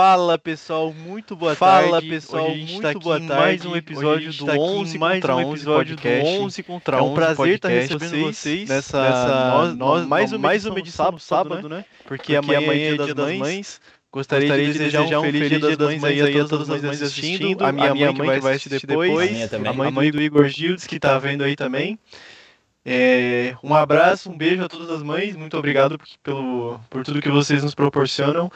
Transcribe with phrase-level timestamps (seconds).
[0.00, 2.08] Fala pessoal, muito boa Fala, tarde.
[2.08, 3.34] pessoal, Hoje a gente muito tá aqui boa tarde.
[3.34, 6.02] Mais um a episódio do tá aqui em 11 mais contra um 11 episódio do
[6.02, 6.38] podcast.
[6.40, 7.92] 11 contra é um 11 prazer estar podcast.
[7.98, 11.68] recebendo vocês nessa, nessa nós, nós, mais uma mais edição uma edição do sábado, sábado,
[11.68, 11.84] né?
[12.06, 13.80] Porque, Porque amanhã, amanhã é dia das mães.
[14.10, 17.62] Gostaria, Gostaria de desejar um feliz dia das mães aí a todas as mães assistindo.
[17.62, 19.28] A minha, mãe que vai assistir depois.
[19.28, 19.70] A minha também.
[19.70, 21.98] A mãe do Igor Gildes que tá vendo aí também.
[22.84, 25.36] É, um abraço, um beijo a todas as mães.
[25.36, 28.50] Muito obrigado por, pelo, por tudo que vocês nos proporcionam.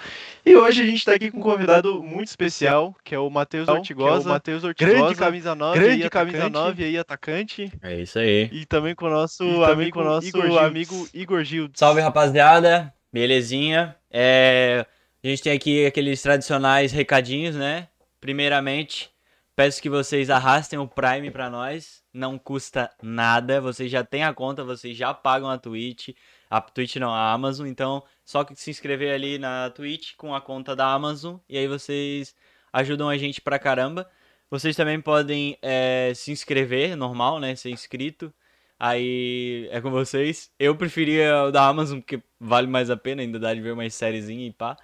[0.44, 3.68] E hoje a gente está aqui com um convidado muito especial, que é o Matheus
[3.68, 4.28] Ortigosa.
[4.28, 6.52] É o Matheus Ortigosa, grande camisa 9, grande camisa atacante.
[6.52, 7.72] 9 aí, atacante.
[7.82, 8.48] É isso aí.
[8.50, 11.78] E também com o nosso, amigo, com o nosso Igor amigo Igor Gildes.
[11.78, 13.94] Salve rapaziada, belezinha?
[14.10, 14.86] É,
[15.22, 17.88] a gente tem aqui aqueles tradicionais recadinhos, né?
[18.20, 19.10] Primeiramente,
[19.54, 24.32] peço que vocês arrastem o Prime pra nós, não custa nada, vocês já têm a
[24.32, 26.10] conta, vocês já pagam a Twitch,
[26.48, 30.40] a Twitch não, a Amazon, então só que se inscrever ali na Twitch com a
[30.40, 32.34] conta da Amazon e aí vocês
[32.72, 34.08] ajudam a gente pra caramba.
[34.50, 37.56] Vocês também podem é, se inscrever, normal, né?
[37.56, 38.32] Ser inscrito.
[38.78, 40.50] Aí é com vocês.
[40.58, 43.94] Eu preferia o da Amazon, porque vale mais a pena, ainda dá de ver umas
[43.94, 44.76] sériezinhas e pá.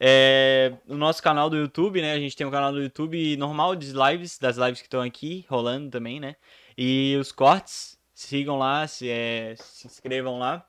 [0.00, 2.12] É, o nosso canal do YouTube, né?
[2.12, 5.44] A gente tem um canal do YouTube normal de lives, das lives que estão aqui,
[5.48, 6.36] rolando também, né?
[6.80, 10.64] E os cortes, sigam lá, se, é, se inscrevam lá,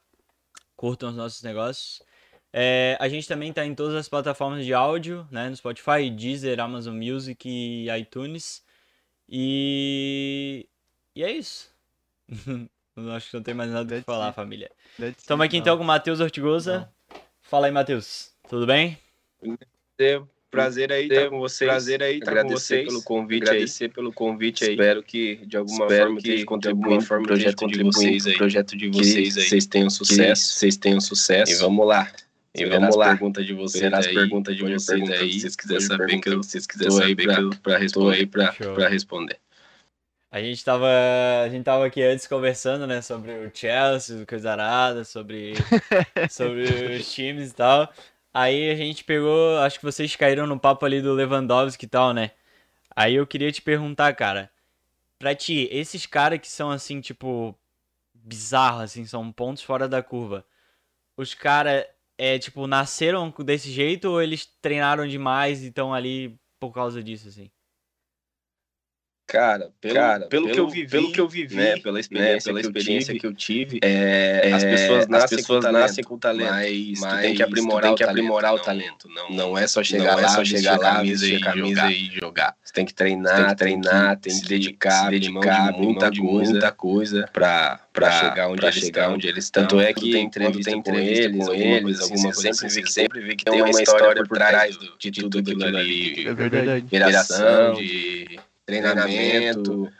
[0.75, 2.01] curtam os nossos negócios.
[2.51, 5.47] É, a gente também tá em todas as plataformas de áudio, né?
[5.49, 8.65] No Spotify, Deezer, Amazon Music e iTunes.
[9.29, 10.67] E.
[11.15, 11.71] E é isso.
[13.15, 14.71] Acho que não tem mais nada pra That's falar, família.
[15.15, 16.91] Estamos aqui então com o Matheus Ortigosa.
[17.39, 18.33] Fala aí, Matheus.
[18.49, 18.97] Tudo bem?
[20.51, 21.69] Prazer aí estar com vocês.
[21.69, 22.87] Prazer aí estar com Agradecer vocês.
[22.87, 24.71] pelo convite Agradecer pelo convite aí.
[24.71, 28.31] Espero que de alguma Espero forma que contribuindo para o projeto de vocês aí.
[28.33, 29.43] pro projeto de Que vocês aí.
[29.43, 30.53] vocês tenham sucesso.
[30.53, 31.51] vocês tenham sucesso.
[31.51, 32.11] E vamos lá.
[32.55, 33.07] E Esperar vamos as lá.
[33.09, 34.13] perguntas de vocês Esperar as aí.
[34.15, 35.31] perguntas de vocês perguntar aí.
[35.33, 37.83] Se vocês quiserem saber que eu, se vocês quiserem aí saber pra, que eu pra
[37.83, 38.15] Estou responder.
[38.17, 38.25] aí
[38.75, 39.37] pra responder.
[40.31, 40.87] A gente tava,
[41.43, 45.53] a gente tava aqui antes conversando, né, sobre o Chelsea, coisa arada, sobre,
[46.29, 46.63] sobre
[46.97, 47.91] os times e tal.
[48.33, 52.13] Aí a gente pegou, acho que vocês caíram no papo ali do Lewandowski e tal,
[52.13, 52.31] né?
[52.95, 54.51] Aí eu queria te perguntar, cara,
[55.17, 57.57] pra ti, esses caras que são assim, tipo,
[58.13, 60.45] bizarros, assim, são pontos fora da curva.
[61.17, 61.85] Os caras,
[62.17, 67.27] é, tipo, nasceram desse jeito ou eles treinaram demais e estão ali por causa disso,
[67.29, 67.51] assim?
[69.29, 72.61] Cara, pelo, Cara, pelo, que eu vivi, pelo que eu vivi, né, pela experiência, pela
[72.61, 76.07] que, eu experiência tive, que eu tive, é, as pessoas nascem, pessoas com, nascem talento,
[76.07, 78.63] com talento, mas, mas tu tem que aprimorar, tem que o, talento, aprimorar o não-
[78.63, 79.07] talento.
[79.07, 81.35] Não, Não é só chegar não lá, é só vestir chegar a lá, camisa, e,
[81.35, 81.91] a camisa jogar.
[81.91, 82.55] e jogar.
[82.63, 85.81] Você tem que treinar, Tem que treinar, tem tem que que dedicar, se dedicar, mão
[85.83, 89.13] muita de coisa, muita coisa pra, pra pra chegar onde pra eles chegar estão.
[89.15, 89.63] onde eles estão.
[89.63, 92.81] Tanto é que tem entrevista com eles, com eles, assim, alguma coisa sempre assim, vê
[92.81, 96.27] que você sempre vê que tem uma história por trás de de tudo aquilo ali.
[96.27, 96.85] É verdade.
[96.91, 98.39] Geração, de
[98.69, 99.91] treinamento.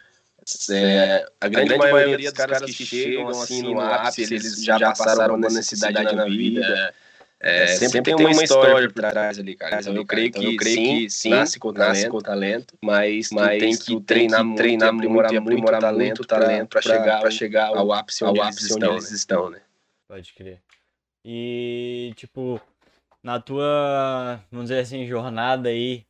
[0.72, 5.50] É, a grande, maioria dos caras que chegam assim no ápice, eles já passaram uma
[5.50, 6.94] necessidade na vida.
[7.42, 9.80] É, sempre, tem uma história por trás ali, cara.
[9.80, 12.78] Então, eu creio que, eu creio sim, que sim, nasce com nasce talento, com talento,
[12.82, 15.82] mas, mas tu tem tu que tem treinar que muito, treinar e aprimorar, muito, aprimorar
[15.82, 18.72] muito muito talento talento para chegar, pra chegar ao, ao ápice ao onde ápice eles
[18.72, 19.16] onde estão, eles né?
[19.16, 19.62] estão, né?
[20.06, 20.60] Pode crer.
[21.24, 22.60] E, tipo,
[23.24, 26.06] na tua, vamos dizer assim, jornada aí,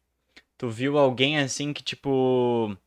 [0.60, 2.78] tu viu alguém assim que, tipo,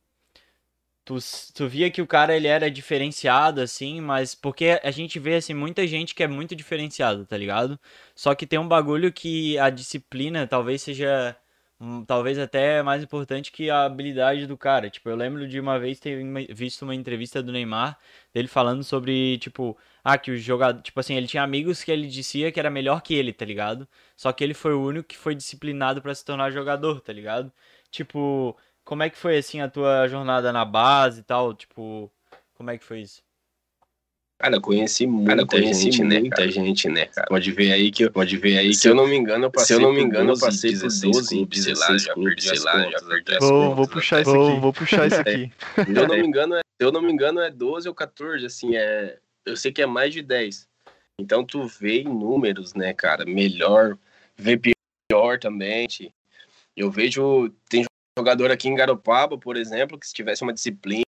[1.05, 1.17] tu,
[1.55, 5.53] tu via que o cara ele era diferenciado, assim, mas porque a gente vê, assim,
[5.53, 7.79] muita gente que é muito diferenciado, tá ligado?
[8.15, 11.35] Só que tem um bagulho que a disciplina talvez seja,
[12.07, 14.89] talvez até mais importante que a habilidade do cara.
[14.89, 16.23] Tipo, eu lembro de uma vez ter
[16.53, 17.97] visto uma entrevista do Neymar,
[18.33, 22.07] dele falando sobre, tipo, ah, que o jogador, tipo assim, ele tinha amigos que ele
[22.07, 23.87] dizia que era melhor que ele, tá ligado?
[24.17, 27.51] Só que ele foi o único que foi disciplinado pra se tornar jogador, tá ligado?
[27.89, 31.53] Tipo, como é que foi assim a tua jornada na base e tal?
[31.53, 32.11] Tipo,
[32.53, 33.23] como é que foi isso?
[34.43, 36.51] Cara, eu conheci muita Cara, eu conheci gente, né, muita cara?
[36.51, 37.27] gente, né, cara?
[37.27, 39.51] Pode ver aí que eu, pode ver aí Se que eu não me engano, eu
[39.51, 41.87] passei se eu não me engano, eu 12, passei por 16 12, clubes, sei lá,
[41.87, 43.37] 16 já perdi sei lá, já perdi.
[43.39, 44.59] Vou, contas, vou puxar isso aqui.
[44.59, 45.51] Vou puxar isso aqui.
[45.85, 48.45] Se eu não me engano, é, se eu não me engano, é 12 ou 14,
[48.45, 49.17] assim, é.
[49.45, 50.67] Eu sei que é mais de 10.
[51.19, 53.25] Então tu vê em números, né, cara?
[53.25, 53.97] Melhor,
[54.35, 55.87] vê pior também.
[56.75, 57.49] Eu vejo.
[57.69, 57.85] Tem
[58.17, 61.03] jogador aqui em Garopaba, por exemplo, que se tivesse uma disciplina,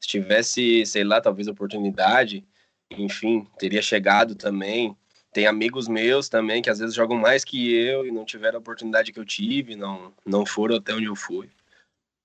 [0.00, 2.44] se tivesse, sei lá, talvez oportunidade,
[2.90, 4.96] enfim, teria chegado também.
[5.32, 8.60] Tem amigos meus também que às vezes jogam mais que eu e não tiveram a
[8.60, 11.50] oportunidade que eu tive, não, não foram até onde eu fui.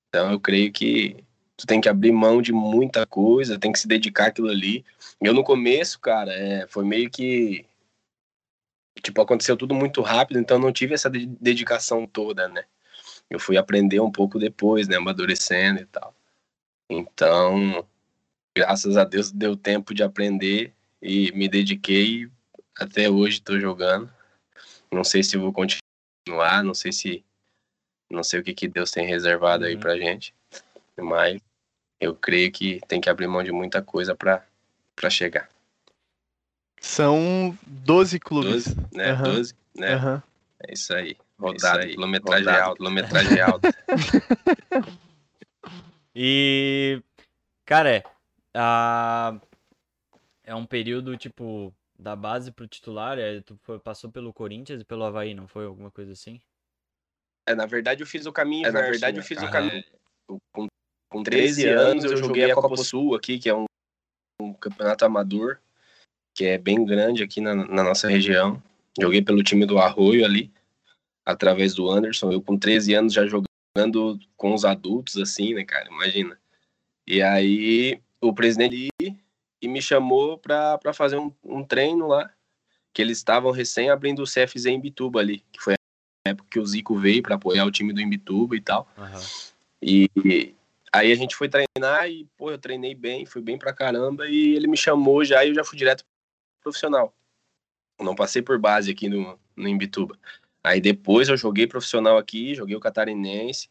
[0.10, 1.24] Então eu creio que
[1.60, 4.86] tu tem que abrir mão de muita coisa, tem que se dedicar àquilo ali.
[5.22, 7.66] Eu no começo, cara, é, foi meio que
[9.04, 12.64] tipo, aconteceu tudo muito rápido, então não tive essa de- dedicação toda, né?
[13.30, 14.96] Eu fui aprender um pouco depois, né?
[14.98, 16.16] Amadurecendo e tal.
[16.90, 17.86] Então,
[18.58, 22.30] graças a Deus deu tempo de aprender e me dediquei
[22.78, 24.12] até hoje tô jogando.
[24.92, 27.24] Não sei se vou continuar, não sei se
[28.10, 29.80] não sei o que, que Deus tem reservado aí Uhum.
[29.80, 30.34] pra gente,
[30.98, 31.40] mas
[32.00, 34.46] eu creio que tem que abrir mão de muita coisa pra
[34.96, 35.50] para chegar.
[36.81, 38.66] São 12 clubes.
[38.66, 39.12] 12, né?
[39.12, 39.24] Aham.
[39.36, 39.94] 12, né?
[39.94, 40.24] Aham.
[40.68, 41.16] É isso aí.
[41.38, 43.69] Rodada, Rodada, quilometragem rodada, alta, quilometragem alta.
[46.16, 47.01] E,
[47.66, 48.04] cara, é,
[48.54, 49.40] a-
[50.44, 54.86] é um período, tipo, da base pro titular, é, tu foi- passou pelo Corinthians e
[54.86, 56.42] pelo Havaí, não foi alguma coisa assim?
[57.48, 59.50] É, na verdade, eu fiz o caminho É, na inverso, verdade, né, eu fiz o
[59.50, 59.69] cara?
[59.69, 59.84] caminho-
[60.52, 60.68] Com,
[61.10, 63.66] com 13 anos, eu joguei a Copa Sul aqui, que é um,
[64.42, 65.58] um campeonato amador,
[66.36, 68.62] que é bem grande aqui na, na nossa região.
[69.00, 70.52] Joguei pelo time do Arroio ali,
[71.26, 72.32] através do Anderson.
[72.32, 75.90] Eu, com 13 anos, já jogando com os adultos, assim, né, cara?
[75.90, 76.40] Imagina.
[77.07, 79.19] E aí, o presidente ali
[79.62, 82.31] e me chamou pra, pra fazer um, um treino lá,
[82.94, 86.60] que eles estavam recém abrindo o CFZ em Bituba ali, que foi a época que
[86.60, 88.88] o Zico veio pra apoiar o time do Imbituba e tal.
[88.98, 89.22] Aham.
[89.81, 90.56] E
[90.92, 94.56] aí a gente foi treinar e, pô, eu treinei bem, fui bem pra caramba e
[94.56, 97.14] ele me chamou já e eu já fui direto pro profissional.
[98.00, 100.18] Não passei por base aqui no, no Imbituba.
[100.64, 103.69] Aí depois eu joguei profissional aqui, joguei o catarinense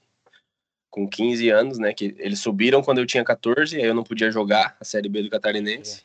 [0.91, 4.31] com 15 anos, né, que eles subiram quando eu tinha 14, aí eu não podia
[4.31, 6.03] jogar a Série B do catarinense.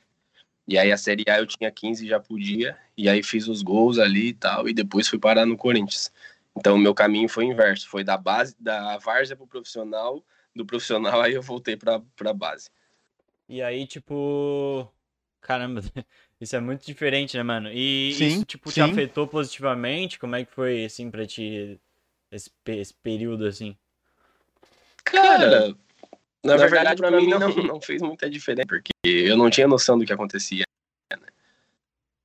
[0.67, 3.61] E aí a Série A eu tinha 15 e já podia, e aí fiz os
[3.61, 6.11] gols ali e tal, e depois fui parar no Corinthians.
[6.55, 10.23] Então o meu caminho foi inverso, foi da base, da várzea pro profissional,
[10.55, 12.69] do profissional aí eu voltei pra, pra base.
[13.47, 14.91] E aí, tipo.
[15.41, 15.81] Caramba,
[16.39, 17.69] isso é muito diferente, né, mano?
[17.71, 18.81] E Sim, isso, tipo, te sim.
[18.81, 20.17] afetou positivamente?
[20.17, 21.79] Como é que foi, assim, pra ti,
[22.31, 23.75] esse, esse período, assim?
[25.03, 28.91] Cara, na, na verdade, verdade, pra pra mim mim, não, não fez muita diferença, porque
[29.03, 30.63] eu não tinha noção do que acontecia.
[31.11, 31.27] né?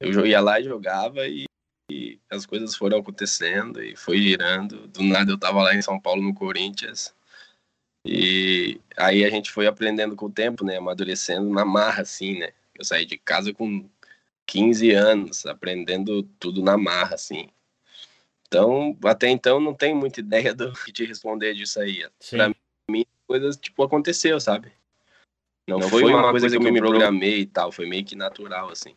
[0.01, 1.45] Eu ia lá e jogava e,
[1.91, 4.87] e as coisas foram acontecendo e foi girando.
[4.87, 7.13] Do nada eu tava lá em São Paulo, no Corinthians.
[8.11, 10.79] E aí a gente foi aprendendo com o tempo, né?
[10.79, 12.51] Amadurecendo na marra, assim, né?
[12.75, 13.85] Eu saí de casa com
[14.47, 17.49] 15 anos, aprendendo tudo na marra, assim.
[18.47, 22.07] Então, até então, não tenho muita ideia do que te responder disso aí.
[22.19, 22.39] Sim.
[22.39, 22.53] Pra
[23.27, 24.73] coisas, tipo, aconteceu, sabe?
[25.69, 28.95] Não, foi, uma, coisa, que eu me programei e tal, foi meio que natural, assim.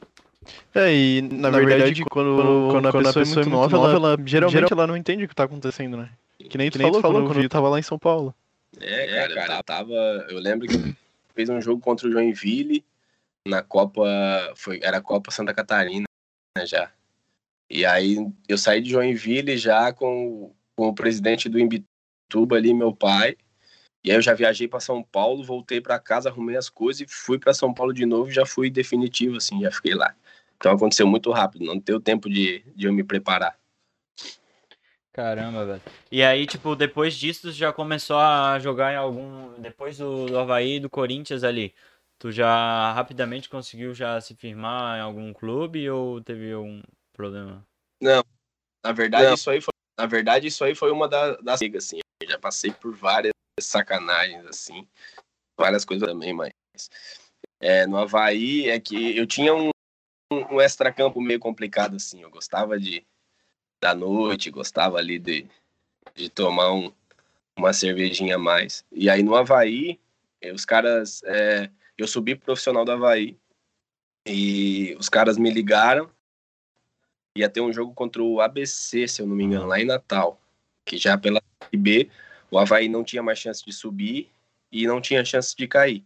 [0.73, 4.87] É, e na, verdade, quando, quando, a pessoa, é muito nova, ela, ela geralmente ela
[4.87, 6.09] não entende o que tá acontecendo, né?
[6.49, 8.33] Que nem tu Que nem falou, tu falou, quando eu tava lá em São Paulo.
[8.81, 9.93] É, cara, eu tava.
[10.29, 10.75] Eu lembro que
[11.33, 12.83] fez um jogo contra o Joinville
[13.47, 14.03] na Copa.
[14.55, 16.05] Foi, era a Copa Santa Catarina,
[16.57, 16.91] né, já.
[17.69, 22.93] E aí eu saí de Joinville já com, com o presidente do Imbituba ali, meu
[22.93, 23.37] pai.
[24.03, 27.05] E aí eu já viajei para São Paulo, voltei para casa, arrumei as coisas e
[27.07, 30.15] fui para São Paulo de novo e já fui definitivo, assim, já fiquei lá.
[30.57, 33.57] Então aconteceu muito rápido, não deu tempo de, de eu me preparar.
[35.21, 35.81] Caramba, velho.
[36.11, 39.53] E aí, tipo, depois disso, tu já começou a jogar em algum.
[39.61, 41.75] Depois do, do Havaí e do Corinthians ali.
[42.17, 46.81] Tu já rapidamente conseguiu já se firmar em algum clube ou teve algum
[47.13, 47.63] problema?
[48.01, 49.35] Na verdade, Não.
[49.35, 51.99] isso aí foi, na verdade, isso aí foi uma da- das ligas, assim.
[52.23, 54.87] Eu já passei por várias sacanagens, assim,
[55.55, 56.51] várias coisas também, mas
[57.59, 59.69] é, no Havaí é que eu tinha um,
[60.31, 62.23] um, um extracampo meio complicado, assim.
[62.23, 63.05] Eu gostava de
[63.81, 65.47] da noite, gostava ali de,
[66.15, 66.91] de tomar um,
[67.57, 68.85] uma cervejinha a mais.
[68.91, 69.99] E aí no Havaí,
[70.41, 71.21] eh, os caras.
[71.25, 73.37] é, eu subi pro profissional do Havaí
[74.25, 76.09] e os caras me ligaram
[77.35, 80.39] ia ter um jogo contra o ABC, se eu não me engano, lá em Natal.
[80.85, 81.41] Que já pela
[81.73, 82.09] B,
[82.49, 84.29] o Havaí não tinha mais chance de subir
[84.71, 86.03] e não tinha chance de cair.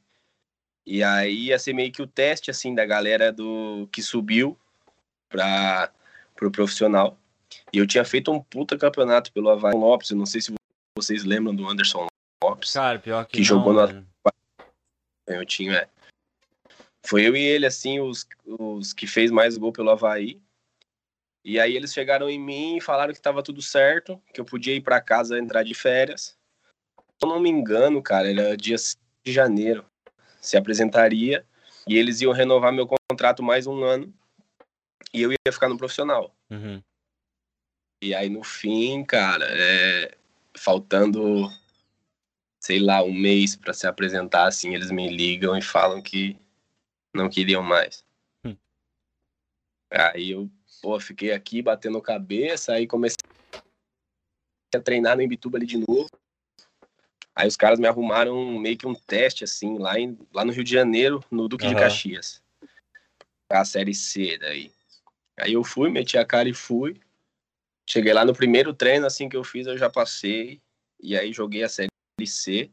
[0.85, 4.57] E aí ia ser meio que o teste, assim, da galera do que subiu
[5.29, 5.91] para
[6.35, 7.17] pro profissional.
[7.75, 10.53] E eu tinha feito um puta campeonato pelo Havaí Lopes, eu não sei se
[10.97, 12.07] vocês lembram do Anderson
[12.41, 12.71] Lopes.
[12.71, 14.07] Cara, pior que, Que jogou não, no velho.
[15.27, 15.89] Eu tinha, é.
[17.05, 20.41] Foi eu e ele, assim, os, os que fez mais gol pelo Havaí.
[21.43, 24.73] E aí eles chegaram em mim e falaram que tava tudo certo, que eu podia
[24.73, 26.37] ir para casa entrar de férias.
[26.97, 29.85] Se eu não me engano, cara, era dia 5 de janeiro.
[30.39, 31.45] Se apresentaria
[31.85, 34.13] e eles iam renovar meu contrato mais um ano
[35.13, 36.33] e eu ia ficar no profissional.
[36.49, 36.81] Uhum.
[38.01, 40.17] E aí no fim, cara, é,
[40.55, 41.49] faltando,
[42.59, 46.37] sei lá, um mês para se apresentar, assim, eles me ligam e falam que
[47.13, 48.03] não queriam mais.
[48.45, 48.55] Hum.
[49.91, 50.49] Aí eu
[50.85, 53.15] Pô, fiquei aqui batendo cabeça, aí comecei
[54.75, 56.07] a treinar no Imbituba ali de novo.
[57.35, 60.63] Aí os caras me arrumaram meio que um teste, assim, lá, em, lá no Rio
[60.63, 61.79] de Janeiro, no Duque de Aham.
[61.85, 62.39] Caxias.
[63.49, 64.71] A Série C daí.
[65.39, 67.01] Aí eu fui, meti a cara e fui.
[67.87, 70.61] Cheguei lá no primeiro treino, assim que eu fiz, eu já passei.
[71.01, 71.89] E aí joguei a Série
[72.25, 72.71] C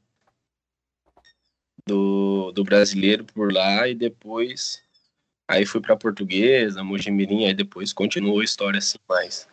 [1.87, 4.83] do, do brasileiro por lá e depois
[5.49, 9.49] aí fui para portuguesa, Mojimirim, aí depois continuou a história assim, mas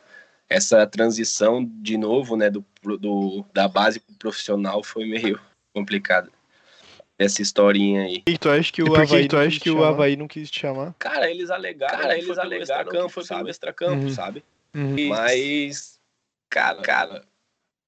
[0.48, 2.66] essa transição de novo, né, do,
[2.98, 5.40] do da base pro profissional foi meio
[5.74, 6.30] complicada.
[7.18, 8.24] Essa historinha aí.
[8.26, 9.84] E tu acha que o Havaí, tu não acha quis que o?
[9.84, 10.96] Havaí não quis te chamar?
[10.98, 14.10] Cara, eles alegaram, Cara, eles alegaram foi pelo extracampo, Uhum.
[14.10, 14.44] sabe?
[14.76, 15.08] Uhum.
[15.08, 16.00] Mas,
[16.50, 17.24] cara, cara,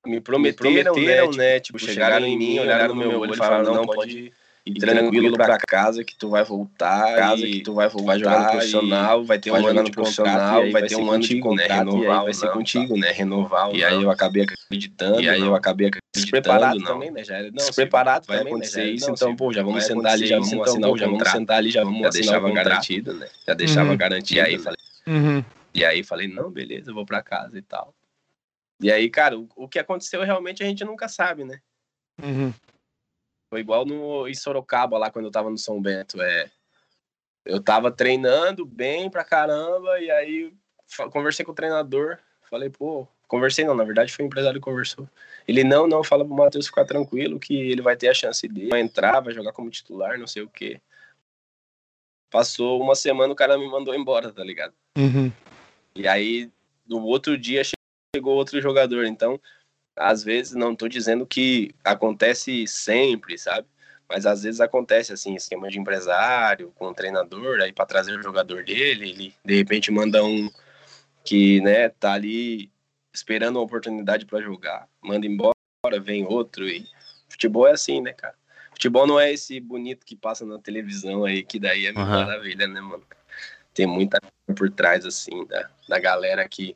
[0.06, 3.86] me prometeram, prometeram, né, tipo, chegaram em mim, olharam no meu olho e falaram, não,
[3.86, 4.34] pode
[4.66, 8.40] ir tranquilo pra casa que tu vai voltar, casa que tu vai voltar, vai jogar
[8.40, 12.24] no profissional, vai ter um ano de profissional, vai ter um ano de né, renovar,
[12.24, 13.76] vai ser contigo, né, renovar.
[13.76, 16.86] E aí eu acabei acreditando, e aí eu acabei acreditando, Despreparado não.
[16.86, 17.24] também, né?
[17.24, 18.90] Já era, não, Despreparado vai também, acontecer né?
[18.90, 21.38] isso, Não, então, pô, já vamos sentar ali, já vamos assinar, então, já vamos contrato.
[21.38, 22.66] sentar ali, já vamos já assinar deixava o contrato.
[22.66, 23.28] garantido, né?
[23.48, 23.98] Já deixava Uhum.
[23.98, 24.38] garantido.
[24.38, 25.44] E aí falei, Uhum.
[25.74, 27.96] E aí falei, não, beleza, eu vou pra casa e tal.
[28.80, 31.62] E aí, cara, o, o que aconteceu realmente a gente nunca sabe, né?
[32.22, 32.54] Uhum.
[33.50, 36.22] Foi igual no, em Sorocaba, lá quando eu tava no São Bento.
[36.22, 36.50] É,
[37.46, 40.54] eu tava treinando bem pra caramba, e aí
[41.12, 42.18] conversei com o treinador.
[42.50, 45.08] Falei, pô, conversei não, na verdade foi o empresário que conversou.
[45.48, 48.70] Ele, não, não, fala pro Matheus ficar tranquilo que ele vai ter a chance dele.
[48.70, 50.82] Vai entrar, vai jogar como titular, não sei o quê.
[52.30, 54.74] Passou uma semana, o cara me mandou embora, tá ligado?
[54.98, 55.32] Uhum.
[55.96, 56.50] E aí,
[56.88, 57.62] no outro dia,
[58.16, 59.06] chegou outro jogador.
[59.06, 59.40] Então,
[59.96, 63.68] às vezes, não tô dizendo que acontece sempre, sabe?
[64.12, 68.22] Mas às vezes acontece, assim, esquema de empresário com o treinador, aí para trazer o
[68.22, 70.50] jogador dele, ele de repente manda um
[71.24, 72.70] que, né, tá ali
[73.14, 75.54] esperando uma oportunidade para jogar, manda embora,
[76.02, 76.86] vem outro e
[77.30, 78.36] futebol é assim, né, cara?
[78.72, 82.26] Futebol não é esse bonito que passa na televisão aí, que daí é Aham.
[82.26, 83.04] maravilha, né, mano?
[83.74, 86.76] Tem muita coisa por trás, assim, da, da galera que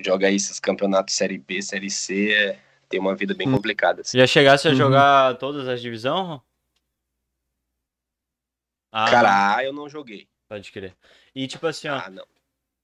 [0.00, 3.52] joga aí esses campeonatos Série B, Série C, é, tem uma vida bem Hum.
[3.52, 4.18] complicada, assim.
[4.18, 4.76] Já chegasse a Uhum.
[4.76, 6.40] jogar todas as divisões?
[8.92, 10.28] Ah, Cara, A eu não joguei.
[10.48, 10.94] pode crer.
[11.34, 12.24] E tipo assim, ó, Ah, não.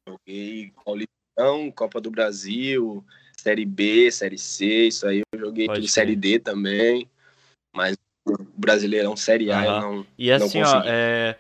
[0.09, 3.05] Joguei Paulistão, Copa do Brasil,
[3.37, 5.87] Série B, Série C, isso aí eu joguei tudo.
[5.87, 7.09] Série D também,
[7.73, 10.07] mas o Brasileirão Série A eu não...
[10.19, 10.89] e não assim, ó, consegui.
[10.89, 11.39] é,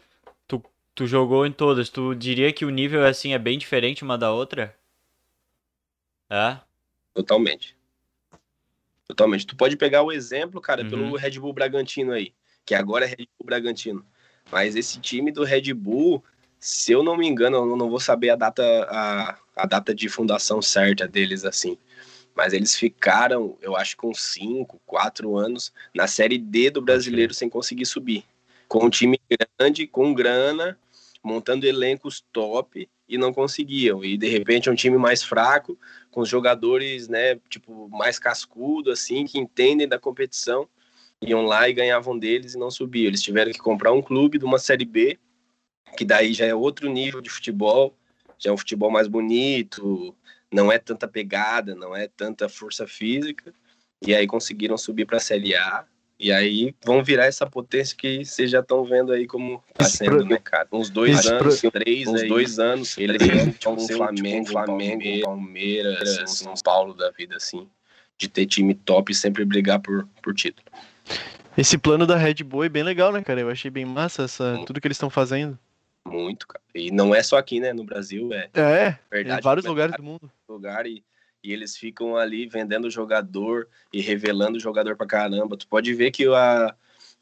[1.00, 4.32] tu, jogou em todas, tu diria que o nível assim é bem diferente uma da
[4.32, 4.76] outra?
[6.28, 6.58] É?
[7.14, 7.74] Totalmente.
[9.08, 9.46] Totalmente.
[9.46, 10.90] Tu pode pegar o exemplo, cara, Uhum.
[10.90, 12.34] pelo Red Bull Bragantino aí,
[12.66, 14.04] que agora é Red Bull Bragantino.
[14.52, 16.22] Mas esse time do Red Bull,
[16.58, 20.08] se eu não me engano, eu não vou saber a data, a, a data de
[20.08, 21.78] fundação certa deles, assim.
[22.34, 27.48] Mas eles ficaram, eu acho, com 5, 4 anos na Série D do brasileiro sem
[27.48, 28.24] conseguir subir.
[28.68, 29.18] Com um time
[29.58, 30.78] grande, com grana,
[31.22, 34.04] montando elencos top e não conseguiam.
[34.04, 35.78] E de repente é um time mais fraco,
[36.10, 40.68] com os jogadores, né, tipo, mais cascudo, assim, que entendem da competição,
[41.20, 43.08] iam lá e ganhavam deles e não subiam.
[43.08, 45.18] Eles tiveram que comprar um clube de uma Série B,
[45.96, 47.94] que daí já é outro nível de futebol,
[48.38, 50.16] já é um futebol mais bonito,
[50.52, 53.52] não é tanta pegada, não é tanta força física,
[54.02, 55.84] e aí conseguiram subir para a Série A.
[56.22, 60.22] E aí vão virar essa potência que vocês já estão vendo aí como tá sendo,
[60.22, 60.68] né, cara?
[60.70, 64.52] Uns dois anos, três, uns aí, dois anos, eles eles vão ser um Flamengo, tipo
[64.52, 67.66] Flamengo, Palmeiras, São Paulo da vida, assim,
[68.18, 70.66] de ter time top e sempre brigar por, por título.
[71.56, 73.40] Esse plano da Red Bull é bem legal, né, cara?
[73.40, 75.58] Eu achei bem massa essa, tudo que eles estão fazendo.
[76.06, 76.62] Muito, cara.
[76.74, 77.72] E não é só aqui, né?
[77.72, 79.40] No Brasil, é É, verdade.
[79.40, 80.30] em vários é lugares do mundo.
[80.46, 81.02] lugar e,
[81.42, 85.56] e eles ficam ali vendendo jogador e revelando jogador pra caramba.
[85.56, 86.74] Tu pode ver que a,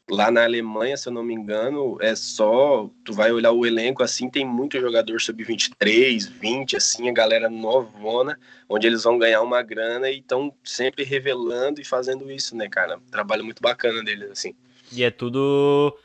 [0.09, 2.89] lá na Alemanha, se eu não me engano, é só.
[3.05, 8.37] Tu vai olhar o elenco assim, tem muito jogador sub-23, 20, assim, a galera novona,
[8.67, 12.99] onde eles vão ganhar uma grana e estão sempre revelando e fazendo isso, né, cara?
[13.11, 14.53] Trabalho muito bacana deles, assim.
[14.91, 15.95] E é tudo.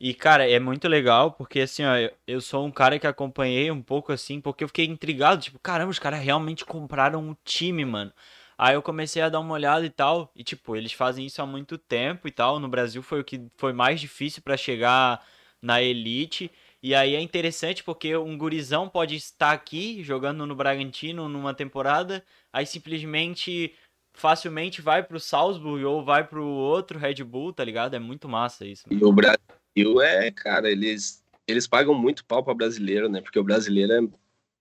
[0.00, 1.94] E, cara, é muito legal, porque assim, ó,
[2.26, 5.90] eu- sou um cara que acompanhei um pouco assim, porque eu fiquei intrigado, tipo, caramba,
[5.90, 8.12] os caras realmente compraram um time, mano.
[8.56, 11.46] Aí eu comecei a dar uma olhada e tal, e tipo, eles fazem isso há
[11.46, 12.58] muito tempo e tal.
[12.60, 15.24] No Brasil foi o que foi mais difícil pra chegar
[15.60, 16.50] na elite.
[16.82, 22.24] E aí é interessante porque um gurizão pode estar aqui jogando no Bragantino numa temporada,
[22.52, 23.74] aí simplesmente
[24.12, 27.94] facilmente vai pro Salzburg ou vai pro outro Red Bull, tá ligado?
[27.94, 28.88] É muito massa isso.
[28.88, 29.00] mano.
[29.00, 29.38] E o Brasil
[29.76, 33.20] é, cara, eles, eles pagam muito pau pra brasileiro, né?
[33.20, 34.00] Porque o brasileiro é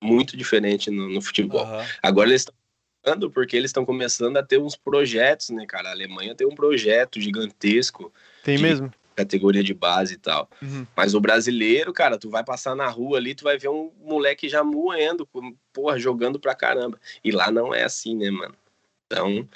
[0.04, 1.62] muito diferente no, no futebol.
[1.62, 1.86] Aham.
[2.02, 2.56] Agora eles estão
[3.32, 5.90] porque eles estão começando a ter uns projetos, né, cara?
[5.90, 8.12] A Alemanha tem um projeto gigantesco,
[8.44, 8.94] Tem de- mesmo?
[9.16, 10.50] categoria de base e tal.
[10.62, 10.86] Uhum.
[10.96, 14.50] Mas o brasileiro, cara, tu vai passar na rua ali, tu vai ver um moleque
[14.50, 15.28] já moendo,
[15.74, 17.00] porra, jogando pra caramba.
[17.24, 18.54] E lá não é assim, né, mano?
[19.06, 19.48] Então,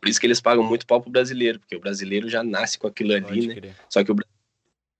[0.00, 2.86] por isso que eles pagam muito pau pro brasileiro, porque o brasileiro já nasce com
[2.86, 3.54] aquilo ali, Pode né?
[3.56, 3.74] crer.
[3.88, 4.39] Só que o brasileiro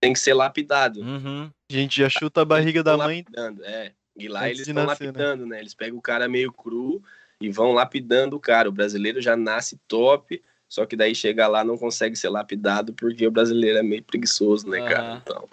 [0.00, 1.00] tem que ser lapidado.
[1.00, 1.50] Uhum.
[1.70, 3.18] A gente já chuta a barriga da Tão mãe.
[3.18, 3.92] lapidando, é.
[4.16, 4.88] E lá antes eles estão né?
[4.88, 5.60] lapidando, né?
[5.60, 7.02] Eles pegam o cara meio cru
[7.40, 8.68] e vão lapidando o cara.
[8.68, 13.26] O brasileiro já nasce top, só que daí chega lá não consegue ser lapidado porque
[13.26, 15.22] o brasileiro é meio preguiçoso, né, cara?
[15.22, 15.48] Então,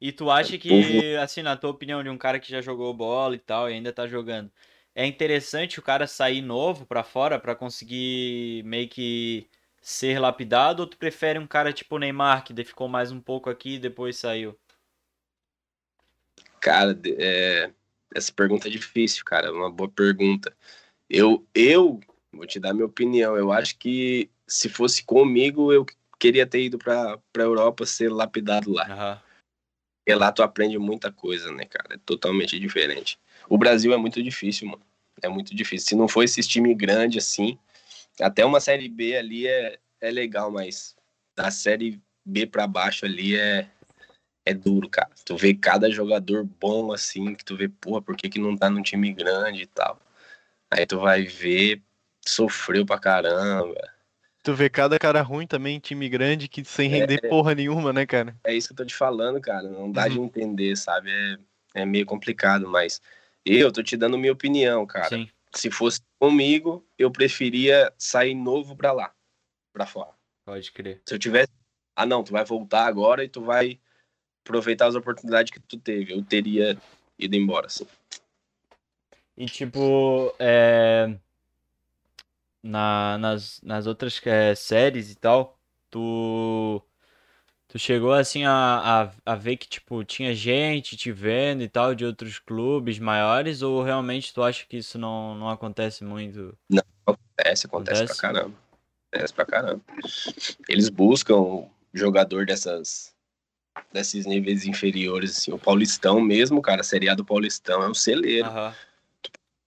[0.00, 3.34] E tu acha que, assim, na tua opinião, de um cara que já jogou bola
[3.34, 4.50] e tal, e ainda tá jogando,
[4.94, 9.48] é interessante o cara sair novo pra fora pra conseguir meio que
[9.84, 13.50] ser lapidado, ou tu prefere um cara tipo o Neymar, que ficou mais um pouco
[13.50, 14.58] aqui e depois saiu?
[16.64, 17.70] cara, é,
[18.14, 19.48] essa pergunta é difícil, cara.
[19.48, 20.56] É uma boa pergunta.
[21.10, 22.00] Eu, eu
[22.32, 23.36] vou te dar minha opinião.
[23.36, 25.84] Eu acho que se fosse comigo, eu
[26.18, 28.86] queria ter ido pra, pra Europa ser lapidado lá.
[28.90, 29.22] Aham.
[29.98, 31.96] Porque lá tu aprende muita coisa, né, cara?
[31.96, 33.18] É totalmente diferente.
[33.46, 34.82] O Brasil é muito difícil, mano.
[35.22, 35.88] É muito difícil.
[35.88, 37.58] Se não for esses times grandes assim,
[38.20, 40.94] até uma série B ali é, é legal, mas
[41.36, 43.68] da série B pra baixo ali é,
[44.44, 45.10] é duro, cara.
[45.24, 48.70] Tu vê cada jogador bom assim, que tu vê, porra, por que, que não tá
[48.70, 50.00] num time grande e tal.
[50.70, 51.82] Aí tu vai ver,
[52.24, 53.74] sofreu pra caramba.
[54.42, 58.36] Tu vê cada cara ruim também, time grande, que sem render porra nenhuma, né, cara?
[58.44, 59.68] É isso que eu tô te falando, cara.
[59.68, 60.26] Não dá de Uhum.
[60.26, 61.10] entender, sabe?
[61.10, 61.38] É,
[61.82, 63.00] é meio complicado, mas
[63.44, 65.08] eu tô te dando minha opinião, cara.
[65.08, 65.28] Sim.
[65.54, 69.14] Se fosse comigo, eu preferia sair novo pra lá,
[69.72, 70.12] pra fora.
[70.44, 71.00] Pode crer.
[71.06, 71.52] Se eu tivesse,
[71.96, 73.80] ah não, tu vai voltar agora e tu vai
[74.44, 76.12] aproveitar as oportunidades que tu teve.
[76.12, 76.76] Eu teria
[77.18, 77.86] ido embora, assim.
[79.36, 81.16] E tipo, é...
[82.62, 85.58] na, nas, nas outras é, séries e tal,
[85.90, 86.82] tu,
[87.74, 91.92] tu chegou assim a, a, a ver que tipo, tinha gente te vendo e tal
[91.92, 96.56] de outros clubes maiores, ou realmente tu acha que isso não, não acontece muito?
[97.04, 98.06] Acontece, acontece Acontece?
[98.06, 98.54] pra caramba.
[99.10, 99.80] Acontece pra caramba.
[100.68, 103.12] Eles buscam jogador dessas
[103.92, 105.52] desses níveis inferiores, assim.
[105.52, 108.46] O Paulistão mesmo, cara, a Série A do Paulistão é um celeiro.
[108.46, 108.72] Aham.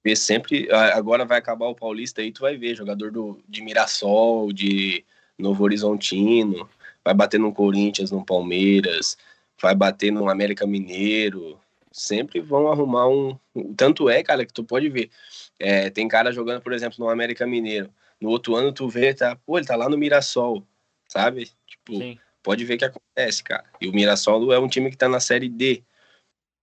[0.02, 4.54] Vê sempre, agora vai acabar o Paulista aí, tu vai ver jogador do, de Mirassol,
[4.54, 5.04] de
[5.38, 6.70] Novo Horizontino,
[7.08, 9.18] vai bater no Corinthians, no Palmeiras,
[9.62, 11.58] vai bater no América Mineiro,
[11.90, 13.40] sempre vão arrumar um,
[13.78, 15.10] tanto é, cara, que tu pode ver,
[15.58, 17.90] é, tem cara jogando, por exemplo, no América Mineiro,
[18.20, 20.68] no outro ano tu vê, tá, pô, ele tá lá no Mirassol,
[21.08, 21.50] sabe?
[21.66, 22.20] Tipo, Sim.
[22.44, 23.64] pode ver que acontece, cara.
[23.80, 25.86] E o Mirassol é um time que tá na Série D.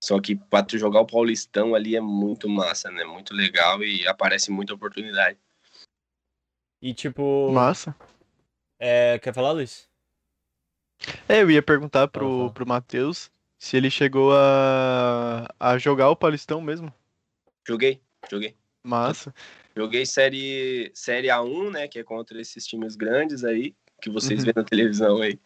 [0.03, 3.05] Só que pra tu jogar o Paulistão ali é muito massa, né?
[3.05, 5.39] Muito legal e aparece muita oportunidade.
[6.83, 7.97] E tipo, Massa.
[8.79, 9.89] é, quer falar, Luiz?
[11.29, 12.51] É, eu ia perguntar pro, fala.
[12.53, 16.93] pro Matheus se ele chegou a, a jogar o Paulistão mesmo.
[17.67, 18.55] Joguei, joguei.
[18.83, 19.35] Massa.
[19.77, 21.89] Joguei série, série A1, né?
[21.89, 24.45] Que é contra esses times grandes aí, que vocês Uhum.
[24.45, 25.39] vêem na televisão aí.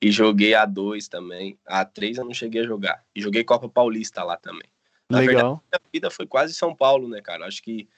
[0.00, 1.58] E joguei A2 também.
[1.68, 3.04] A3 eu não cheguei a jogar.
[3.14, 4.68] E joguei Copa Paulista lá também.
[5.10, 5.64] Na verdade, Legal.
[5.72, 7.46] minha vida foi quase São Paulo, né, cara?
[7.46, 7.88] Acho que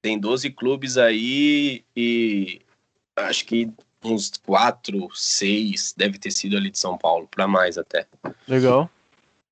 [0.00, 2.60] tem 12 clubes aí e
[3.16, 3.70] acho que
[4.04, 8.06] uns 4, 6 deve ter sido ali de São Paulo, pra mais até.
[8.48, 8.90] Legal.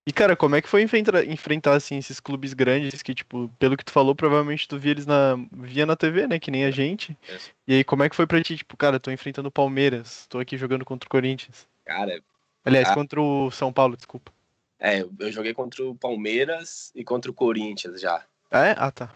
[0.06, 3.76] E, cara, como é que foi enfrentar, enfrentar assim, esses clubes grandes que, tipo, pelo
[3.76, 6.38] que tu falou, provavelmente tu via eles na, via na TV, né?
[6.38, 7.16] Que nem a gente.
[7.28, 7.50] Isso.
[7.68, 8.56] E aí, como é que foi pra ti?
[8.56, 11.66] Tipo, cara, tô enfrentando o Palmeiras, tô aqui jogando contra o Corinthians.
[11.84, 12.20] Cara,
[12.64, 14.32] Aliás, contra o São Paulo, desculpa.
[14.78, 18.24] é, eu- eu joguei contra o Palmeiras e contra o Corinthians já.
[18.50, 18.74] Ah, é?
[18.78, 19.10] Ah, tá.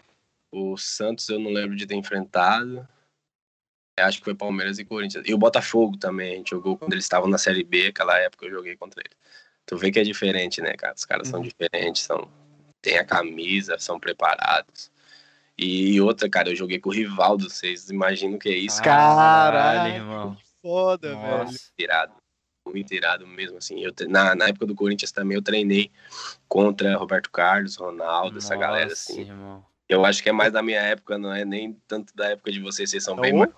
[0.51, 2.87] O Santos eu não lembro de ter enfrentado.
[3.97, 5.23] É, Acho que foi Palmeiras e Corinthians.
[5.27, 8.45] E o Botafogo também, a gente jogou quando eles estavam na Série B, aquela época
[8.45, 9.17] eu joguei contra eles.
[9.65, 10.93] Tu vê que é diferente, né, cara?
[10.95, 11.47] Os caras são Uhum.
[11.47, 12.29] diferentes, são
[12.81, 14.91] tem a camisa, são preparados.
[15.57, 18.81] E outra, cara, eu joguei com o Rivaldo, vocês imaginam o que é isso?
[18.83, 19.95] Caralho.
[19.95, 20.37] irmão.
[20.61, 21.71] Foda, Nossa.
[21.79, 22.13] irado,
[22.67, 23.79] muito irado mesmo, assim.
[23.83, 25.89] Eu, na, na época do Corinthians também eu treinei
[26.47, 29.21] contra Roberto Carlos, Ronaldo, essa galera, Nossa, assim.
[29.21, 29.65] irmão.
[29.87, 32.59] Eu acho que é mais da minha época, não é nem tanto da época de
[32.59, 33.51] vocês, vocês são bem Ô, mais...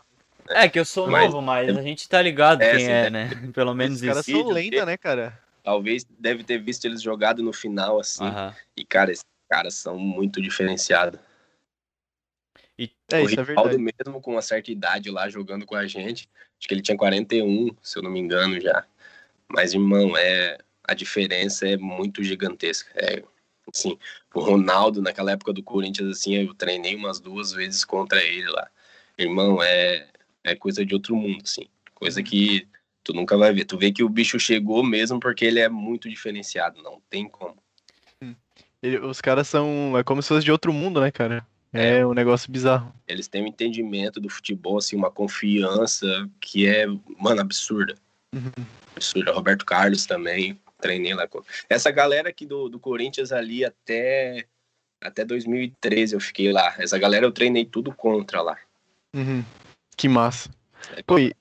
[0.49, 3.09] É que eu sou Mas- novo, mas a gente tá ligado É, quem é, é.
[3.09, 3.29] né?
[3.53, 4.37] Pelo menos Os caras isso.
[4.39, 5.37] são lenda, né, cara?
[5.63, 8.23] Talvez deve ter visto eles jogado no final, assim.
[8.23, 8.55] Aham.
[8.75, 11.19] E, cara, esses caras são muito diferenciados.
[13.09, 13.93] É, o isso é Rivaldo verdade.
[14.05, 16.29] mesmo com uma certa idade lá jogando com a gente,
[16.59, 18.85] acho que ele tinha 41, se eu não me engano já.
[19.47, 22.89] Mas, irmão, é a diferença é muito gigantesca.
[22.95, 23.23] É,
[23.73, 23.99] Assim,
[24.33, 28.69] o Ronaldo, naquela época do Corinthians, assim, eu treinei umas duas vezes contra ele lá.
[29.17, 30.07] Irmão, é,
[30.47, 31.65] é coisa de outro mundo, assim.
[31.93, 32.67] Coisa que
[33.03, 33.65] tu nunca vai ver.
[33.65, 37.55] Tu vê que o bicho chegou mesmo porque ele é muito diferenciado, não tem como.
[38.81, 39.97] Ele- os caras são.
[39.97, 41.45] É como se fosse de outro mundo, né, cara?
[41.73, 42.93] É um negócio bizarro.
[43.07, 46.85] Eles têm um entendimento do futebol, assim, uma confiança que é,
[47.19, 47.95] mano, absurda.
[48.33, 48.51] Uhum.
[48.95, 49.31] Absurda.
[49.33, 51.27] Roberto Carlos também, treinei lá.
[51.27, 54.45] com- Essa galera aqui do, do Corinthians ali até,
[55.01, 56.73] até 2013 eu fiquei lá.
[56.79, 58.57] Essa galera eu treinei tudo contra lá.
[59.15, 59.43] Uhum.
[59.97, 60.49] Que massa.
[60.95, 61.33] É, Pô, e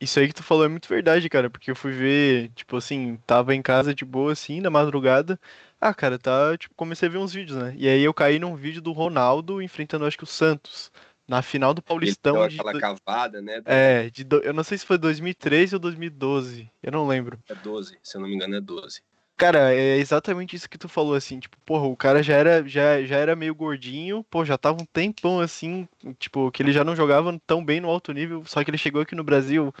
[0.00, 3.16] isso aí que tu falou é muito verdade, cara, porque eu fui ver, tipo assim,
[3.26, 5.38] tava em casa de boa assim, na madrugada.
[5.80, 7.74] Ah, cara, tá, tipo, comecei a ver uns vídeos, né?
[7.76, 10.92] E aí eu caí num vídeo do Ronaldo enfrentando, acho que o Santos,
[11.26, 13.62] na final do Ele Paulistão deu de aquela do- cavada, né?
[13.64, 17.38] É, de do- eu não sei se foi 2013 ou 2012, eu não lembro.
[17.48, 19.02] É 12, se eu não me engano é 12.
[19.36, 23.02] Cara, é exatamente isso que tu falou, assim, tipo, porra, o cara já era, já,
[23.02, 26.94] já era meio gordinho, pô, já tava um tempão assim, tipo, que ele já não
[26.94, 29.74] jogava tão bem no alto nível, só que ele chegou aqui no Brasil.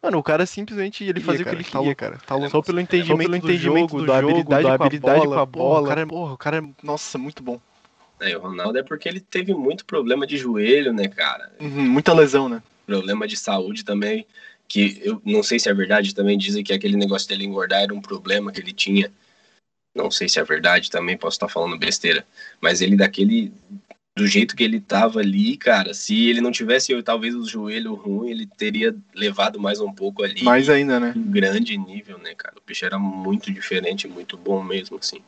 [0.00, 1.96] Mano, o cara simplesmente ele fazia o que ele tá queria, louco.
[1.96, 2.18] cara.
[2.24, 2.50] Tá louco.
[2.50, 4.86] Só pelo pelo entendimento, pelo do entendimento jogo, do da jogo, habilidade, da com, a
[4.86, 5.88] habilidade bola, com a porra, o bola.
[5.88, 7.60] cara, porra, o cara é, nossa, muito bom.
[8.20, 11.50] Aí o Ronaldo é porque ele teve muito problema de joelho, né, cara?
[11.60, 12.62] Uhum, muita lesão, né?
[12.86, 14.24] Problema de saúde também,
[14.68, 17.94] que eu não sei se é verdade, também dizem que aquele negócio dele engordar era
[17.94, 19.10] um problema que ele tinha.
[19.94, 22.24] Não sei se é verdade também, posso estar falando besteira.
[22.60, 23.52] Mas ele daquele.
[24.16, 28.30] Do jeito que ele tava ali, cara, se ele não tivesse talvez o joelho ruim,
[28.30, 30.42] ele teria levado mais um pouco ali.
[30.42, 31.14] Mais ainda, né?
[31.16, 32.56] um grande nível, né, cara?
[32.58, 35.22] O bicho era muito diferente, muito bom mesmo, assim.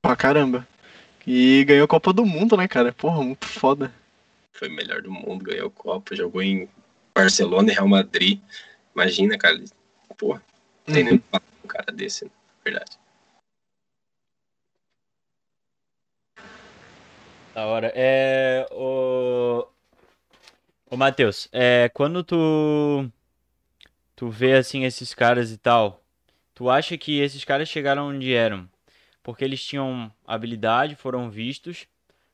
[0.00, 0.66] Pra caramba.
[1.26, 2.92] E ganhou a Copa do Mundo, né, cara?
[2.92, 3.92] Porra, muito foda.
[4.52, 6.68] Foi melhor do mundo, ganhou Copa, jogou em
[7.14, 8.40] Barcelona e Real Madrid.
[8.94, 9.62] Imagina, cara.
[10.16, 10.42] Porra,
[10.86, 12.30] não tem nem papo um cara desse, né?
[12.64, 12.98] verdade.
[17.54, 17.92] Da hora.
[17.94, 18.66] É.
[18.70, 19.66] O.
[20.90, 23.10] Ô, Matheus, é, quando tu.
[24.14, 26.02] Tu vê assim esses caras e tal,
[26.54, 28.68] tu acha que esses caras chegaram onde eram?
[29.22, 31.86] Porque eles tinham habilidade, foram vistos,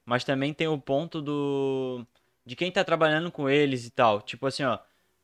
[0.04, 2.06] mas também tem o ponto do.
[2.48, 4.22] De quem tá trabalhando com eles e tal.
[4.22, 4.78] Tipo assim, ó,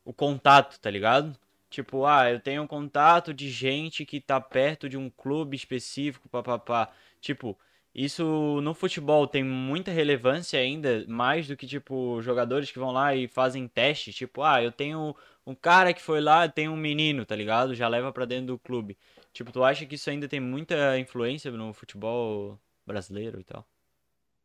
[0.05, 1.35] o contato, tá ligado?
[1.69, 6.29] Tipo, ah, eu tenho um contato de gente que tá perto de um clube específico,
[6.29, 6.91] papapá.
[7.19, 7.57] Tipo,
[7.95, 13.15] isso no futebol tem muita relevância ainda, mais do que, tipo, jogadores que vão lá
[13.15, 14.15] e fazem testes.
[14.15, 17.73] Tipo, ah, eu tenho um cara que foi lá, tem um menino, tá ligado?
[17.73, 18.97] Já leva pra dentro do clube.
[19.33, 23.67] Tipo, tu acha que isso ainda tem muita influência no futebol brasileiro e tal?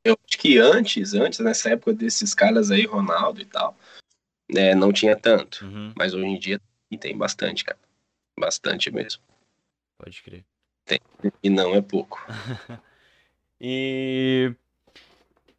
[0.04, 3.76] Eu acho que antes, antes, nessa época desses caras aí, Ronaldo e tal,
[4.50, 5.64] né, não tinha tanto.
[5.64, 6.60] Uhum, Mas hoje em dia
[6.98, 7.78] tem bastante, cara.
[8.38, 9.22] Bastante mesmo.
[9.98, 10.44] pode crer.
[11.42, 12.24] E não é pouco.
[13.62, 14.54] E.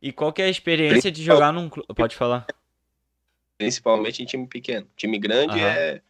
[0.01, 1.93] E qual que é a experiência de jogar num clube?
[1.93, 2.47] Pode falar.
[3.59, 4.89] Principalmente em time pequeno.
[4.95, 5.69] Time grande Aham.
[5.69, 6.01] é,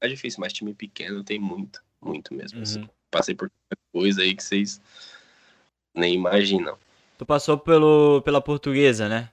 [0.00, 2.62] é difícil, mas time pequeno tem muito, muito mesmo.
[2.62, 2.80] assim.
[2.80, 2.88] Uhum.
[3.10, 3.52] Passei por
[3.92, 4.80] coisa aí que vocês
[5.94, 6.78] nem imaginam.
[7.18, 9.30] Tu passou pelo, pela portuguesa, né?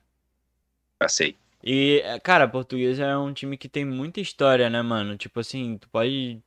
[0.98, 1.36] Passei.
[1.62, 5.16] E, cara, a Portuguesa é um time que tem muita história, né, mano?
[5.16, 6.42] Tipo assim, tu pode.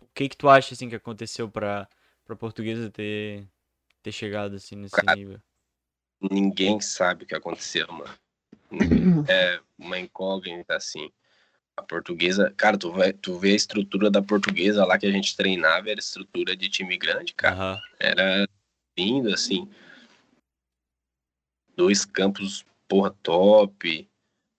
[0.00, 1.88] O que que tu acha, assim, que aconteceu pra,
[2.24, 3.46] pra Portuguesa ter,
[4.02, 5.40] ter chegado, assim, nesse Cara, nível?
[6.20, 8.14] Ninguém sabe o que aconteceu, mano.
[9.28, 11.10] É uma incógnita, assim.
[11.76, 15.36] A portuguesa, cara, tu, vai, tu vê a estrutura da portuguesa lá que a gente
[15.36, 17.54] treinava, era estrutura de time grande, cara.
[17.54, 17.80] Aham.
[17.98, 18.48] Era
[18.96, 19.68] lindo, assim.
[21.80, 24.06] Dois campos, porra, top.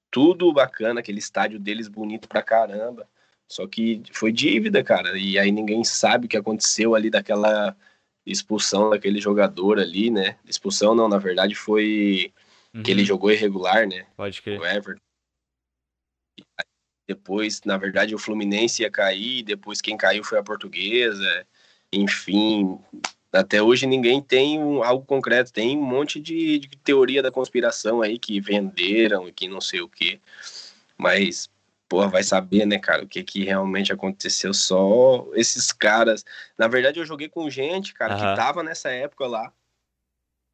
[0.09, 3.07] Tudo bacana, aquele estádio deles bonito pra caramba.
[3.47, 5.15] Só que foi dívida, cara.
[5.15, 7.77] E aí ninguém sabe o que aconteceu ali daquela
[8.25, 10.39] expulsão daquele jogador ali, né?
[10.45, 12.33] Expulsão não, na verdade foi
[12.73, 14.07] Uhum, que ele jogou irregular, né?
[14.17, 14.59] Pode crer.
[14.59, 15.01] O Everton.
[17.07, 21.45] Depois, na verdade, o Fluminense ia cair, depois quem caiu foi a Portuguesa.
[21.93, 22.79] Enfim,
[23.31, 25.51] até hoje ninguém tem um- algo concreto.
[25.53, 29.81] Tem um monte de, de teoria da conspiração aí que venderam e que não sei
[29.81, 30.19] o que.
[30.97, 31.49] Mas,
[31.87, 34.53] porra, vai saber, né, cara, o que, que realmente aconteceu.
[34.53, 36.23] Só esses caras.
[36.57, 38.31] Na verdade, eu joguei com gente, cara, Aham.
[38.35, 39.51] que tava nessa época lá.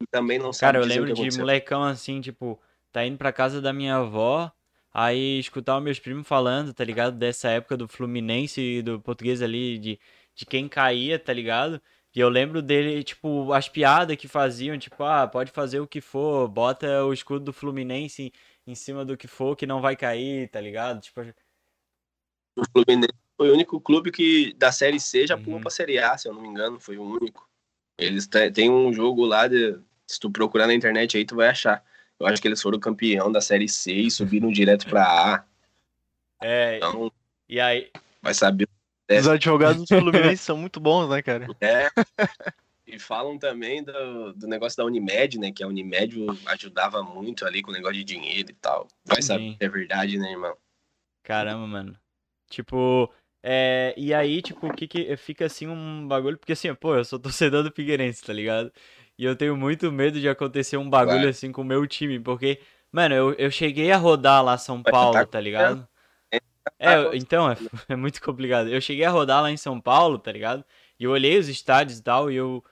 [0.02, 2.60] E também não Cara, sabe eu dizer o lembro de molecão, assim, tipo,
[2.92, 4.50] tá indo pra casa da minha avó,
[4.92, 7.16] aí escutar os meus primos falando, tá ligado?
[7.16, 10.00] Dessa época do Fluminense e do português ali, de,
[10.34, 11.82] de quem caía, tá ligado?
[12.14, 16.00] E eu lembro dele, tipo, as piadas que faziam, tipo, ah, pode fazer o que
[16.00, 18.22] for, bota o escudo do Fluminense
[18.66, 21.00] em, em cima do que for, que não vai cair, tá ligado?
[21.00, 21.20] Tipo,
[22.56, 25.42] O Fluminense foi o único clube que da Série C já Uhum.
[25.42, 27.48] pulou pra Série A, se eu não me engano, foi o único.
[27.96, 31.84] Eles tem um jogo lá, de, se tu procurar na internet aí, tu vai achar.
[32.18, 35.44] Eu acho que eles foram campeão da Série C e subiram direto pra A.
[36.40, 37.12] É, Então,
[37.48, 37.90] e aí,
[38.20, 38.68] vai saber.
[39.08, 41.46] Os advogados do Fluminense são muito bons, né, cara?
[41.60, 41.88] É.
[42.86, 45.52] E falam também do, do negócio da Unimed, né?
[45.52, 46.16] Que a Unimed
[46.46, 48.88] ajudava muito ali com o negócio de dinheiro e tal.
[49.04, 50.56] Vai saber é verdade, né, irmão?
[51.22, 51.94] Caramba, mano.
[52.48, 56.96] Tipo, é, e aí, tipo, o que que fica assim um bagulho, porque assim, pô,
[56.96, 58.72] eu sou torcedor do Figueirense, tá ligado?
[59.18, 61.28] E eu tenho muito medo de acontecer um bagulho Vai.
[61.28, 65.26] assim com o meu time, porque, mano, eu, eu cheguei a rodar lá São Paulo,
[65.26, 65.86] tá ligado?
[66.78, 67.56] É, então, é,
[67.88, 68.68] é muito complicado.
[68.68, 70.64] Eu cheguei a rodar lá em São Paulo, tá ligado?
[70.98, 72.64] E eu olhei os estádios e tal, e eu,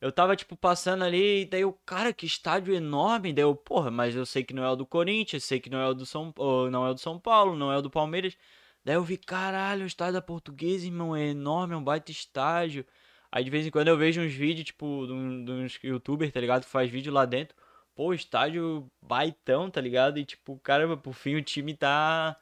[0.00, 3.32] eu tava, tipo, passando ali, e daí eu, cara, que estádio enorme.
[3.32, 5.78] Daí eu, porra, mas eu sei que não é o do Corinthians, sei que não
[5.78, 6.32] é o do São,
[6.70, 8.36] não é o do São Paulo, não é o do Palmeiras.
[8.84, 12.86] Daí eu vi, caralho, o estádio da Portuguesa, irmão, é enorme, é um baita estádio.
[13.32, 16.64] Aí de vez em quando eu vejo uns vídeos, tipo, de uns youtubers, tá ligado?
[16.64, 17.56] Que faz vídeo lá dentro.
[17.94, 20.18] Pô, estádio baitão, tá ligado?
[20.18, 22.36] E tipo, caramba, por fim o time tá.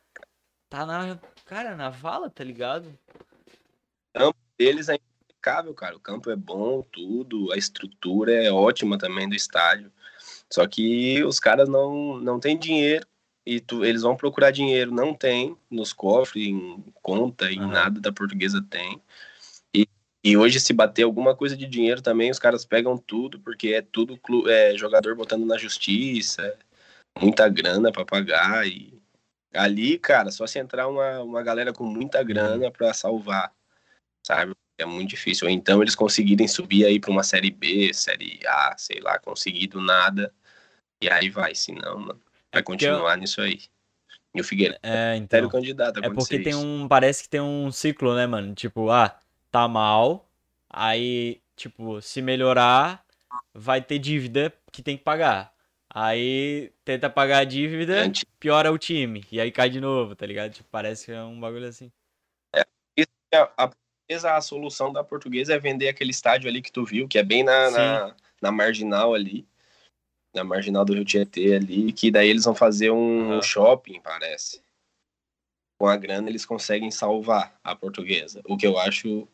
[0.72, 1.18] Tá na.
[1.44, 2.98] Cara, na vala, tá ligado?
[4.58, 5.94] Eles é impecável, cara.
[5.94, 7.52] O campo é bom, tudo.
[7.52, 9.92] A estrutura é ótima também do estádio.
[10.50, 13.06] Só que os caras não, não têm dinheiro.
[13.44, 17.68] E tu- eles vão procurar dinheiro, não tem nos cofres, em conta, em Aham.
[17.72, 18.98] nada da portuguesa tem.
[19.74, 19.86] E,
[20.24, 23.82] e hoje, se bater alguma coisa de dinheiro também, os caras pegam tudo, porque é
[23.82, 26.56] tudo clu- é, jogador botando na justiça,
[27.20, 28.66] muita grana pra pagar.
[28.66, 29.01] E
[29.54, 33.52] ali, cara, só se entrar uma, uma galera com muita grana pra salvar,
[34.26, 34.54] sabe?
[34.78, 35.46] É muito difícil.
[35.46, 39.68] Ou então eles conseguirem subir aí pra uma série B, série A, sei lá, conseguir
[39.68, 40.32] do nada.
[41.00, 42.20] E aí vai, senão, mano,
[42.52, 43.60] vai É porque eu- continuar nisso aí.
[44.34, 45.48] E o Figueiredo É, é então.
[45.48, 46.64] candidato a É porque tem isso.
[46.66, 46.88] um.
[46.88, 48.54] Parece que tem um ciclo, né, mano?
[48.54, 49.14] Tipo, ah,
[49.50, 50.26] tá mal.
[50.70, 53.04] Aí, tipo, se melhorar,
[53.52, 55.52] vai ter dívida que tem que pagar.
[55.94, 59.24] Aí tenta pagar a dívida, piora o time.
[59.30, 60.52] E aí cai de novo, tá ligado?
[60.52, 61.92] Tipo, parece que é um bagulho assim.
[63.34, 67.18] a, a, a solução da portuguesa é vender aquele estádio ali que tu viu, que
[67.18, 69.46] é bem na, na, na marginal ali.
[70.34, 73.42] Na marginal do Rio Tietê ali, que daí eles vão fazer um Aham.
[73.42, 74.62] shopping, parece.
[75.78, 78.40] Com a grana eles conseguem salvar a portuguesa.
[78.46, 79.28] O que eu acho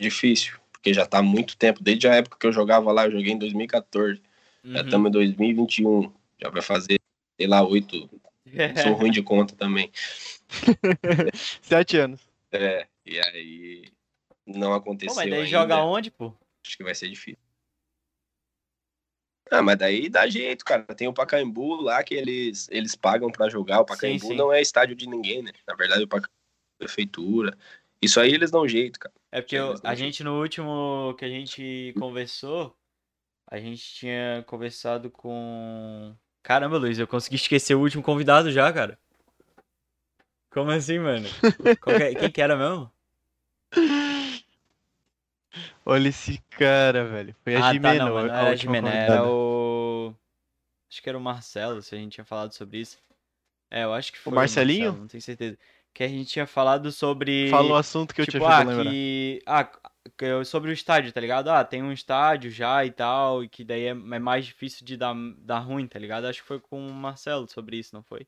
[0.00, 3.10] difícil, porque já tá há muito tempo, desde a época que eu jogava lá, eu
[3.10, 4.22] joguei em 2014.
[4.64, 4.84] Já Uhum.
[4.84, 6.12] estamos em 2021.
[6.40, 6.98] Já vai fazer,
[7.38, 8.08] sei lá, oito.
[8.82, 9.90] Sou ruim de conta também.
[11.62, 12.20] Sete anos.
[12.52, 13.84] É, e aí
[14.46, 15.50] não aconteceu Pô, mas daí ainda.
[15.50, 16.34] joga onde, pô?
[16.66, 17.38] Acho que vai ser difícil.
[19.50, 20.84] Ah, mas daí dá jeito, cara.
[20.94, 23.80] Tem o Pacaembu lá que eles, eles pagam pra jogar.
[23.80, 24.36] O Pacaembu sim.
[24.36, 25.52] não é estádio de ninguém, né?
[25.66, 26.32] Na verdade, o Pacaembu
[26.80, 27.58] é prefeitura.
[28.00, 29.12] Isso aí eles dão jeito, cara.
[29.32, 29.96] É porque eu- a jogam.
[29.96, 32.76] gente no último que a gente conversou,
[33.50, 36.14] a gente tinha conversado com.
[36.42, 38.98] Caramba, Luiz, eu consegui esquecer o último convidado já, cara.
[40.50, 41.28] Como assim, mano?
[41.84, 42.90] Que é- Quem que era mesmo?
[45.84, 47.34] Olha esse cara, velho.
[47.42, 48.04] Foi a Ah, tá, Jimena.
[48.04, 48.88] não, a era a convidada.
[48.90, 50.14] era o.
[50.90, 52.98] Acho que era o Marcelo, se a gente tinha falado sobre isso.
[53.70, 54.80] É, eu acho que foi Marcelinho?
[54.86, 55.58] Marcelo, não tenho certeza.
[55.94, 57.48] Que a gente tinha falado sobre.
[57.50, 58.90] Fala o assunto que eu tipo, te ah, ajudo a lembrar.
[58.92, 59.42] que.
[59.46, 59.89] Ah, que eu-
[60.44, 61.48] sobre o estádio, tá ligado?
[61.48, 64.96] Ah, tem um estádio já e tal, e que daí é, é mais difícil de
[64.96, 66.26] dar, dar ruim, tá ligado?
[66.26, 68.26] Acho que foi com o Marcelo sobre isso, não foi?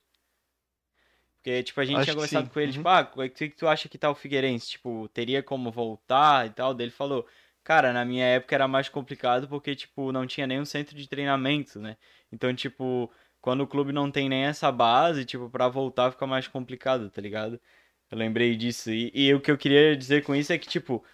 [1.36, 2.76] Porque, tipo, a gente Acho tinha conversado com ele, uhum.
[2.78, 4.70] tipo, ah, o que que tu acha que tá o Figueirense?
[4.70, 6.72] Tipo, teria como voltar e tal?
[6.72, 7.26] Daí ele falou,
[7.64, 11.80] cara, na minha época era mais complicado porque, tipo, não tinha nenhum centro de treinamento,
[11.80, 11.96] né?
[12.30, 16.46] Então, tipo, quando o clube não tem nem essa base, tipo, pra voltar fica mais
[16.46, 17.60] complicado, tá ligado?
[18.08, 18.90] Eu lembrei disso.
[18.92, 21.04] E, e o que eu queria dizer com isso é que, tipo,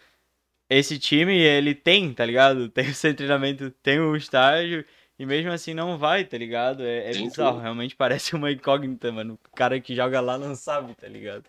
[0.68, 2.68] esse time, ele tem, tá ligado?
[2.70, 4.84] Tem o seu treinamento, tem o estágio,
[5.18, 6.82] e mesmo assim não vai, tá ligado?
[6.84, 7.62] É, é bizarro, tudo.
[7.62, 9.38] realmente parece uma incógnita, mano.
[9.52, 11.44] O cara que joga lá não sabe, tá ligado?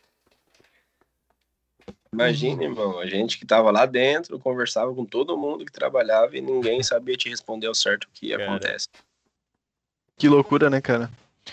[2.12, 6.42] Imagina, irmão, a gente que tava lá dentro, conversava com todo mundo que trabalhava e
[6.42, 8.46] ninguém sabia te responder ao certo o que Cara.
[8.46, 8.88] acontece.
[10.18, 11.10] Que loucura, né, cara?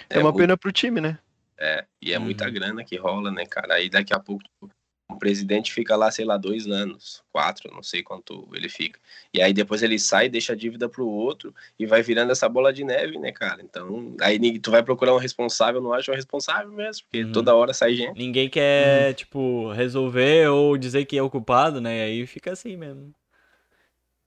[0.09, 1.18] É, uma muito- pena pro time, né?
[1.59, 2.52] É, e é muita Uhum.
[2.52, 3.74] grana que rola, né, cara?
[3.74, 4.70] Aí daqui a pouco tipo,
[5.08, 8.98] o presidente fica lá, sei lá, dois anos, quatro, não sei quanto ele fica.
[9.32, 12.72] E aí depois ele sai, deixa a dívida pro outro e vai virando essa bola
[12.72, 13.62] de neve, né, cara?
[13.62, 17.32] Então, aí tu vai procurar um responsável, não acha um responsável mesmo, porque Uhum.
[17.32, 18.18] toda hora sai gente.
[18.18, 21.98] Ninguém quer, tipo, resolver ou dizer que é o culpado, né?
[21.98, 23.14] E aí fica assim mesmo.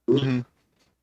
[0.07, 0.43] Uhum.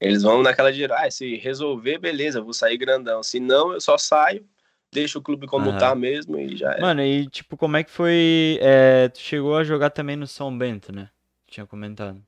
[0.00, 3.22] Eles vão naquela de, ah, se resolver, beleza, vou sair grandão.
[3.22, 4.46] Se não, eu só saio,
[4.92, 5.78] deixo o clube como Aham.
[5.78, 6.80] tá mesmo e já é.
[6.80, 8.58] Mano, e tipo, como é que foi.
[8.60, 11.10] é, tu chegou a jogar também no São Bento, né?
[11.46, 12.22] Tinha comentado.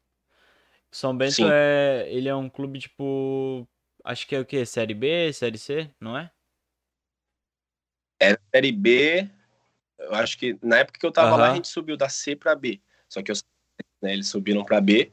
[0.90, 1.50] São Bento Sim.
[1.52, 2.06] é.
[2.08, 3.66] Ele é um clube, tipo.
[4.04, 4.64] Acho que é o quê?
[4.64, 6.30] Série B, Série C, não é?
[8.20, 9.28] Era Série B,
[9.98, 11.52] eu acho que na época que eu tava lá, Aham.
[11.52, 12.80] a gente subiu da C pra B.
[13.08, 13.36] Só que eu,
[14.02, 15.12] né, eles subiram pra B.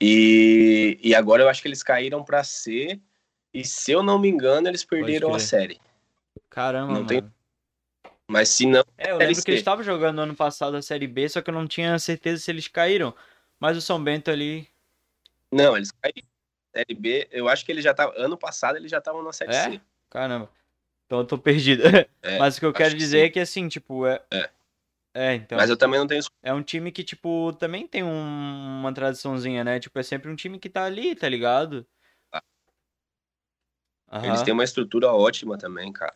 [0.00, 3.00] E, e agora eu acho que eles caíram pra C.
[3.52, 5.80] E se eu não me engano, eles perderam a série.
[6.50, 7.08] Caramba, Não mano.
[7.08, 7.32] tem-
[8.28, 11.28] Mas se não, É, eu lembro que eles estavam jogando ano passado a Série B,
[11.28, 13.14] só que eu não tinha certeza se eles caíram.
[13.58, 14.68] Mas o São Bento ali.
[15.50, 16.28] não, eles caíram.
[16.76, 18.14] Série B, eu acho que eles já estavam.
[18.16, 19.62] Ano passado eles já estavam na Série É?
[19.72, 19.80] C.
[20.08, 20.48] Caramba.
[21.06, 21.82] Então eu tô perdido.
[22.22, 23.24] É, Mas o que eu quero que dizer sim.
[23.24, 24.22] é que assim, tipo, é.
[24.30, 24.50] É.
[25.14, 25.56] É, então.
[25.56, 26.22] Mas eu também não tenho.
[26.42, 29.80] É um time que, tipo, também tem um- uma tradiçãozinha, né?
[29.80, 31.86] Tipo, é sempre um time que tá ali, tá ligado?
[34.22, 34.44] Eles Aham.
[34.44, 36.14] têm uma estrutura ótima também, cara.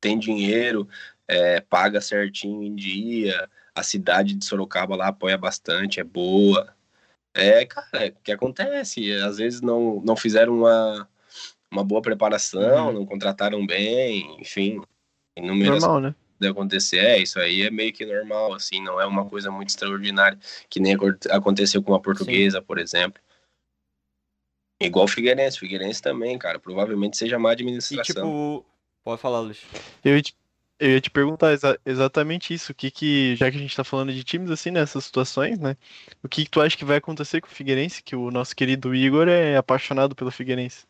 [0.00, 0.88] Tem dinheiro,
[1.26, 3.48] é, paga certinho em dia.
[3.74, 6.74] A cidade de Sorocaba lá apoia bastante, é boa.
[7.34, 9.12] É, cara, é o que acontece.
[9.14, 11.08] Às vezes não, não fizeram uma,
[11.70, 12.92] uma boa preparação, Uhum.
[12.92, 14.80] não contrataram bem, enfim.
[15.36, 16.14] Inúmeras Normal, né?
[16.40, 16.98] de acontecer.
[16.98, 20.80] É, isso aí é meio que normal, assim, não é uma coisa muito extraordinária, que
[20.80, 20.96] nem
[21.30, 23.20] aconteceu com a portuguesa, por exemplo.
[24.80, 28.04] Igual o Figueirense, Figueirense também, cara, provavelmente seja má E, administração.
[28.04, 28.64] tipo.
[29.04, 29.62] Pode falar, Luiz.
[30.04, 30.34] Eu ia te,
[30.78, 32.72] eu ia te perguntar exa- exatamente isso.
[32.72, 35.76] O que que, já que a gente tá falando de times assim, nessas situações, né?
[36.22, 38.02] O que que tu acha que vai acontecer com o Figueirense?
[38.02, 40.86] Que o nosso querido Igor é apaixonado pelo Figueirense.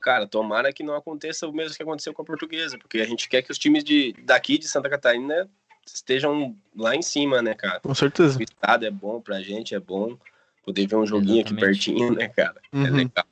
[0.00, 3.28] Cara, tomara que não aconteça o mesmo que aconteceu com a portuguesa, porque a gente
[3.28, 5.48] quer que os times de, daqui de Santa Catarina
[5.86, 7.78] estejam lá em cima, né, cara?
[7.78, 8.36] Com certeza.
[8.38, 10.18] O estado é bom pra gente, é bom
[10.64, 11.84] poder ver um joguinho aqui Exatamente.
[11.92, 12.60] pertinho, né, cara?
[12.72, 12.96] É Uhum.
[12.96, 13.24] legal.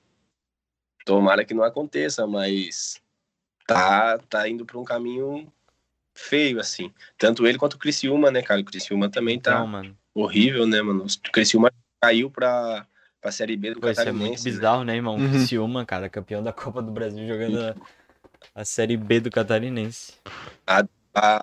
[1.04, 3.00] Tomara que não aconteça, mas
[3.68, 5.46] tá, tá indo pra um caminho
[6.14, 6.92] feio, assim.
[7.18, 8.60] Tanto ele quanto o Criciúma, né, cara?
[8.60, 9.96] O Criciúma também tá mano.
[10.14, 11.04] horrível, né, mano?
[11.04, 11.70] O Criciúma
[12.02, 12.86] caiu pra,
[13.20, 14.28] pra Série B do Pô, isso é Catarinense.
[14.28, 14.50] muito né?
[14.50, 15.16] bizarro, né, irmão?
[15.16, 15.28] Uhum.
[15.28, 17.76] Criciúma, cara, campeão da Copa do Brasil jogando a,
[18.54, 20.14] a Série B do Catarinense.
[20.66, 21.42] a-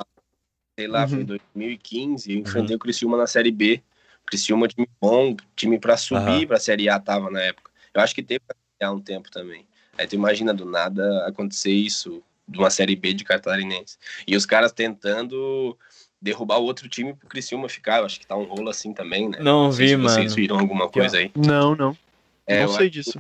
[0.78, 1.24] sei lá, foi Uhum.
[1.24, 3.82] em 2015, eu enfrentei o Criciúma na Série B.
[4.24, 6.48] O Criciúma, time bom, time pra subir Aham.
[6.48, 7.70] pra Série A tava na época.
[7.94, 8.42] Eu acho que teve
[8.82, 9.66] A um tempo também.
[9.98, 13.98] Aí tu imagina do nada acontecer isso de uma Série B de Catarinense.
[14.28, 15.78] E os caras tentando
[16.22, 18.00] derrubar o outro time pro Criciúma ficar.
[18.00, 19.40] Eu acho que tá um rolo assim também, né?
[19.40, 20.36] Não sei vi, se vocês mano.
[20.36, 21.32] viram alguma coisa aí.
[21.36, 21.98] Não, não.
[22.48, 23.20] É, não sei disso.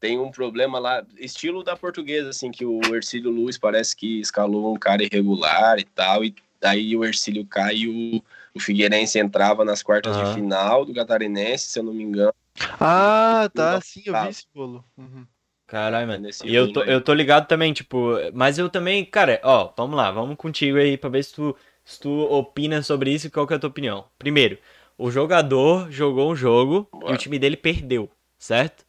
[0.00, 4.74] Tem um problema lá, estilo da portuguesa, assim, que o Ercílio Luz parece que escalou
[4.74, 8.22] um cara irregular e tal, e daí o Ercílio cai e o,
[8.54, 12.34] o Figueirense entrava nas quartas de final do Catarinense, se eu não me engano.
[12.78, 13.72] Ah, tá.
[13.72, 14.84] Não, Sim, eu vi esse bolo.
[14.98, 15.26] Uhum.
[15.66, 16.22] Caralho, mano.
[16.22, 19.96] Nesse E eu tô, eu tô ligado também, tipo, mas eu também, cara, ó, vamos
[19.96, 23.46] lá, vamos contigo aí pra ver se tu, se tu opina sobre isso e qual
[23.46, 24.04] que é a tua opinião.
[24.18, 24.58] Primeiro,
[24.98, 28.84] o jogador jogou um jogo e o time dele perdeu, certo?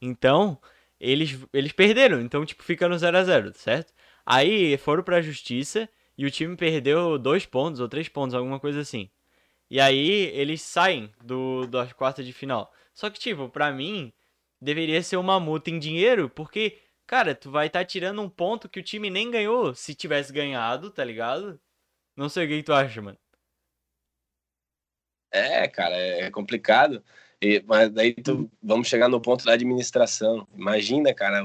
[0.00, 0.58] Então,
[0.98, 3.92] eles, eles perderam, então, tipo, fica no 0 a 0 certo?
[4.24, 8.80] Aí foram pra justiça e o time perdeu dois pontos ou três pontos, alguma coisa
[8.80, 9.10] assim.
[9.70, 12.72] E aí eles saem do, das quartas de final.
[12.94, 14.12] Só que, tipo, pra mim,
[14.64, 18.80] deveria ser uma multa em dinheiro, porque, cara, tu vai estar tirando um ponto que
[18.80, 21.60] o time nem ganhou se tivesse ganhado, tá ligado?
[22.16, 23.18] Não sei o que, tu acha, mano.
[25.30, 27.02] É, cara, é complicado.
[27.40, 30.46] E- mas daí tu, vamos chegar no ponto da administração.
[30.54, 31.42] Imagina, cara,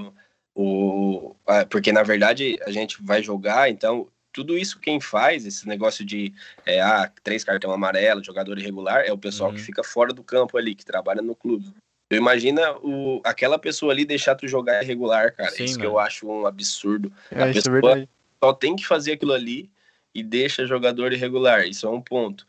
[0.53, 1.35] o,
[1.69, 6.33] porque na verdade a gente vai jogar, então tudo isso quem faz, esse negócio de
[6.65, 9.55] é, ah, três cartão amarelo, jogador irregular, é o pessoal Uhum.
[9.55, 11.73] que fica fora do campo ali, que trabalha no clube.
[12.09, 15.51] Tu imagina o, aquela pessoa ali deixar tu jogar irregular, cara.
[15.51, 15.95] Sim, isso que mano.
[15.95, 17.11] eu acho um absurdo.
[17.29, 18.09] É, A isso é pessoa- verdade.
[18.43, 19.69] Só tem que fazer aquilo ali
[20.15, 21.67] e deixa jogador irregular.
[21.67, 22.47] Isso é um ponto.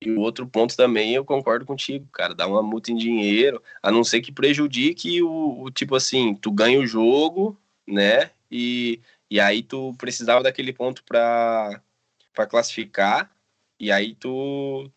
[0.00, 3.90] E o outro ponto também, eu concordo contigo, cara, dá uma multa em dinheiro, a
[3.90, 7.56] não ser que prejudique o, o tipo assim, tu ganha o jogo,
[7.86, 8.30] né?
[8.50, 8.98] E,
[9.30, 11.80] e aí tu precisava daquele ponto pra,
[12.32, 13.30] pra classificar,
[13.78, 14.90] e aí tu,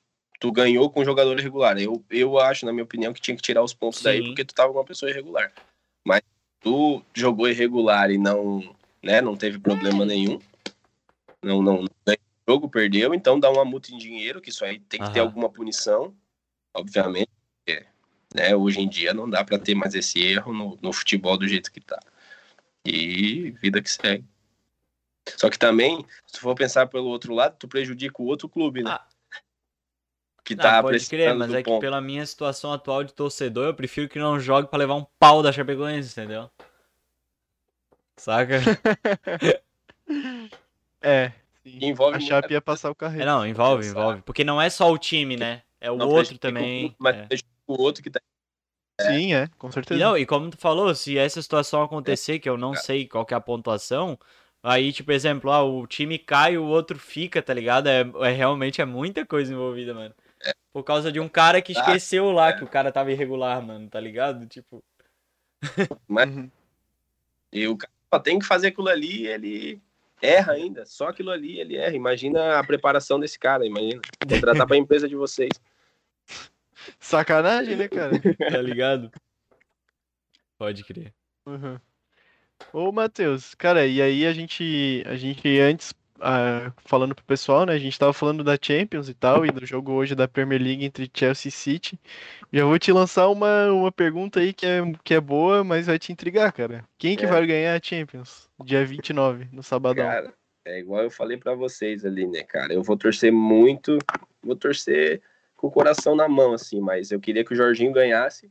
[0.46, 1.76] tu ganhou com o jogador irregular.
[1.80, 4.28] Eu, eu acho, na minha opinião, que tinha que tirar os pontos daí, Sim.
[4.28, 5.52] porque tu tava com uma pessoa irregular.
[6.06, 6.22] Mas
[6.60, 10.38] tu jogou irregular e não, né, não teve problema nenhum,
[11.44, 14.80] não, não ganhou o jogo, perdeu, então dá uma multa em dinheiro, que isso aí
[14.80, 15.30] tem que ter Aham.
[15.30, 16.16] alguma punição,
[16.76, 17.32] obviamente.
[17.58, 17.84] porque,
[18.36, 21.48] né, hoje em dia não dá pra ter mais esse erro no, no futebol do
[21.48, 22.00] jeito que tá.
[22.86, 24.24] E vida que segue.
[25.38, 28.84] Só que também, se tu for pensar pelo outro lado, tu prejudica o outro clube,
[28.84, 28.92] né?
[28.92, 29.08] Ah.
[30.46, 31.82] Que Não, tá pode crer, mas é que ponto.
[31.82, 35.42] pela minha situação atual de torcedor, eu prefiro que não jogue pra levar um pau
[35.44, 36.50] da Chapecoense, entendeu?
[38.18, 38.60] Saca?
[41.02, 41.32] É.
[41.64, 41.80] sim.
[41.80, 43.26] Que envolve A Chape ia passar o É, carreiro.
[43.26, 44.22] não, envolve, envolve.
[44.22, 45.64] Porque não é só o time, né?
[45.80, 46.96] É o Não outro também.
[47.00, 47.28] Mas é.
[47.68, 48.20] o outro que tá
[49.02, 50.00] Sim, é, com E, certeza.
[50.00, 53.34] não, e como tu falou, se essa situação acontecer, que eu não sei qual que
[53.34, 54.18] é a pontuação,
[54.64, 57.88] aí, tipo, exemplo, ah, o time cai e o outro fica, tá ligado?
[57.88, 60.16] É, é realmente é muita coisa envolvida, mano.
[60.76, 63.98] Por causa de um cara que esqueceu lá que o cara tava irregular, mano, tá
[63.98, 64.46] ligado?
[64.46, 64.84] Tipo,
[66.10, 66.52] Uhum.
[67.50, 69.82] E o cara só tem que fazer aquilo ali, ele
[70.22, 70.86] erra ainda.
[70.86, 71.96] Só aquilo ali ele erra.
[71.96, 74.02] Imagina a preparação desse cara, imagina.
[74.30, 75.52] Contratar pra empresa de vocês.
[77.00, 78.12] Sacanagem, né, cara?
[78.52, 79.10] tá ligado?
[80.58, 81.14] Pode crer.
[81.46, 81.80] Uhum.
[82.74, 87.74] Ô, Matheus, cara, e aí a gente, a gente antes, ah, falando pro pessoal, né,
[87.74, 90.86] a gente tava falando da Champions e tal, e do jogo hoje da Premier League
[90.86, 92.00] entre Chelsea e City.
[92.52, 96.00] Já vou te lançar uma, uma pergunta aí que é, que é boa, mas vai
[96.00, 96.84] te intrigar, cara.
[96.98, 97.28] Quem que É.
[97.28, 98.50] vai ganhar a Champions?
[98.64, 100.06] Dia 29, no sabadão.
[100.06, 102.74] Cara, é igual eu falei pra vocês ali, né, cara?
[102.74, 103.98] Eu vou torcer muito,
[104.42, 105.22] vou torcer
[105.56, 108.50] com o coração na mão, assim, mas eu queria que o Jorginho ganhasse,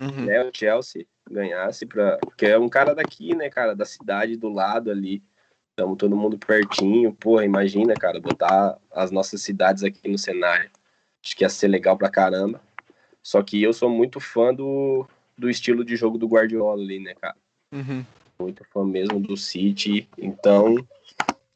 [0.00, 0.26] Uhum.
[0.26, 0.42] né?
[0.44, 2.16] O Chelsea ganhasse, pra...
[2.18, 3.74] porque é um cara daqui, né, cara?
[3.74, 5.22] Da cidade, do lado ali.
[5.72, 7.14] Estamos todo mundo pertinho.
[7.14, 10.70] Porra, imagina, cara, botar as nossas cidades aqui no cenário.
[11.24, 12.60] Acho que ia ser legal pra caramba.
[13.22, 15.06] Só que eu sou muito fã do,
[15.38, 17.36] do estilo de jogo do Guardiola ali, né, cara?
[17.72, 18.04] Uhum.
[18.38, 20.06] muito fã mesmo do City.
[20.18, 20.76] Então,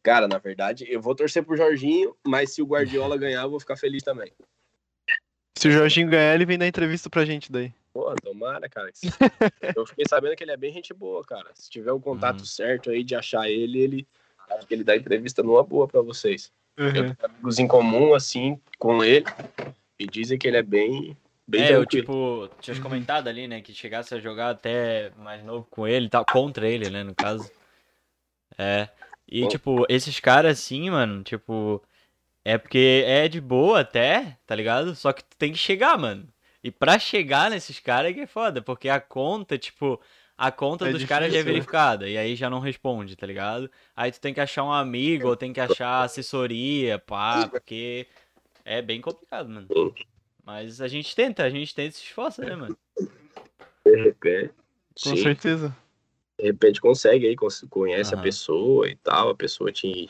[0.03, 3.61] cara, na verdade, eu vou torcer pro Jorginho, mas se o Guardiola ganhar, eu vou
[3.61, 4.33] ficar feliz também.
[5.57, 7.73] Se o Jorginho ganhar, ele vem dar entrevista pra gente daí.
[7.93, 8.91] Pô, tomara, cara.
[9.75, 11.51] Eu fiquei sabendo que ele é bem gente boa, cara.
[11.55, 12.45] Se tiver o contato Uhum.
[12.45, 14.07] certo aí de achar ele, ele
[14.51, 16.53] acho que ele dá entrevista numa boa pra vocês.
[16.77, 16.93] Eu Uhum.
[16.93, 19.25] tenho amigos em comum, assim, com ele,
[19.99, 21.17] e dizem que ele é bem,
[21.49, 25.67] bem É, eu, tipo, tinha comentado ali, né, que chegasse a jogar até mais novo
[25.71, 27.51] com ele, e tal, contra ele, né, no caso.
[28.59, 28.89] É.
[29.27, 29.49] E, Bom.
[29.49, 31.83] tipo, esses caras assim, mano, tipo,
[32.47, 34.95] é porque é de boa até, tá ligado?
[34.95, 36.29] Só que tu tem que chegar, mano.
[36.63, 40.01] E pra chegar nesses caras é que é foda, porque a conta, tipo,
[40.39, 41.51] a conta É dos caras já é né?
[41.51, 43.69] verificada, e aí já não responde, tá ligado?
[43.97, 48.07] Aí tu tem que achar um amigo, ou tem que achar assessoria, pá, porque
[48.65, 49.69] é bem complicado, mano.
[50.45, 52.79] Mas a gente tenta, a gente tenta e se esforça, né, mano?
[53.85, 54.55] De repente,
[55.03, 55.77] Com sim, certeza.
[56.39, 57.35] de repente consegue aí,
[57.69, 58.21] conhece Aham.
[58.21, 60.09] a pessoa e tal, a pessoa te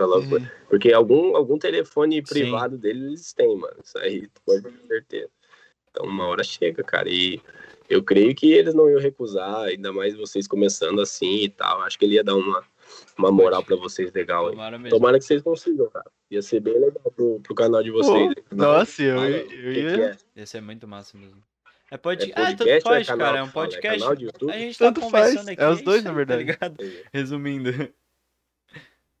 [0.00, 0.46] coloca Uhum.
[0.68, 2.22] Porque algum, algum telefone Sim.
[2.22, 3.76] privado deles eles têm, mano.
[3.82, 5.30] Isso aí tu pode ter certeza.
[5.90, 7.08] Então uma hora chega, cara.
[7.08, 7.40] E
[7.88, 11.82] eu creio que eles não iam recusar, ainda mais vocês começando assim e tal.
[11.82, 12.62] Acho que ele ia dar uma,
[13.18, 14.52] uma moral pra vocês legal aí.
[14.52, 14.96] Tomara mesmo.
[14.96, 16.10] Tomara que vocês consigam, cara.
[16.30, 18.34] Ia ser bem legal pro, pro canal de vocês.
[18.34, 19.94] Pô, nossa, eu, eu que ia.
[19.94, 20.16] que é?
[20.36, 21.42] Ia ser muito massa mesmo.
[21.90, 22.32] É, É pod...
[22.36, 23.38] ah, podcast tanto ou é faz, canal cara.
[23.38, 23.46] É um?
[23.46, 23.98] É podcast.
[24.00, 24.52] canal de YouTube?
[24.52, 25.60] A gente tá Tanto faz, conversando aqui.
[25.62, 26.44] é os dois, na tá verdade.
[26.44, 26.76] ligado?
[27.12, 27.92] Resumindo.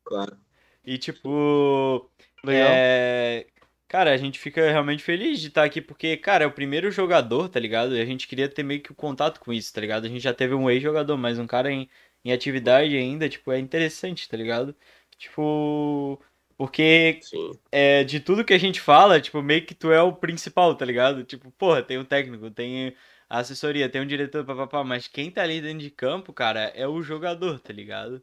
[0.04, 0.36] Claro.
[0.84, 2.10] E tipo.
[2.44, 2.68] Legal.
[2.72, 3.46] É...
[3.88, 7.48] Cara, a gente fica realmente feliz de estar aqui, porque, cara, é o primeiro jogador,
[7.48, 7.96] tá ligado?
[7.96, 10.04] E a gente queria ter meio que o contato com isso, tá ligado?
[10.06, 11.88] A gente já teve um ex-jogador, mas um cara em,
[12.24, 14.76] em atividade ainda, tipo, é interessante, tá ligado?
[15.18, 16.22] Tipo.
[16.56, 17.58] Porque Sim.
[17.72, 20.84] é, de tudo que a gente fala, tipo, meio que tu é o principal, tá
[20.84, 21.24] ligado?
[21.24, 22.94] Tipo, porra, tem um técnico, tem
[23.28, 26.86] a assessoria, tem um diretor, papapá, mas quem tá ali dentro de campo, cara, é
[26.86, 28.22] o jogador, tá ligado?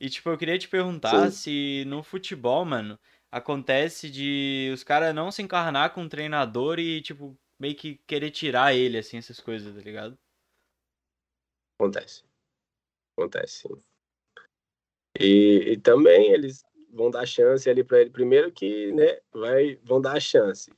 [0.00, 1.36] E, tipo, eu queria te perguntar Sim.
[1.36, 2.98] se no futebol, mano,
[3.30, 8.30] acontece de os caras não se encarnar com o treinador e, tipo, meio que querer
[8.30, 10.18] tirar ele, assim, essas coisas, tá ligado?
[11.78, 12.24] Acontece.
[13.16, 13.82] Acontece, sim.
[15.18, 18.10] E, e também eles vão dar chance ali para ele.
[18.10, 20.72] Primeiro que, né, vai, vão dar a chance.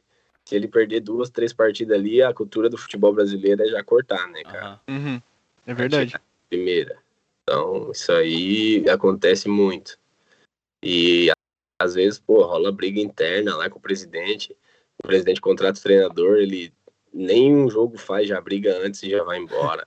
[0.44, 4.28] Se ele perder duas, três partidas ali, a cultura do futebol brasileiro é já cortar,
[4.28, 4.80] né, cara?
[4.88, 5.20] Uhum.
[5.66, 6.14] É verdade.
[6.48, 7.02] Primeira.
[7.48, 9.96] Então, isso aí acontece muito.
[10.82, 11.30] E
[11.78, 14.56] às vezes, pô, rola briga interna lá com o presidente.
[14.98, 16.74] O presidente contrata o treinador, ele
[17.12, 19.86] nem um jogo faz, já briga antes e já vai embora.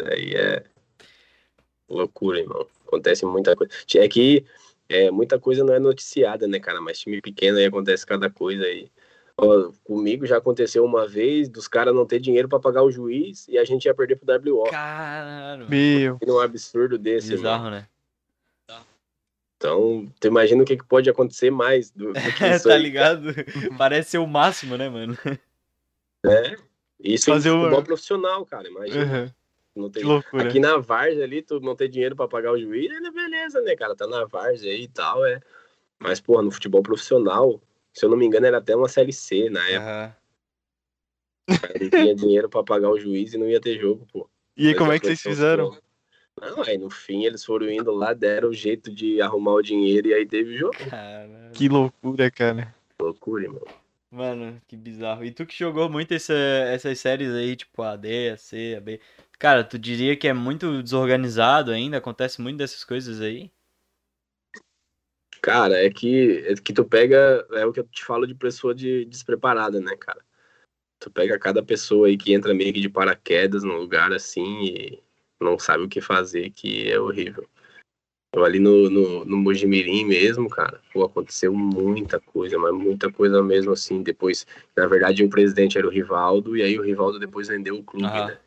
[0.00, 0.64] Aí é
[1.88, 2.66] loucura, irmão.
[2.84, 3.72] Acontece muita coisa.
[3.96, 4.44] É que
[4.88, 6.80] é, muita coisa não é noticiada, né, cara?
[6.80, 8.90] Mas time pequeno aí acontece cada coisa aí.
[9.36, 13.48] Ó, comigo já aconteceu uma vez dos caras não ter dinheiro pra pagar o juiz
[13.48, 14.70] e a gente ia perder pro WO.
[14.70, 15.68] Caralho.
[15.68, 16.18] Meu.
[16.26, 17.30] um absurdo desse.
[17.30, 17.88] Bizarro, né?
[19.56, 22.74] Então, tu imagina o que, que pode acontecer mais do, do que É, isso tá
[22.74, 23.28] aí, ligado?
[23.78, 25.16] Parece ser o máximo, né, mano?
[26.24, 26.56] né?
[27.00, 28.68] Isso Fazer em o- futebol profissional, cara.
[28.68, 29.04] Imagina.
[29.22, 29.82] Uhum.
[29.82, 30.02] Não tem...
[30.02, 30.48] Que loucura.
[30.48, 33.74] Aqui na Várzea ali, tu não ter dinheiro pra pagar o juiz, é beleza, né,
[33.74, 33.96] cara?
[33.96, 35.40] Tá na Várzea aí e tal, é.
[35.98, 37.60] Mas, porra, no futebol profissional,
[37.94, 40.18] se eu não me engano, era até uma CLC na época.
[41.60, 41.74] Cara.
[41.80, 44.28] Não tinha dinheiro pra pagar o juiz e não ia ter jogo, pô.
[44.56, 45.70] E aí, Mas como é que vocês fizeram?
[45.70, 45.78] bom.
[46.40, 50.08] Não, aí no fim eles foram indo lá, deram o jeito de arrumar o dinheiro
[50.08, 50.74] e aí teve jogo.
[50.90, 51.52] Caralho.
[51.52, 52.74] Que loucura, cara.
[53.00, 53.62] Loucura, irmão.
[54.10, 55.24] Mano, que bizarro.
[55.24, 58.80] E tu que jogou muito essa- essas séries aí, tipo a D, a C, a
[58.80, 59.00] B.
[59.38, 61.98] Cara, tu diria que é muito desorganizado ainda?
[61.98, 63.50] Acontece muito dessas coisas aí?
[65.44, 68.74] Cara, é que, é que tu pega, é o que eu te falo de pessoa
[68.74, 70.24] de, despreparada, né, cara?
[70.98, 75.02] Tu pega cada pessoa aí que entra meio que de paraquedas num lugar assim e
[75.38, 77.46] não sabe o que fazer, que é horrível.
[78.34, 83.42] Eu ali no, no, no Mojimirim mesmo, cara, pô, aconteceu muita coisa, mas muita coisa
[83.42, 84.02] mesmo assim.
[84.02, 87.84] Depois, na verdade, o presidente era o Rivaldo, e aí o Rivaldo depois vendeu o
[87.84, 88.28] clube, Aham.
[88.28, 88.38] né?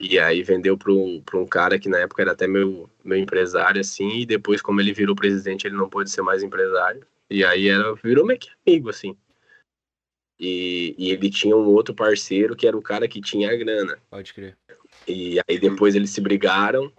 [0.00, 3.18] E aí vendeu para um, pra um cara que na época era até meu, meu
[3.18, 7.04] empresário, assim, e depois, como ele virou presidente, ele não pôde ser mais empresário.
[7.28, 9.16] E aí era, virou meio que amigo, assim.
[10.38, 13.98] E, e ele tinha um outro parceiro que era o cara que tinha a grana.
[14.08, 14.56] Pode crer.
[15.06, 16.92] E aí depois eles se brigaram,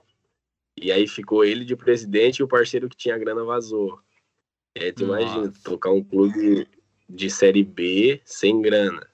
[0.76, 4.02] e aí ficou ele de presidente e o parceiro que tinha a grana vazou.
[4.78, 5.22] E aí tu Nossa.
[5.22, 6.68] imagina, tocar um clube
[7.08, 9.08] de Série B sem grana.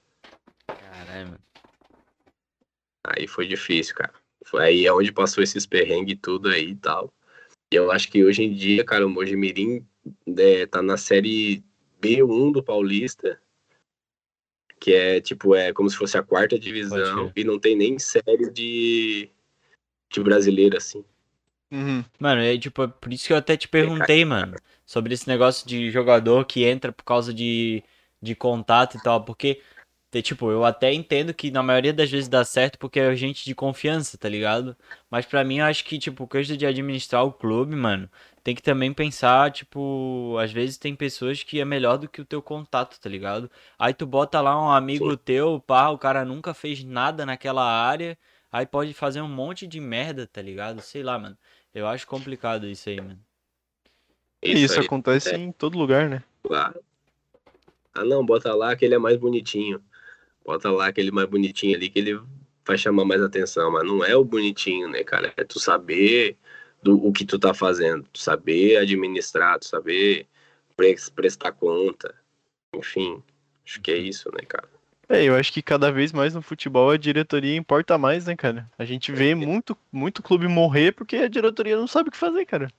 [0.79, 1.44] Caralho, mano.
[3.05, 4.13] Aí foi difícil, cara.
[4.45, 7.13] Foi aí é onde passou esses perrengues e tudo aí e tal.
[7.71, 9.85] E eu acho que hoje em dia, cara, o Mojimirim
[10.37, 11.63] é, tá na série
[12.01, 13.39] B1 do Paulista,
[14.79, 18.51] que é tipo, é como se fosse a quarta divisão, e não tem nem série
[18.51, 19.29] de,
[20.11, 21.03] de brasileiro, assim.
[21.71, 22.05] Uhum.
[22.19, 25.67] Mano, é tipo, é por isso que eu até te perguntei, mano, sobre esse negócio
[25.67, 27.83] de jogador que entra por causa de,
[28.21, 29.61] de contato e tal, porque,
[30.21, 33.53] tipo, eu até entendo que na maioria das vezes dá certo porque é gente de
[33.53, 34.75] confiança, tá ligado?
[35.09, 38.09] Mas pra mim eu acho que, tipo, coisa de administrar o clube, mano,
[38.43, 42.25] tem que também pensar, tipo, às vezes tem pessoas que é melhor do que o
[42.25, 43.49] teu contato, tá ligado?
[43.77, 48.17] Aí tu bota lá um amigo teu, pá, o cara nunca fez nada naquela área,
[48.51, 50.81] aí pode fazer um monte de merda, tá ligado?
[50.81, 51.37] Sei lá, mano.
[51.73, 53.19] Eu acho complicado isso aí, mano.
[54.41, 55.37] E isso aí, acontece é.
[55.37, 56.23] em todo lugar, né?
[56.41, 56.79] claro.
[57.93, 59.81] Ah, não, bota lá que ele é mais bonitinho.
[60.45, 62.19] Bota lá aquele mais bonitinho ali que ele
[62.65, 63.71] vai chamar mais atenção.
[63.71, 65.33] Mas não é o bonitinho, né, cara?
[65.37, 66.37] É tu saber
[66.83, 68.03] do, o que tu tá fazendo.
[68.13, 70.27] Tu saber administrar, tu saber
[70.75, 72.13] pres- prestar conta.
[72.75, 73.23] Enfim,
[73.65, 74.69] acho que é isso, né, cara?
[75.07, 78.69] É, eu acho que cada vez mais no futebol a diretoria importa mais, né, cara?
[78.77, 82.45] A gente vê muito, muito clube morrer porque a diretoria não sabe o que fazer,
[82.45, 82.69] cara.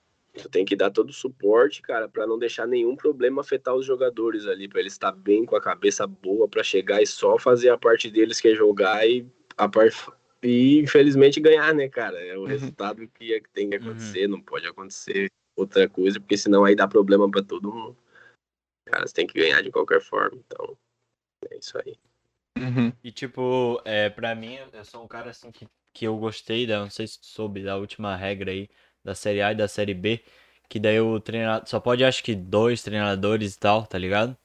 [0.43, 3.87] Tu tem que dar todo o suporte, cara, pra não deixar nenhum problema afetar os
[3.87, 7.71] jogadores ali, pra eles estar bem com a cabeça boa pra chegar e só fazer
[7.71, 9.27] a parte deles que é jogar e
[9.57, 9.97] a parte
[10.43, 12.19] e infelizmente ganhar, né, cara?
[12.19, 12.47] É o Uhum.
[12.47, 16.87] resultado que é- tem que acontecer, não pode acontecer outra coisa, porque senão aí dá
[16.87, 17.97] problema pra todo mundo.
[18.87, 20.77] Cara, você tem que ganhar de qualquer forma, então
[21.51, 21.97] é isso aí.
[22.59, 22.93] Uhum.
[23.03, 26.81] E tipo, é, pra mim, eu sou um cara assim que, que eu gostei da,
[26.81, 28.69] não sei se tu soube, da última regra aí,
[29.07, 30.21] da Série A e da Série B,
[30.69, 34.37] que daí o treinador, só pode acho que dois treinadores e tal, tá ligado?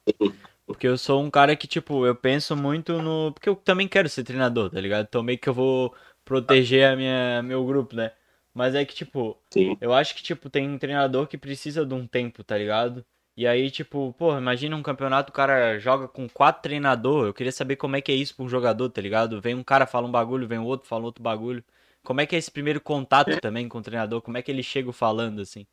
[0.64, 3.32] Porque eu sou um cara que, tipo, eu penso muito no.
[3.32, 5.06] Porque eu também quero ser treinador, tá ligado?
[5.08, 5.94] Então meio que eu vou
[6.24, 8.12] proteger a minha, meu grupo, né?
[8.54, 9.76] Mas é que, tipo, Sim.
[9.80, 13.04] eu acho que, tipo, tem um treinador que precisa de um tempo, tá ligado?
[13.36, 17.28] E aí, tipo, porra, imagina um campeonato, o cara joga com quatro treinadores.
[17.28, 19.40] Eu queria saber como é que é isso pra um jogador, tá ligado?
[19.40, 21.64] Vem um cara, fala um bagulho, vem o outro, fala outro bagulho.
[22.04, 24.20] Como é que é esse primeiro contato também com o treinador?
[24.20, 25.66] Como é que ele chega falando, assim?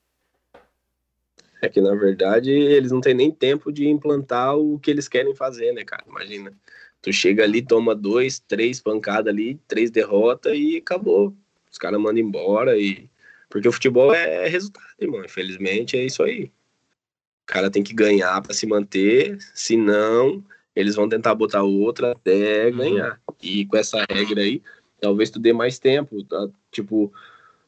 [1.62, 5.36] É que na verdade eles não têm nem tempo de implantar o que eles querem
[5.36, 6.04] fazer, né, cara?
[6.08, 6.54] Imagina.
[7.02, 11.36] Tu chega ali, toma dois, três pancadas ali, três derrotas e acabou.
[11.72, 13.10] Os caras mandam embora e.
[13.50, 15.24] Porque o futebol é resultado, irmão.
[15.24, 16.46] Infelizmente é isso aí.
[16.46, 20.44] O cara tem que ganhar para se manter, senão
[20.76, 22.78] eles vão tentar botar outra até Uhum.
[22.78, 23.20] ganhar.
[23.42, 24.62] E com essa regra aí,
[25.00, 26.48] talvez tu dê mais tempo, tá?
[26.72, 27.12] Tipo,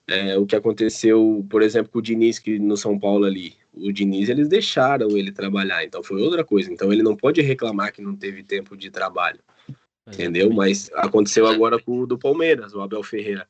[0.08, 3.56] é, o que aconteceu, por exemplo, com o Diniz que no São Paulo ali.
[3.74, 6.72] O Diniz, eles deixaram ele trabalhar, então foi outra coisa.
[6.72, 9.40] Então ele não pode reclamar que não teve tempo de trabalho,
[10.06, 10.52] entendeu?
[10.52, 13.48] Mas aconteceu agora com o do Palmeiras, o Abel Ferreira.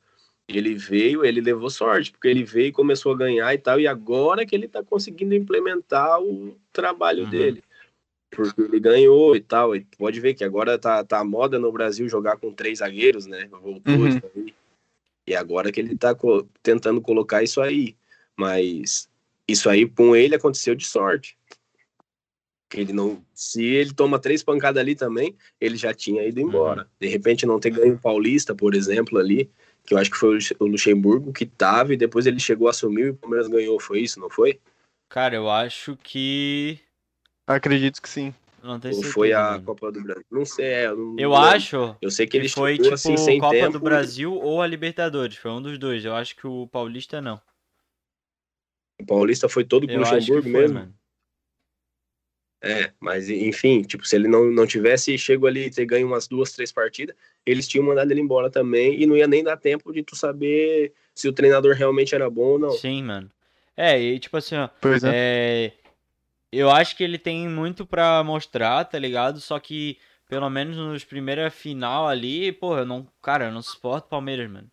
[0.48, 3.88] Ele veio, ele levou sorte, porque ele veio e começou a ganhar e tal, e
[3.88, 7.30] agora que ele tá conseguindo implementar o trabalho Uhum.
[7.30, 7.64] dele.
[8.32, 9.76] Porque ele ganhou e tal.
[9.76, 13.26] E pode ver que agora tá, tá a moda no Brasil jogar com três zagueiros,
[13.28, 13.48] né?
[13.52, 14.08] Voltou Uhum.
[14.08, 14.54] isso aí.
[15.28, 17.96] E agora que ele tá co- tentando colocar isso aí.
[18.36, 19.10] Mas
[19.48, 21.38] isso aí com ele aconteceu de sorte.
[22.74, 26.88] Ele não, se ele toma três pancadas ali também, ele já tinha ido embora.
[27.00, 29.52] De repente não ter ganho o Paulista, por exemplo, ali,
[29.86, 33.08] que eu acho que foi o Luxemburgo que tava e depois ele chegou a assumir
[33.08, 34.58] e o Palmeiras ganhou, foi isso, não foi?
[35.10, 36.80] Cara, eu acho que.
[37.56, 38.34] Acredito que sim.
[38.64, 39.60] Não tenho Ou foi a.
[39.60, 40.24] Copa do Brasil?
[40.30, 42.94] Não sei, é, eu, não Eu acho Eu sei que que ele foi chegou tipo
[42.94, 43.72] assim sem Copa tempo.
[43.72, 45.36] do Brasil ou a Libertadores.
[45.38, 46.06] Foi um dos dois.
[46.06, 47.42] Eu acho que o Paulista não.
[49.02, 50.80] O Paulista foi todo com o Luxemburgo foi, mesmo.
[50.80, 50.94] mano.
[52.64, 56.28] É, mas enfim, tipo, se ele não, não tivesse chego ali e ter ganho umas
[56.28, 59.92] duas, três partidas, eles tinham mandado ele embora também e não ia nem dar tempo
[59.92, 62.70] de tu saber se o treinador realmente era bom ou não.
[62.70, 63.32] Sim, mano.
[63.76, 65.10] É, e tipo assim, ó, Pois é.
[65.12, 65.72] é,
[66.52, 69.40] eu acho que ele tem muito pra mostrar, tá ligado?
[69.40, 69.98] Só que,
[70.28, 74.70] pelo menos nos primeira final ali, pô, eu não, cara, eu não suporto Palmeiras, mano.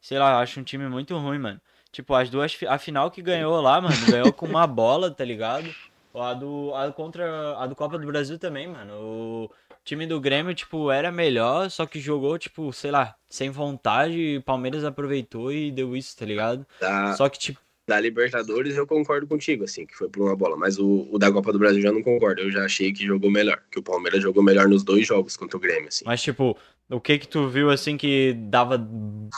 [0.00, 1.60] Sei lá, eu acho um time muito ruim, mano.
[1.90, 5.68] Tipo, as duas, a final que ganhou lá, mano, ganhou com uma bola, tá ligado?
[6.14, 8.94] A do, a contra, a do Copa do Brasil também, mano.
[8.94, 9.50] O
[9.84, 14.38] time do Grêmio, tipo, era melhor, só que jogou, tipo, sei lá, sem vontade, e
[14.38, 16.66] o Palmeiras aproveitou e deu isso, tá ligado?
[16.80, 20.56] Da, Só que, tipo, da Libertadores eu concordo contigo, assim, que foi por uma bola.
[20.56, 22.42] Mas o, o da Copa do Brasil já não concordo.
[22.42, 23.62] Eu já achei que jogou melhor.
[23.70, 26.04] Que o Palmeiras jogou melhor nos dois jogos contra o Grêmio, assim.
[26.04, 26.54] Mas, tipo,
[26.90, 28.76] o que que tu viu, assim, que dava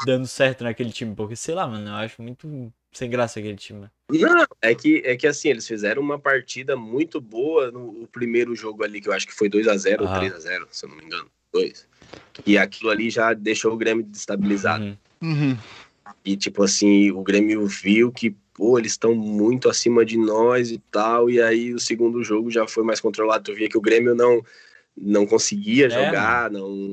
[0.04, 1.14] dando certo naquele time?
[1.14, 3.80] Porque, sei lá, mano, eu acho muito sem graça aquele time.
[3.80, 3.90] mano.
[4.10, 8.82] Não, é que, é que assim, eles fizeram uma partida muito boa no primeiro jogo
[8.82, 10.18] ali, que eu acho que foi 2 a 0 ou Aham.
[10.18, 11.30] 3 a 0 se eu não me engano.
[11.52, 11.86] 2.
[12.44, 14.84] E aquilo ali já deixou o Grêmio destabilizado.
[14.84, 14.96] Uhum.
[15.22, 15.58] Uhum.
[16.24, 20.78] E, tipo assim, o Grêmio viu que, pô, eles estão muito acima de nós e
[20.90, 21.30] tal.
[21.30, 23.44] E aí o segundo jogo já foi mais controlado.
[23.44, 24.42] Tu via que o Grêmio não,
[24.96, 26.90] não conseguia É, jogar, não.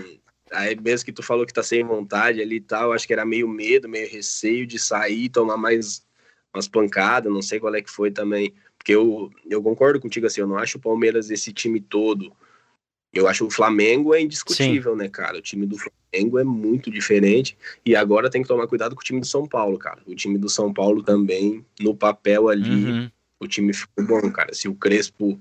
[0.52, 3.26] Aí mesmo que tu falou que tá sem vontade ali e tal, acho que era
[3.26, 6.06] meio medo, meio receio de sair, tomar mais
[6.54, 8.54] umas pancadas, não sei qual é que foi também.
[8.78, 12.32] Porque eu, eu concordo contigo, assim, eu não acho o Palmeiras esse time todo.
[13.18, 15.40] Eu acho o Flamengo é indiscutível, né, cara?
[15.40, 17.58] O time do Flamengo é muito diferente.
[17.84, 20.00] E agora tem que tomar cuidado com o time do São Paulo, cara.
[20.06, 23.12] O time do São Paulo também, no papel ali, Uhum.
[23.40, 24.54] o time ficou bom, cara.
[24.54, 25.40] Se o Crespo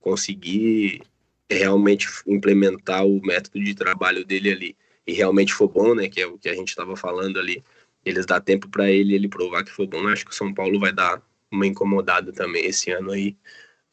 [0.00, 1.02] conseguir
[1.50, 4.76] realmente implementar o método de trabalho dele ali
[5.06, 7.62] e realmente for bom, né, que é o que a gente estava falando ali,
[8.04, 9.98] eles dá tempo para ele ele provar que foi bom.
[9.98, 13.36] Eu acho que o São Paulo vai dar uma incomodada também esse ano aí,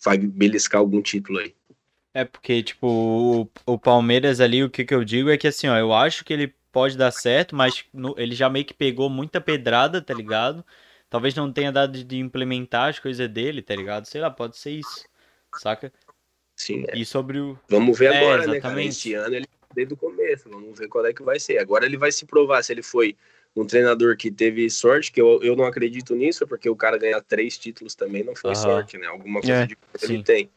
[0.03, 1.53] vai beliscar algum título aí.
[2.15, 5.67] É porque, tipo, o, o Palmeiras ali, o que que eu digo é que, assim,
[5.67, 9.09] ó, eu acho que ele pode dar certo, mas no- ele já meio que pegou
[9.09, 10.65] muita pedrada, tá ligado?
[11.09, 14.05] Talvez não tenha dado de implementar as coisas dele, tá ligado?
[14.05, 15.07] Sei lá, pode ser isso,
[15.53, 15.91] saca?
[16.55, 16.99] Sim, é.
[16.99, 17.59] E sobre o...
[17.69, 18.83] Vamos ver É, agora, né, cara?
[18.83, 18.83] exatamente.
[18.83, 21.59] Esse ano ele desde o começo, vamos ver qual é que vai ser.
[21.59, 23.17] Agora ele vai se provar se ele foi
[23.55, 27.21] um treinador que teve sorte, que eu, eu não acredito nisso, porque o cara ganhar
[27.21, 28.55] três títulos também não foi Aham.
[28.55, 29.07] sorte, né?
[29.07, 30.51] Alguma coisa É, de ele tem.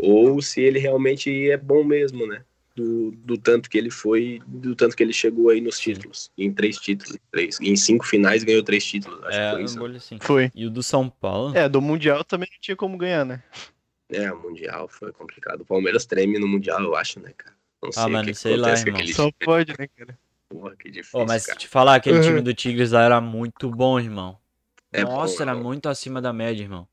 [0.00, 2.44] Ou se ele realmente é bom mesmo, né?
[2.76, 6.30] Do, do tanto que ele foi, do tanto que ele chegou aí nos títulos.
[6.36, 7.60] Em três títulos, três.
[7.60, 9.84] Em cinco finais ganhou três títulos, acho É, que foi isso.
[9.96, 10.18] assim.
[10.20, 10.50] Foi.
[10.54, 11.56] E o do São Paulo?
[11.56, 13.42] É, do Mundial também não tinha como ganhar, né?
[14.10, 15.60] É, o Mundial foi complicado.
[15.62, 17.54] O Palmeiras treme no Mundial, eu acho, né, cara?
[17.82, 18.96] Não sei Ah, o mano, que, que sei lá, irmão.
[18.96, 20.18] aquele Só pode, né, cara?
[20.48, 21.58] Porra, que difícil, mas cara.
[21.58, 22.22] te falar, aquele Uhum.
[22.26, 24.38] time do Tigres lá era muito bom, irmão.
[24.92, 25.62] É Nossa, bom, era bom.
[25.62, 26.88] muito acima da média, irmão.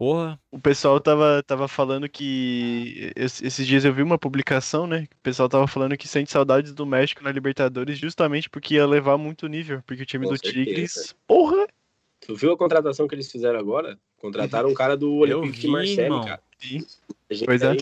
[0.00, 0.40] Porra.
[0.50, 3.12] O pessoal tava, tava falando que.
[3.14, 5.06] es- Esses dias eu vi uma publicação, né?
[5.12, 9.18] O pessoal tava falando que sente saudades do México na Libertadores justamente porque ia levar
[9.18, 9.82] muito nível.
[9.86, 10.64] Porque o time Com do certeza.
[10.64, 11.14] Tigres.
[11.26, 11.66] Porra!
[12.26, 13.98] Tu viu a contratação que eles fizeram agora?
[14.16, 16.40] Contrataram um cara do Olympique de Marseille, cara.
[16.58, 16.82] Sim.
[17.28, 17.72] A gente Pois é.
[17.72, 17.80] aí-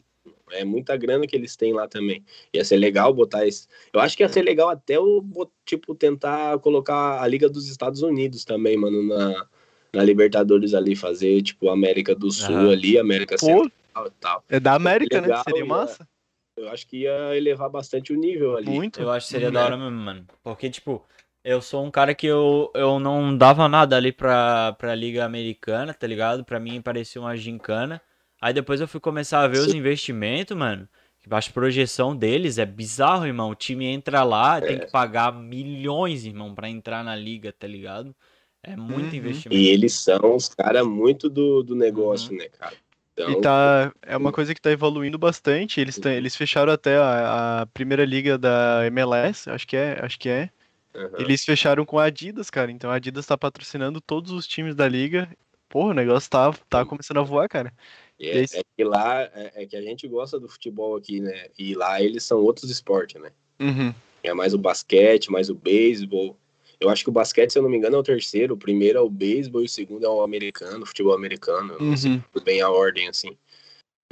[0.50, 2.24] é muita grana que eles têm lá também.
[2.52, 3.68] Ia ser legal botar isso.
[3.92, 5.22] Eu acho que ia ser legal até o
[5.64, 9.46] tipo tentar colocar a Liga dos Estados Unidos também, mano, na,
[9.92, 14.44] na Libertadores ali fazer tipo América do Sul ali, América Pô, Central e tal.
[14.48, 15.44] é da América, Legal, né?
[15.44, 16.08] Seria ia- massa.
[16.56, 18.68] Eu acho que ia elevar bastante o nível ali.
[18.68, 19.00] Muito.
[19.00, 19.54] Eu acho que seria Uhum.
[19.54, 20.26] da hora mesmo, mano.
[20.42, 21.04] Porque, tipo,
[21.44, 25.94] eu sou um cara que eu, eu não dava nada ali pra, pra Liga Americana,
[25.94, 26.44] tá ligado?
[26.44, 28.00] Pra mim parecia uma gincana.
[28.40, 30.88] Aí depois eu fui começar a ver os investimentos, mano.
[31.20, 33.50] que A projeção deles é bizarro, irmão.
[33.50, 38.14] O time entra lá, tem que pagar milhões, irmão, pra entrar na liga, tá ligado?
[38.62, 39.18] É muito Uhum.
[39.18, 39.62] investimento.
[39.62, 42.76] E eles são os caras muito do, do negócio, né, cara?
[43.12, 45.80] Então, E tá, é uma coisa que tá evoluindo bastante.
[45.80, 50.18] Eles, tão- eles fecharam até a, a primeira liga da MLS, acho que é, acho
[50.18, 50.50] que é.
[50.94, 51.10] aham.
[51.18, 52.70] Eles fecharam com a Adidas, cara.
[52.70, 55.28] Então a Adidas tá patrocinando todos os times da liga.
[55.68, 57.72] Porra, o negócio tá, tá começando a voar, cara.
[58.18, 61.20] E É, Esse- é que lá é, é que a gente gosta do futebol aqui,
[61.20, 61.48] né?
[61.58, 63.30] E lá eles são outros esportes, né?
[63.60, 63.92] Uhum.
[64.22, 66.36] É mais o basquete, mais o beisebol.
[66.80, 68.54] Eu acho que o basquete, se eu não me engano, é o terceiro.
[68.54, 71.74] O primeiro é o beisebol e o segundo é o americano, o futebol americano.
[71.74, 72.42] Eu não sei Uhum.
[72.44, 73.36] bem a ordem, assim.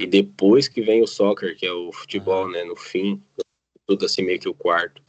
[0.01, 2.63] E depois que vem o soccer, que é o futebol, né?
[2.63, 3.21] No fim,
[3.85, 5.01] tudo assim meio que o quarto.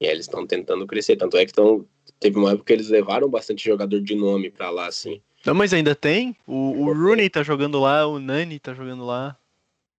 [0.00, 1.16] E aí eles estão tentando crescer.
[1.16, 1.86] Tanto é que estão.
[2.20, 5.20] Teve uma época que eles levaram bastante jogador de nome pra lá, assim.
[5.44, 6.36] Não, mas ainda tem.
[6.46, 9.36] O, o Rooney tá jogando lá, o Nani tá jogando lá.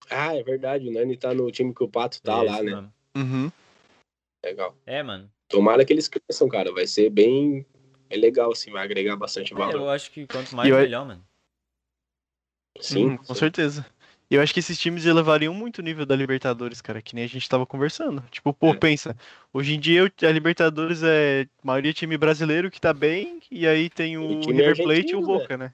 [0.09, 0.87] Ah, é verdade.
[0.87, 2.89] O Nani tá no time que o Pato tá É lá, né?
[3.15, 3.51] Uhum.
[4.45, 4.77] Legal.
[4.85, 5.29] É, mano.
[5.47, 6.71] Tomara que eles cresçam, cara.
[6.71, 7.65] Vai ser bem.
[8.09, 9.73] É legal, assim, vai agregar bastante É, valor.
[9.81, 11.25] eu acho que quanto mais, eu- melhor, mano.
[12.79, 13.85] Sim, Uhum, com certeza.
[14.29, 17.23] E eu acho que esses times elevariam muito o nível da Libertadores, cara, que nem
[17.23, 18.21] a gente tava conversando.
[18.29, 18.73] Tipo, pô, É.
[18.75, 19.15] pensa,
[19.53, 23.65] hoje em dia o- a Libertadores é a maioria time brasileiro que tá bem, e
[23.65, 25.73] aí tem o River Plate e o argentino, Boca, né?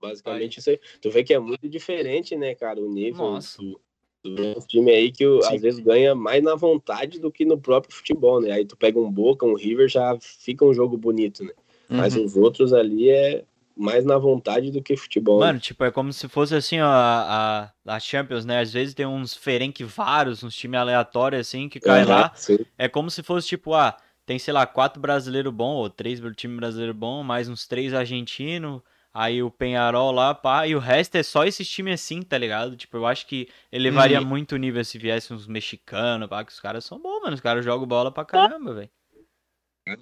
[0.00, 0.80] Basicamente isso aí.
[1.00, 3.60] Tu vê que é muito diferente, né, cara, o nível Nossa.
[3.60, 3.80] do,
[4.24, 5.54] do time aí que Sim.
[5.54, 8.52] às vezes ganha mais na vontade do que no próprio futebol, né?
[8.52, 11.52] Aí tu pega um Boca, um River, já fica um jogo bonito, né?
[11.88, 12.24] Mas Uhum.
[12.24, 13.44] os outros ali é
[13.76, 15.40] mais na vontade do que futebol.
[15.40, 15.46] né?
[15.46, 18.60] Mano, tipo, é como se fosse assim, ó, a, a, Champions, né?
[18.60, 22.32] Às vezes tem uns Ferencváros, uns times aleatórios assim, que cai Aham, lá.
[22.34, 22.58] sim.
[22.76, 23.96] É como se fosse tipo, ah,
[24.26, 28.82] tem, sei lá, quatro brasileiros bons, ou três time brasileiro bom, mais uns três argentinos,
[29.20, 32.76] aí o Penharol lá, pá, e o resto é só esses times assim, tá ligado?
[32.76, 34.26] Tipo, eu acho que elevaria Uhum.
[34.26, 37.40] muito o nível se viesse uns mexicanos, pá, que os caras são bons, mano, os
[37.40, 38.90] caras jogam bola pra caramba, velho.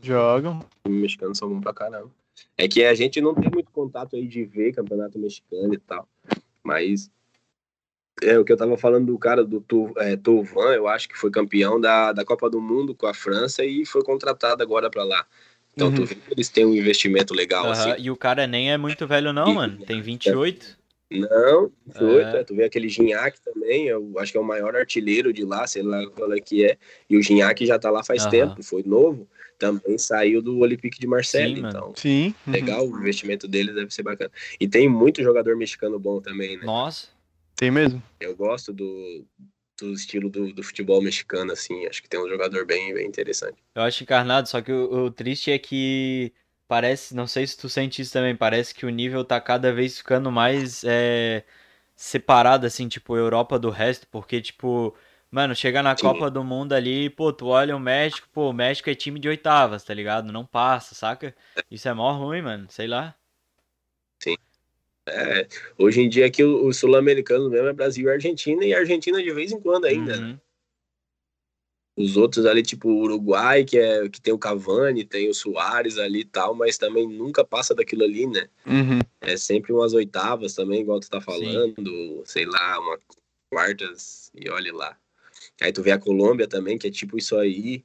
[0.03, 0.61] Jogam.
[0.87, 2.11] Os mexicanos são bons pra caramba.
[2.59, 6.07] É que a gente não tem muito contato aí de ver campeonato mexicano e tal.
[6.62, 7.11] Mas
[8.23, 11.17] é o que eu tava falando do cara do Tu- é, Tovan, eu acho que
[11.17, 15.05] foi campeão da, da Copa do Mundo com a França e foi contratado agora pra
[15.05, 15.27] lá.
[15.77, 16.07] Então tu Uhum.
[16.07, 18.03] vê que eles têm um investimento legal, Aham, assim.
[18.03, 20.74] E o cara nem é muito velho não, E- mano, tem 28.
[21.11, 22.43] Não, foi, É.
[22.43, 25.83] tu vê aquele Gignac também, eu acho que é o maior artilheiro de lá, sei
[25.83, 26.79] lá qual é que é.
[27.09, 28.31] E o Gignac já tá lá faz Aham.
[28.31, 31.79] tempo, foi novo, também saiu do Olympique de Marseille, Sim, mano.
[31.79, 32.35] então Sim.
[32.47, 32.53] uhum.
[32.55, 34.31] legal, o investimento deles deve ser bacana.
[34.59, 36.64] E tem muito jogador mexicano bom também, né?
[36.64, 37.09] Nossa.
[37.55, 38.03] Tem mesmo.
[38.18, 39.24] Eu gosto do,
[39.79, 43.59] do estilo do, do futebol mexicano, assim, acho que tem um jogador bem, bem interessante.
[43.74, 46.33] Eu acho encarnado, só que o, o triste é que
[46.66, 49.99] parece, não sei se tu sente isso também, parece que o nível tá cada vez
[49.99, 51.45] ficando mais é,
[51.95, 54.97] separado, assim, tipo, Europa do resto, porque, tipo,
[55.31, 56.03] mano, chega na Sim.
[56.05, 59.29] Copa do Mundo ali, pô, tu olha o México, pô, o México é time de
[59.29, 60.33] oitavas, tá ligado?
[60.33, 61.35] Não passa, saca?
[61.70, 63.14] Isso é mó ruim, mano, sei lá.
[65.09, 65.47] É,
[65.79, 69.31] hoje em dia aqui o, o sul-americano mesmo é Brasil e Argentina, e Argentina de
[69.33, 70.27] vez em quando ainda, né?
[70.27, 70.39] Uhum.
[71.99, 75.97] Os outros ali, tipo o Uruguai, que, é, que tem o Cavani, tem o Soares
[75.97, 78.49] ali e tal, mas também nunca passa daquilo ali, né?
[78.67, 78.99] Uhum.
[79.23, 82.99] É sempre umas oitavas também, igual tu tá falando, sei lá, uma
[83.49, 84.99] quartas e olhe lá.
[85.63, 87.83] Aí tu vê a Colômbia também, que é tipo isso aí.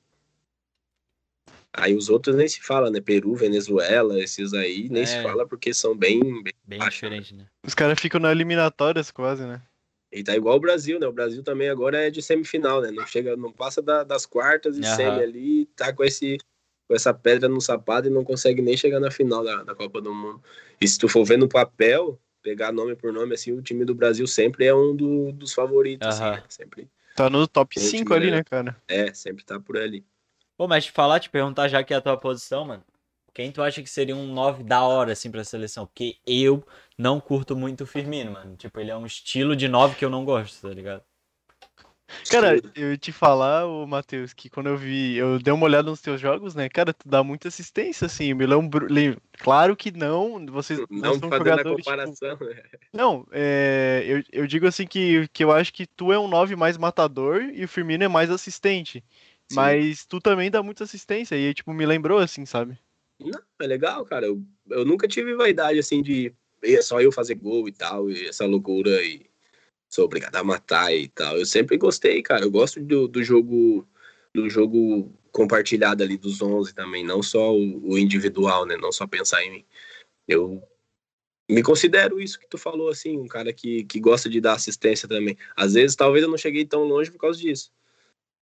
[1.74, 3.00] Aí os outros nem se fala, né?
[3.00, 5.06] Peru, Venezuela, esses aí nem É.
[5.06, 7.48] se fala porque são bem, bem Bem baixos, diferente, né?
[7.66, 9.62] Os caras ficam na eliminatórias quase, né?
[10.12, 11.08] E tá igual o Brasil, né?
[11.08, 12.92] O Brasil também agora é de semifinal, né?
[12.92, 14.96] Não chega, não passa da- das quartas e Aham.
[14.96, 16.38] semi ali, tá com esse
[16.88, 20.02] com essa pedra no sapato e não consegue nem chegar na final da, da Copa
[20.02, 20.44] do Mundo.
[20.82, 23.96] E se tu for ver no papel, pegar nome por nome, assim, o time do
[23.96, 26.44] Brasil sempre é um do- dos favoritos, assim, né?
[26.50, 28.76] Sempre, Tá no top Tem um 5 time ali, né, cara?
[28.90, 30.04] é, sempre tá por ali.
[30.62, 32.84] Pô, mas te falar, te perguntar já que é a tua posição, mano.
[33.34, 35.88] Quem tu acha que seria um 9 da hora, assim, pra seleção?
[35.88, 36.64] Porque eu
[36.96, 38.56] não curto muito o Firmino, mano.
[38.56, 41.02] Tipo, ele é um estilo de 9 que eu não gosto, tá ligado?
[42.30, 45.90] Cara, eu ia te falar, ô Matheus, que quando eu vi, eu dei uma olhada
[45.90, 46.70] nos teus jogos, né?
[46.70, 48.32] Cara, tu dá muita assistência, assim.
[48.36, 48.86] Me lembro.
[48.88, 51.86] lem- Claro que não, vocês não, não são fazendo a jogadores.
[51.86, 52.62] tipo, comparação, né?
[52.94, 56.56] Não, é, eu, eu digo assim que, que eu acho que tu é um 9
[56.58, 59.04] mais matador e o Firmino é mais assistente.
[59.52, 59.56] Sim.
[59.56, 61.36] Mas tu também dá muita assistência.
[61.36, 62.78] E tipo, me lembrou assim, sabe?
[63.20, 64.26] Não, é legal, cara.
[64.26, 66.34] Eu, eu nunca tive vaidade assim de
[66.82, 69.26] só eu fazer gol e tal, e essa loucura e
[69.90, 71.38] sou obrigado a matar e tal.
[71.38, 72.44] Eu sempre gostei, cara.
[72.44, 73.88] Eu gosto do, do jogo
[74.34, 78.78] do jogo compartilhado ali dos 11 também, não só o, o individual, né?
[78.78, 79.66] Não só pensar em mim.
[80.28, 80.64] Eu
[81.50, 85.08] me considero isso que tu falou, assim, um cara que, que gosta de dar assistência
[85.08, 85.38] também.
[85.56, 87.72] Às vezes, talvez eu não cheguei tão longe por causa disso.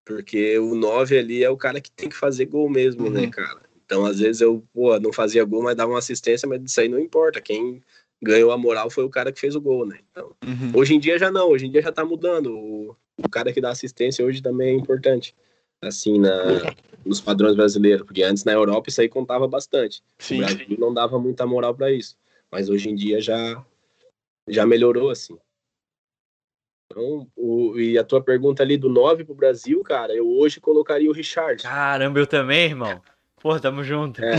[0.09, 3.31] Porque o 9 ali é o cara que tem que fazer gol mesmo, né, Uhum.
[3.31, 3.61] cara?
[3.85, 6.89] Então, às vezes eu, pô, não fazia gol, mas dava uma assistência, mas isso aí
[6.89, 7.43] não importa.
[7.43, 7.83] Quem
[8.23, 9.99] ganhou a moral foi o cara que fez o gol, né?
[10.11, 10.73] Então, Uhum.
[10.75, 12.57] hoje em dia já não, hoje em dia já tá mudando.
[12.57, 15.35] O, o cara que dá assistência hoje também é importante.
[15.83, 20.03] Assim, na, nos padrões brasileiros, porque antes na Europa isso aí contava bastante.
[20.19, 20.39] O Sim.
[20.39, 22.17] Brasil não dava muita moral para isso.
[22.51, 23.63] Mas hoje em dia já,
[24.49, 25.39] já melhorou, assim.
[26.91, 31.09] Então, o, e a tua pergunta ali do 9 pro Brasil, cara, eu hoje colocaria
[31.11, 31.63] o Richard.
[31.63, 33.03] Caramba, eu também, irmão.
[33.41, 34.23] Pô, tamo junto.
[34.25, 34.33] É.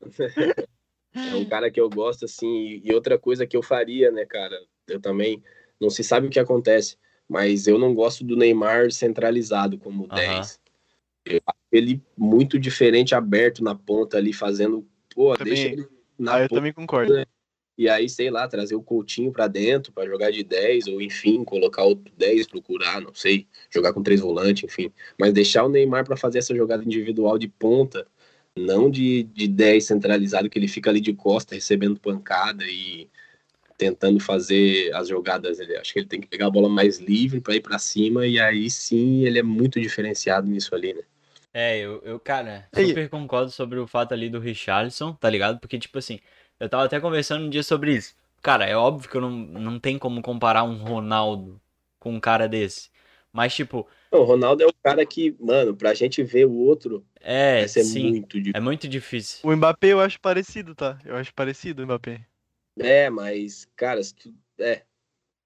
[1.26, 4.56] É um cara que eu gosto, assim, e- outra coisa que eu faria, né, cara,
[4.88, 5.42] eu também,
[5.80, 6.96] não se sabe o que acontece,
[7.28, 10.14] mas eu não gosto do Neymar centralizado como Aham.
[10.16, 10.60] 10.
[11.26, 15.88] Eu acho ele muito diferente, aberto na ponta ali, fazendo, pô, Também- deixa ele
[16.18, 17.12] na Ah, eu ponta, também concordo.
[17.80, 21.42] E aí, sei lá, trazer o Coutinho pra dentro pra jogar de 10, ou enfim,
[21.42, 24.92] colocar outro 10, procurar, não sei, jogar com três volantes, enfim.
[25.18, 28.06] Mas deixar o Neymar pra fazer essa jogada individual de ponta,
[28.54, 33.08] não de, de 10 centralizado, que ele fica ali de costa recebendo pancada e
[33.78, 35.58] tentando fazer as jogadas.
[35.58, 38.26] Ele, acho que ele tem que pegar a bola mais livre para ir para cima
[38.26, 41.00] e aí sim ele é muito diferenciado nisso ali, né?
[41.54, 42.88] É, eu, eu cara, Ei.
[42.88, 45.58] super concordo sobre o fato ali do Richarlison, tá ligado?
[45.58, 46.20] Porque, tipo assim,
[46.60, 48.14] eu tava até conversando um dia sobre isso.
[48.42, 51.60] Cara, é óbvio que eu não, não tem como comparar um Ronaldo
[51.98, 52.90] com um cara desse.
[53.32, 57.06] Mas, tipo, Não, o Ronaldo é o cara que, mano, pra gente ver o outro,
[57.20, 58.54] é, vai ser sim, muito difícil.
[58.54, 59.40] é muito difícil.
[59.42, 60.98] O Mbappé eu acho parecido, tá?
[61.04, 62.26] Eu acho parecido o Mbappé.
[62.78, 64.84] É, mas, cara, se tu, é,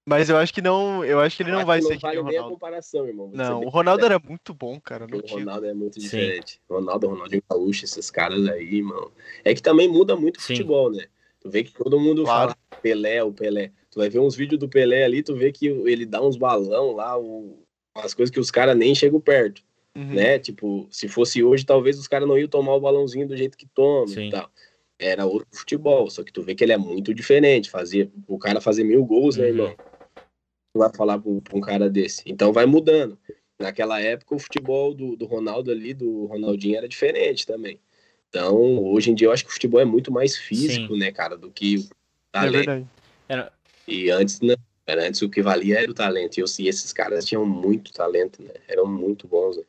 [0.07, 1.03] Mas eu acho que não.
[1.03, 2.41] Eu acho que ele não acho vai ser não que vale nem o nem a
[2.41, 2.53] Ronaldo.
[2.55, 3.31] comparação, irmão.
[3.31, 5.05] ser Não, o Ronaldo era muito bom, cara.
[5.05, 5.27] O.
[5.27, 6.07] Ronaldo é muito Sim.
[6.07, 6.61] diferente.
[6.69, 9.11] Ronaldo, Ronaldinho Gaúcho, esses caras aí, mano.
[9.43, 10.53] É que também muda muito o Sim.
[10.53, 11.05] futebol, né?
[11.39, 12.49] Tu vê que todo mundo Claro.
[12.51, 13.71] fala Pelé, o Pelé.
[13.89, 16.91] Tu vai ver uns vídeos do Pelé ali, tu vê que ele dá uns balão
[16.93, 17.63] lá, o-
[17.97, 19.63] umas coisas que os caras nem chegam perto,
[19.95, 20.13] Uhum.
[20.13, 20.37] né?
[20.37, 23.65] Tipo, se fosse hoje, talvez os caras não iam tomar o balãozinho do jeito que
[23.65, 24.27] tomam Sim.
[24.27, 24.51] e tal.
[24.99, 27.69] Era outro futebol, só que tu vê que ele é muito diferente.
[27.71, 29.49] Fazia, o cara fazer mil gols, né, Uhum.
[29.49, 29.75] irmão?
[30.77, 32.23] Vai falar pra um, pra um cara desse.
[32.25, 33.17] Então vai mudando.
[33.57, 37.79] Naquela época, o futebol do, do Ronaldo ali, do Ronaldinho, era diferente também.
[38.27, 41.37] Então, hoje em dia, eu acho que o futebol é muito mais físico, né, cara,
[41.37, 41.85] do que o É
[42.33, 42.53] talento.
[42.57, 42.85] verdade.
[43.29, 43.51] Era-
[43.87, 44.55] e antes, não.
[44.87, 46.37] Era antes o que valia era o talento.
[46.37, 48.51] E, eu- e esses caras tinham muito talento, né?
[48.67, 49.63] Eram muito bons, né?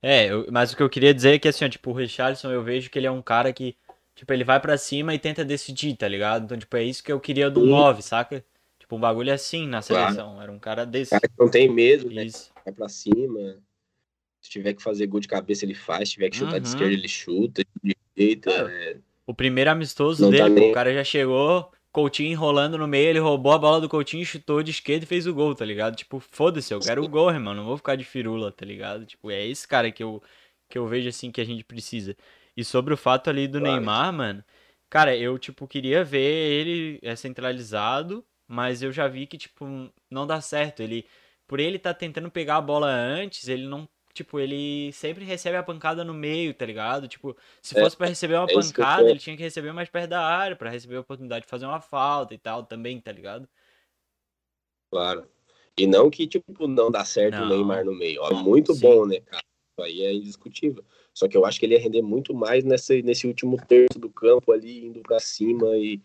[0.00, 2.50] É, eu- mas o que eu queria dizer é que, assim, ó, tipo, o Richarlison,
[2.50, 3.76] eu vejo que ele é um cara que,
[4.14, 6.44] tipo, ele vai pra cima e tenta decidir, tá ligado?
[6.44, 7.66] Então, tipo, é isso que eu queria do Sim.
[7.70, 8.44] 9, saca?
[8.86, 10.12] Tipo, um bagulho assim na Claro.
[10.14, 10.40] seleção.
[10.40, 11.10] Era um cara desse.
[11.10, 12.24] cara que não tem medo, né?
[12.24, 12.52] Isso.
[12.64, 13.58] Vai pra cima.
[14.40, 16.08] Se tiver que fazer gol de cabeça, ele faz.
[16.08, 16.72] Se tiver que chutar de Uhum.
[16.74, 17.64] esquerda, ele chuta.
[17.82, 18.50] De direita.
[18.52, 22.86] é, O primeiro amistoso Não dele, pô, nem- o cara já chegou, Coutinho enrolando no
[22.86, 25.64] meio, ele roubou a bola do Coutinho, chutou de esquerda e fez o gol, tá
[25.64, 25.96] ligado?
[25.96, 29.04] Tipo, foda-se, eu quero o gol, irmão, não vou ficar de firula, tá ligado?
[29.04, 30.22] Tipo, é esse cara que eu,
[30.68, 32.16] que eu vejo, assim, que a gente precisa.
[32.56, 33.74] E sobre o fato ali do Claro.
[33.74, 34.44] Neymar, mano,
[34.88, 39.66] cara, eu, tipo, queria ver ele é, centralizado, mas eu já vi que, tipo,
[40.10, 40.80] não dá certo.
[40.82, 41.06] Ele,
[41.46, 45.62] por ele tá tentando pegar a bola antes, ele não, tipo, ele sempre recebe a
[45.62, 47.08] pancada no meio, tá ligado?
[47.08, 50.10] Tipo, se É, fosse pra receber uma é pancada, ele tinha que receber mais perto
[50.10, 53.48] da área, pra receber a oportunidade de fazer uma falta e tal também, tá ligado?
[54.90, 55.28] Claro.
[55.76, 57.46] E não que, tipo, não dá certo Não.
[57.46, 58.22] o Neymar no meio.
[58.22, 58.80] Ó, muito Sim.
[58.80, 59.42] bom, né, cara?
[59.78, 60.84] Isso aí é indiscutível.
[61.12, 64.08] Só que eu acho que ele ia render muito mais nesse, nesse último terço do
[64.08, 66.00] campo ali, indo pra cima e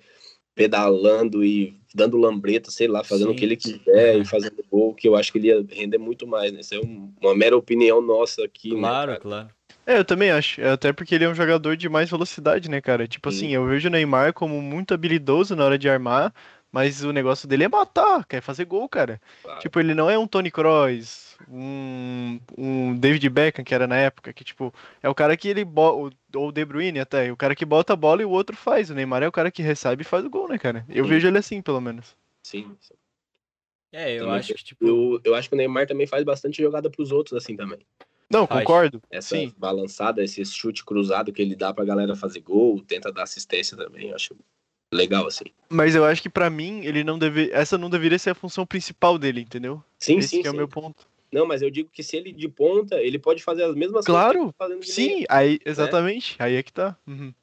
[0.55, 3.33] pedalando e dando lambreta, sei lá, fazendo Sim.
[3.35, 6.25] o que ele quiser e fazendo gol, que eu acho que ele ia render muito
[6.27, 6.61] mais, né?
[6.61, 9.49] Isso é um- uma mera opinião nossa aqui, Claro, né, claro.
[9.85, 10.61] É, eu também acho.
[10.61, 13.07] É Até porque ele é um jogador de mais velocidade, né, cara?
[13.07, 13.37] Tipo Sim.
[13.37, 16.33] assim, eu vejo o Neymar como muito habilidoso na hora de armar,
[16.71, 19.19] mas o negócio dele é matar, quer fazer gol, cara.
[19.43, 19.59] Claro.
[19.59, 24.33] Tipo, ele não é um Tony Kroos, um, um David Beckham, que era na época,
[24.33, 27.55] que, tipo, é o cara que ele bota, ou o De Bruyne até, o cara
[27.55, 28.89] que bota a bola e o outro faz.
[28.89, 30.85] O Neymar é o cara que recebe e faz o gol, né, cara?
[30.89, 31.09] Eu Sim.
[31.09, 32.15] vejo ele assim, pelo menos.
[32.43, 32.75] Sim.
[33.91, 36.61] É, eu Também acho que, tipo, Eu, eu acho que o Neymar também faz bastante
[36.61, 37.79] jogada pros outros, assim, também.
[38.29, 38.59] Não, Faz.
[38.61, 39.01] concordo.
[39.11, 39.53] Essa Sim.
[39.57, 44.07] balançada, esse chute cruzado que ele dá pra galera fazer gol, tenta dar assistência também,
[44.07, 44.33] eu acho
[44.93, 45.45] legal, assim.
[45.69, 48.65] Mas eu acho que pra mim, ele não deve, essa não deveria ser a função
[48.65, 49.83] principal dele, entendeu?
[49.99, 50.57] Sim, Esse sim, que é o sim.
[50.57, 51.07] meu ponto.
[51.31, 54.53] Não, mas eu digo que se ele de ponta, ele pode fazer as mesmas Claro,
[54.53, 54.83] coisas tá meia.
[54.83, 56.35] Sim, aí, exatamente.
[56.39, 56.97] Aí é que tá.
[57.07, 57.33] Uhum.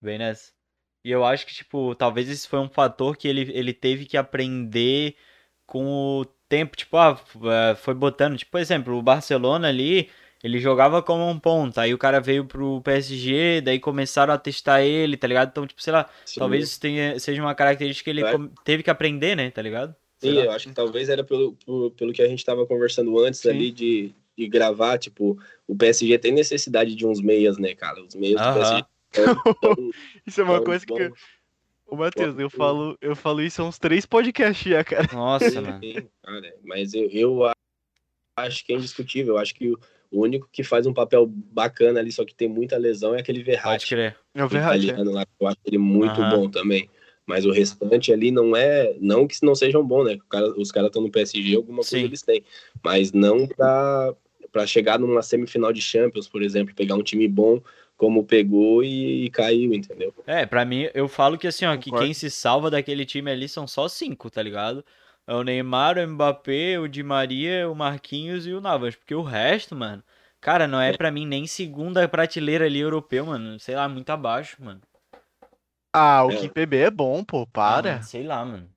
[0.00, 0.52] bem nessa.
[1.04, 4.16] E eu acho que, tipo, talvez esse foi um fator que ele, ele teve que
[4.16, 5.14] aprender
[5.66, 5.84] com
[6.20, 6.76] o tempo.
[6.76, 7.20] Tipo, ah,
[7.72, 8.36] eh, foi botando.
[8.36, 10.10] Tipo, por exemplo, o Barcelona ali,
[10.42, 11.82] ele jogava como um ponta.
[11.82, 15.50] Aí o cara veio pro PSG, daí começaram a testar ele, tá ligado?
[15.50, 16.40] Então, tipo, sei lá, Sim.
[16.40, 19.50] talvez isso tenha, seja uma característica que ele com- teve que aprender, né?
[19.50, 19.94] Tá ligado?
[20.18, 20.44] Sim, lá.
[20.44, 21.56] eu acho que talvez era pelo,
[21.96, 23.50] pelo que a gente tava conversando antes Sim.
[23.50, 28.02] ali de, de gravar, tipo, o PSG tem necessidade de uns meias, né, cara?
[28.02, 28.52] Os meias do.
[28.54, 29.90] PSG tão- tão-
[30.26, 31.12] Isso é uma coisa que.
[31.86, 35.08] Ô, Matheus, eu falo, eu falo isso há uns três podcasts já, cara.
[35.10, 35.62] Nossa,
[36.22, 37.50] cara, mas eu, eu
[38.36, 39.34] acho que é indiscutível.
[39.34, 39.78] Eu acho que o,
[40.22, 43.50] único que faz um papel bacana ali, só que tem muita lesão, é aquele Pode
[43.50, 43.88] Verratti.
[43.88, 44.16] crer.
[44.34, 44.80] É o Verratti.
[44.80, 44.88] é.
[44.88, 46.30] italiano lá, que eu acho ele muito Aham.
[46.30, 46.90] bom também.
[47.28, 48.96] Mas o restante ali não é.
[48.98, 50.14] Não que não sejam bons, né?
[50.14, 52.04] O cara- os caras estão no PSG, alguma coisa Sim.
[52.04, 52.42] eles têm.
[52.82, 54.14] Mas não pra,
[54.50, 57.60] pra chegar numa semifinal de Champions, por exemplo, pegar um time bom
[57.98, 60.14] como pegou e, e caiu, entendeu?
[60.26, 62.06] É, pra mim, eu falo que assim, ó, que Concordo.
[62.06, 64.82] quem se salva daquele time ali são só cinco, tá ligado?
[65.26, 68.96] É o Neymar, o Mbappé, o Di Maria, o Marquinhos e o Navas.
[68.96, 70.02] Porque o resto, mano,
[70.40, 73.60] cara, não é pra mim nem segunda prateleira ali europeu, mano.
[73.60, 74.80] Sei lá, muito abaixo, mano.
[75.98, 76.36] Ah, o É.
[76.36, 77.90] Kimpembe é bom, pô, Ah, para.
[77.92, 78.68] mano, sei lá, mano.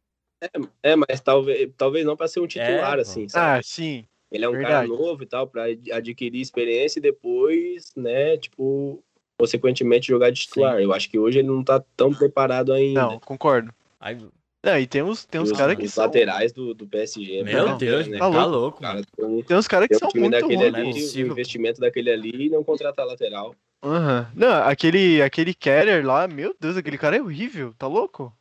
[0.82, 3.60] É, mas talvez, talvez não pra ser um titular, É, assim, sabe?
[3.60, 4.06] Ah, sim.
[4.32, 4.74] Ele é um verdade.
[4.74, 9.04] cara novo e tal, pra ad- adquirir experiência e depois, né, tipo,
[9.38, 10.80] consequentemente jogar de titular.
[10.80, 13.02] Eu acho que hoje ele não tá tão preparado ainda.
[13.02, 13.72] Não, concordo.
[14.00, 14.18] Ai,
[14.64, 16.06] Não, e tem uns, tem uns caras que os são.
[16.06, 17.44] laterais do, do PSG.
[17.44, 18.20] Meu Não, Deus, né?
[18.20, 18.80] tá tá louco.
[18.80, 20.74] Cara, tem Tem uns caras que são time muito daquele ruins.
[20.76, 21.28] é ali, possível.
[21.30, 23.56] o investimento daquele ali e não contrata lateral.
[23.84, 24.32] Aham.
[24.36, 28.32] Não, aquele, aquele Keller lá, meu Deus, aquele cara é horrível, tá louco?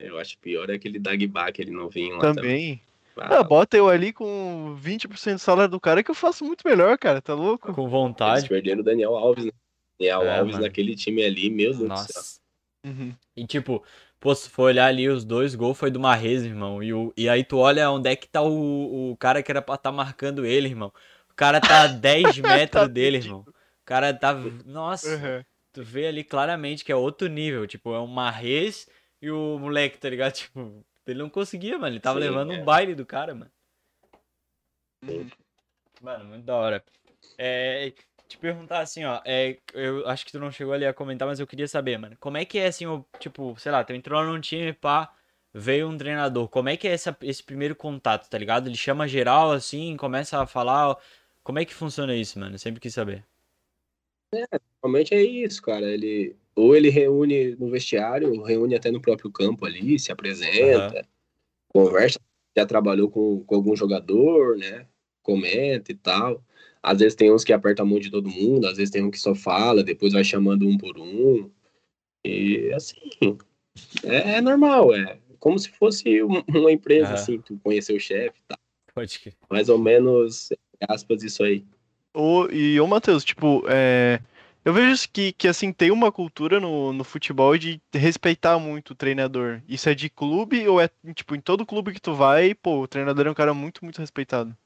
[0.00, 2.80] Eu acho pior é aquele Dagba, aquele novinho lá também.
[3.14, 3.38] Também.
[3.38, 6.96] Ah, bota eu ali com 20% do salário do cara que eu faço muito melhor,
[6.98, 7.72] cara, tá louco?
[7.72, 8.48] Com eles vontade.
[8.48, 9.50] perderam o Daniel Alves, né?
[9.98, 10.64] Daniel É, Alves mano.
[10.66, 11.88] naquele time ali, meu Deus do céu.
[11.88, 12.38] Nossa.
[12.86, 13.12] Uhum.
[13.36, 13.82] E tipo,
[14.20, 16.82] pô, se for olhar ali, os dois gols foi do Marrez, irmão.
[16.82, 19.62] E, o, e aí tu olha onde é que tá o, o cara que era
[19.62, 20.92] pra tá marcando ele, irmão.
[21.30, 23.40] O cara tá a 10 metros dele, irmão.
[23.40, 23.54] O
[23.84, 24.34] cara tá.
[24.64, 25.44] Nossa, Uhum.
[25.72, 27.66] tu vê ali claramente que é outro nível.
[27.66, 28.88] Tipo, é o Marrez
[29.22, 30.32] e o moleque, tá ligado?
[30.48, 31.94] Tipo, ele não conseguia, mano.
[31.94, 32.58] Ele tava Sim, levando é.
[32.60, 33.50] um baile do cara, mano.
[36.02, 36.84] Mano, muito da hora.
[37.38, 37.92] É,
[38.28, 41.40] te perguntar assim, ó, é, eu acho que tu não chegou ali a comentar, mas
[41.40, 44.22] eu queria saber, mano, como é que é assim, o, tipo, sei lá, tu entrou
[44.24, 45.12] num time, pá,
[45.52, 48.68] veio um treinador, como é que é essa, esse primeiro contato, tá ligado?
[48.68, 50.96] Ele chama geral, assim, começa a falar,
[51.42, 52.54] como é que funciona isso, mano?
[52.54, 53.24] Eu sempre quis saber.
[54.82, 55.86] Realmente é isso, cara.
[55.86, 61.06] Ele ou ele reúne no vestiário, ou reúne até no próprio campo ali, se apresenta,
[61.68, 62.18] conversa,
[62.56, 64.84] já trabalhou com, com algum jogador, né?
[65.22, 66.42] Comenta e tal.
[66.90, 69.10] Às vezes tem uns que apertam a mão de todo mundo, às vezes tem um
[69.10, 71.50] que só fala, depois vai chamando um por um.
[72.24, 72.96] E assim,
[74.04, 78.40] é, é normal, é como se fosse um- uma empresa, assim, tu conhecer o chefe,
[78.48, 78.58] tá?
[78.94, 79.32] Pode que.
[79.50, 80.48] Mais ou menos,
[80.88, 81.64] aspas, isso aí.
[82.14, 84.20] Ô, e ô, Matheus, tipo, é,
[84.64, 88.94] eu vejo que, que assim, tem uma cultura no, no futebol de respeitar muito o
[88.94, 89.60] treinador.
[89.68, 92.88] Isso é de clube ou é, tipo, em todo clube que tu vai, pô, o
[92.88, 94.56] treinador é um cara muito, muito respeitado.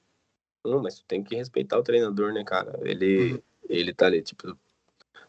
[0.65, 2.79] Não, mas tu tem que respeitar o treinador, né, cara?
[2.85, 4.57] Ele, ele tá ali, tipo,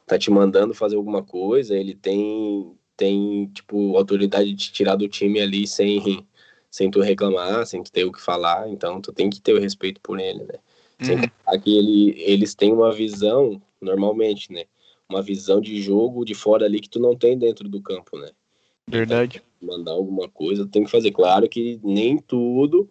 [0.06, 5.08] tá te mandando fazer alguma coisa, ele tem, tem tipo, autoridade de te tirar do
[5.08, 6.26] time ali sem,
[6.70, 9.60] sem tu reclamar, sem tu ter o que falar, então tu tem que ter o
[9.60, 10.60] respeito por ele, né?
[11.02, 11.60] Uhum.
[11.60, 14.66] que ele, eles têm uma visão, normalmente, né?
[15.10, 18.30] Uma visão de jogo de fora ali que tu não tem dentro do campo, né?
[18.88, 19.42] Verdade.
[19.62, 21.12] mandar alguma coisa, tem que fazer.
[21.12, 22.90] Claro que nem tudo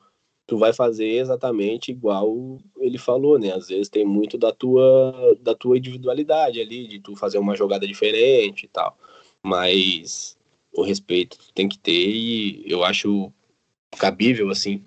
[0.52, 3.54] tu vai fazer exatamente igual ele falou, né?
[3.54, 7.86] Às vezes tem muito da tua da tua individualidade ali, de tu fazer uma jogada
[7.86, 8.98] diferente e tal.
[9.42, 10.36] Mas
[10.70, 13.32] o respeito tu tem que ter e eu acho
[13.98, 14.84] cabível assim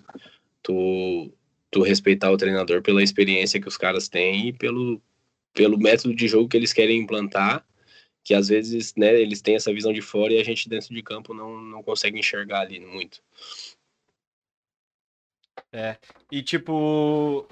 [0.62, 1.32] tu
[1.68, 5.02] tu respeitar o treinador pela experiência que os caras têm e pelo
[5.52, 7.66] pelo método de jogo que eles querem implantar
[8.22, 11.00] que às vezes, né, eles têm essa visão de fora e a gente dentro de
[11.00, 13.22] campo não, não consegue enxergar ali muito.
[16.30, 17.46] E tipo,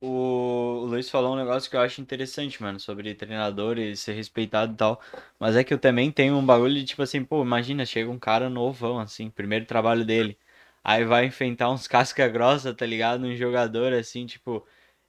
[0.00, 4.72] o Luiz falou um negócio que eu acho interessante, mano, sobre treinador e ser respeitado
[4.74, 5.00] e tal.
[5.38, 8.18] Mas é que eu também tenho um bagulho de tipo assim, pô, imagina, chega um
[8.18, 10.38] cara novão, assim, primeiro trabalho dele.
[10.84, 13.24] Aí vai enfrentar uns casca grossa, tá ligado?
[13.26, 14.66] Um jogador assim, tipo.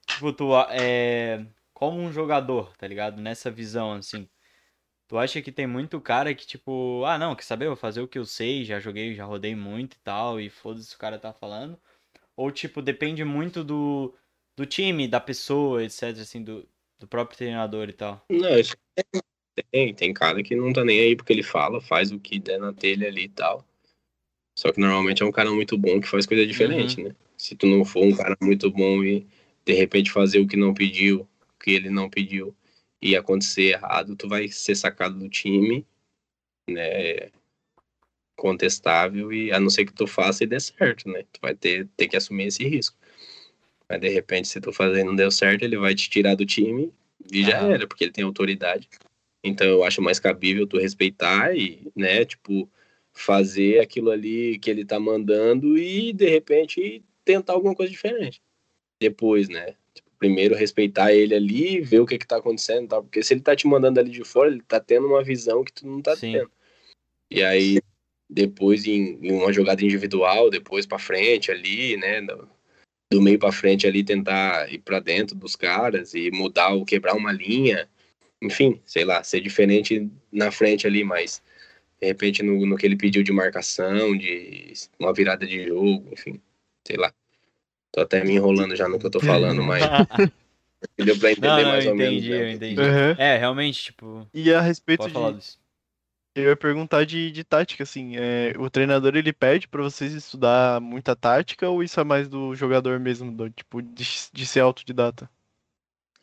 [0.08, 1.46] Tipo, tu é.
[1.74, 3.22] Como um jogador, tá ligado?
[3.22, 4.28] Nessa visão, assim.
[5.08, 7.66] Tu acha que tem muito cara que, tipo, ah, não, quer saber?
[7.66, 10.50] Eu vou fazer o que eu sei, já joguei, já rodei muito e tal, e
[10.50, 11.80] foda-se o cara tá falando.
[12.40, 14.16] Ou, tipo, depende muito do,
[14.56, 16.66] do time, da pessoa, etc, assim, do,
[16.98, 18.26] do próprio treinador e tal.
[18.32, 18.78] Não, isso
[19.70, 22.58] tem, tem cara que não tá nem aí porque ele fala, faz o que der
[22.58, 23.66] na telha ali e tal.
[24.58, 27.14] Só que normalmente é um cara muito bom que faz coisa diferente, né?
[27.38, 29.28] Se tu não for um cara muito bom e
[29.66, 32.56] de repente fazer o que não pediu, o que ele não pediu,
[33.02, 35.86] e acontecer errado, tu vai ser sacado do time,
[36.70, 37.32] né?
[38.40, 41.24] Contestável, e a não ser que tu faça e dê certo, né?
[41.32, 42.98] Tu vai ter, ter que assumir esse risco.
[43.90, 46.46] Mas de repente, se tu fazer e não deu certo, ele vai te tirar do
[46.46, 46.94] time
[47.32, 47.72] e já Aham.
[47.72, 48.88] era, porque ele tem autoridade.
[49.44, 52.70] Então eu acho mais cabível tu respeitar e, né, tipo,
[53.12, 58.42] fazer aquilo ali que ele tá mandando e de repente tentar alguma coisa diferente.
[59.02, 59.76] Depois, né?
[59.94, 63.34] Tipo, primeiro respeitar ele ali, ver o que que tá acontecendo e tal, porque se
[63.34, 66.02] ele tá te mandando ali de fora, ele tá tendo uma visão que tu não
[66.02, 66.34] tá Sim.
[66.34, 66.52] tendo.
[67.32, 67.80] E aí
[68.30, 72.48] depois em, em uma jogada individual, depois pra frente ali, né, do,
[73.12, 77.16] do meio pra frente ali tentar ir pra dentro dos caras e mudar ou quebrar
[77.16, 77.90] uma linha,
[78.42, 81.42] enfim, sei lá, ser diferente na frente ali, mas
[82.00, 86.40] de repente no, no que ele pediu de marcação, de uma virada de jogo, enfim,
[86.88, 87.12] sei lá.
[87.92, 89.82] Tô até me enrolando já no que eu tô falando, mas
[90.96, 92.24] deu pra entender Não, não, mais eu ou menos.
[92.24, 92.42] entendi, né?
[92.44, 92.82] eu entendi.
[92.82, 93.12] Uhum.
[93.18, 95.60] É, realmente, tipo, E a respeito pode de, falar disso.
[96.36, 100.80] Eu ia perguntar de, de tática, assim, é, o treinador ele pede pra vocês estudar
[100.80, 105.30] muita tática ou isso é mais do jogador mesmo, do tipo de, de ser autodidata?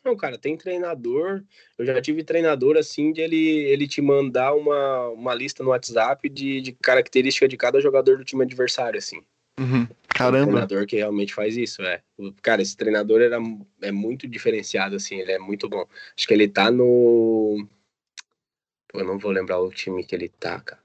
[0.03, 1.43] Não, cara, tem treinador.
[1.77, 6.29] Eu já tive treinador assim de ele, ele te mandar uma, uma lista no WhatsApp
[6.29, 9.21] de, de característica de cada jogador do time adversário, assim.
[9.59, 9.81] Uhum.
[9.81, 10.45] Um Caramba.
[10.45, 12.01] treinador que realmente faz isso, é.
[12.17, 13.37] O- Cara, esse treinador era,
[13.81, 15.85] é muito diferenciado, assim, ele é muito bom.
[16.15, 17.67] Acho que ele tá no.
[18.87, 20.81] Pô, eu não vou lembrar o time que ele tá, cara.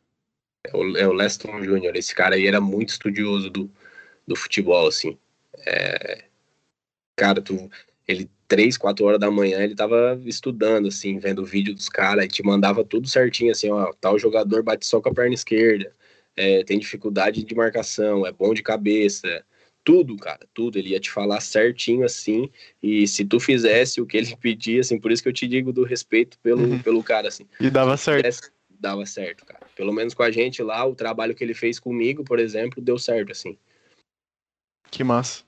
[0.64, 1.96] É o, é o Leston Jr.
[1.96, 3.70] Esse cara aí era muito estudioso do,
[4.26, 5.18] do futebol, assim.
[5.66, 6.24] É,
[7.16, 7.70] Cara, tu,
[8.08, 12.24] ele, três, quatro horas da manhã, ele tava estudando, assim, vendo o vídeo dos caras,
[12.24, 15.94] e te mandava tudo certinho, assim, ó, tal jogador bate só com a perna esquerda,
[16.36, 19.44] é, tem dificuldade de marcação, é bom de cabeça,
[19.84, 20.78] tudo, cara, tudo.
[20.78, 22.50] Ele ia te falar certinho assim,
[22.82, 25.72] e se tu fizesse o que ele pedia, assim, por isso que eu te digo
[25.72, 26.82] do respeito pelo, Uhum.
[26.82, 27.46] pelo cara, assim.
[27.60, 28.24] E dava certo.
[28.24, 29.66] Fizesse, dava certo, cara.
[29.76, 32.98] Pelo menos com a gente lá, o trabalho que ele fez comigo, por exemplo, deu
[32.98, 33.56] certo, assim.
[34.90, 35.44] Que massa.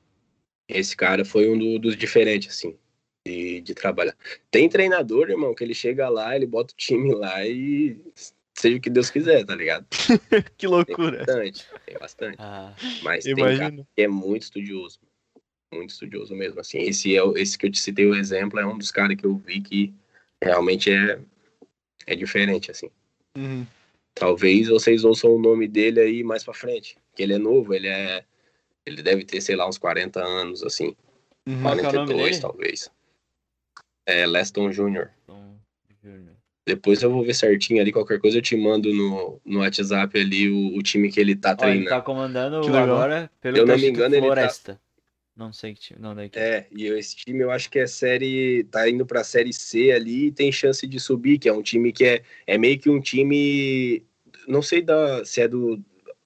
[0.68, 2.76] Esse cara foi um do- dos diferentes, assim,
[3.26, 4.16] de, de trabalhar.
[4.50, 8.00] Tem treinador, irmão, que ele chega lá, ele bota o time lá e
[8.64, 9.86] seja o que Deus quiser, tá ligado?
[10.56, 11.18] Que Tem loucura.
[11.18, 12.36] bastante, tem bastante.
[12.38, 14.98] Ah, Mas tem cara que é muito estudioso.
[15.72, 16.78] Muito estudioso mesmo, assim.
[16.78, 19.36] Esse, é, esse que eu te citei o exemplo é um dos caras que eu
[19.36, 19.94] vi que
[20.42, 21.20] realmente é,
[22.06, 22.88] é diferente, assim.
[23.36, 23.66] Uhum.
[24.14, 26.96] Talvez vocês ouçam o nome dele aí mais pra frente.
[27.14, 28.24] Que ele é novo, ele é.
[28.86, 30.94] Ele deve ter, sei lá, uns 40 anos, assim.
[31.46, 31.62] Uhum.
[31.62, 32.40] Qual que é o nome 42, dele?
[32.40, 32.90] talvez.
[34.06, 35.08] É Leston Jr.
[35.26, 35.58] Tom
[36.02, 36.33] Júnior.
[36.66, 40.48] Depois eu vou ver certinho ali, qualquer coisa eu te mando no, no WhatsApp ali
[40.48, 41.88] o, o time que ele tá ele treinando.
[41.90, 44.80] tá comandando Que agora pelo Eu não me engano, ele tá- Floresta.
[45.36, 46.00] Não sei que time.
[46.00, 46.38] Não, daqui.
[46.38, 48.64] É, e esse time eu acho que é série.
[48.70, 51.92] tá indo pra série C ali e tem chance de subir, que é um time
[51.92, 54.04] que é, é meio que um time.
[54.46, 55.82] Não sei da, se é do.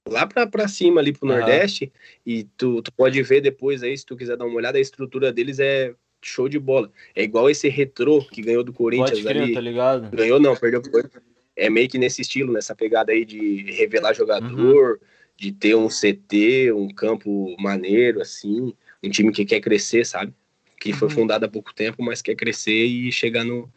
[0.07, 1.39] Lá pra, pra cima, ali pro Aham.
[1.39, 1.91] Nordeste,
[2.25, 5.33] e tu, tu pode ver depois aí, se tu quiser dar uma olhada, a estrutura
[5.33, 6.91] deles é show de bola.
[7.15, 9.53] É igual esse retrô que ganhou do Corinthians crer, ali.
[9.53, 10.09] tá ligado?
[10.15, 11.23] Ganhou não, perdeu pro Corinthians.
[11.55, 14.97] É meio que nesse estilo, nessa pegada aí de revelar jogador, Uhum.
[15.35, 18.73] de ter um CT, um campo maneiro, assim,
[19.03, 20.33] um time que quer crescer, sabe?
[20.79, 21.13] Que foi Uhum.
[21.15, 23.69] fundado há pouco tempo, mas quer crescer e chegar no,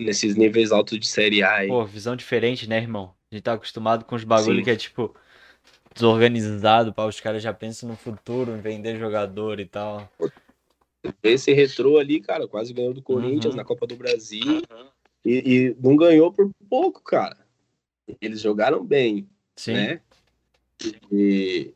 [0.00, 1.54] nesses níveis altos de Série A.
[1.56, 1.68] aí.
[1.68, 3.14] Pô, visão diferente, né, irmão?
[3.30, 4.64] A gente tá acostumado com os bagulho Sim.
[4.64, 5.14] que é tipo
[5.94, 10.10] desorganizado, pá, os caras já pensam no futuro, em vender jogador e tal.
[11.22, 13.56] Esse retrô ali, cara, quase ganhou do Corinthians Uhum.
[13.56, 14.62] na Copa do Brasil
[15.24, 17.36] e, e não ganhou por pouco, cara.
[18.20, 19.72] Eles jogaram bem, Sim.
[19.72, 20.00] né?
[21.10, 21.72] E,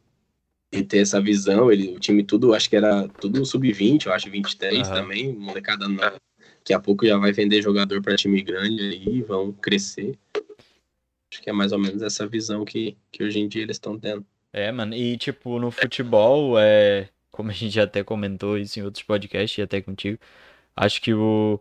[0.73, 4.31] e ter essa visão, ele, o time tudo, acho que era tudo sub-20, eu acho
[4.31, 5.01] 23 Aham.
[5.03, 6.17] também, molecada nova.
[6.59, 10.19] Daqui a pouco já vai vender jogador para time grande aí, vão crescer.
[11.33, 13.99] Acho que é mais ou menos essa visão que, que hoje em dia eles estão
[13.99, 14.25] tendo.
[14.53, 17.09] É, mano, e tipo, no futebol, é,
[17.39, 20.19] como a gente já até comentou isso em outros podcasts e até contigo,
[20.77, 21.61] acho que o,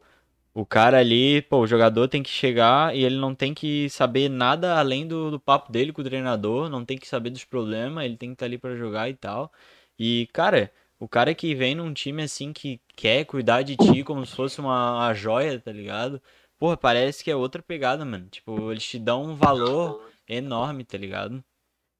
[0.53, 4.27] o cara ali, pô, o jogador tem que chegar e ele não tem que saber
[4.27, 8.05] nada além do, do papo dele com o treinador, não tem que saber dos problemas,
[8.05, 9.51] ele tem que estar ali pra jogar e tal.
[9.99, 14.25] E, cara, o cara que vem num time assim que quer cuidar de ti como
[14.25, 16.19] se fosse uma, uma joia, tá ligado?
[16.57, 18.27] Porra, parece que é outra pegada, mano.
[18.29, 21.43] Tipo, eles te dão um valor enorme, tá ligado?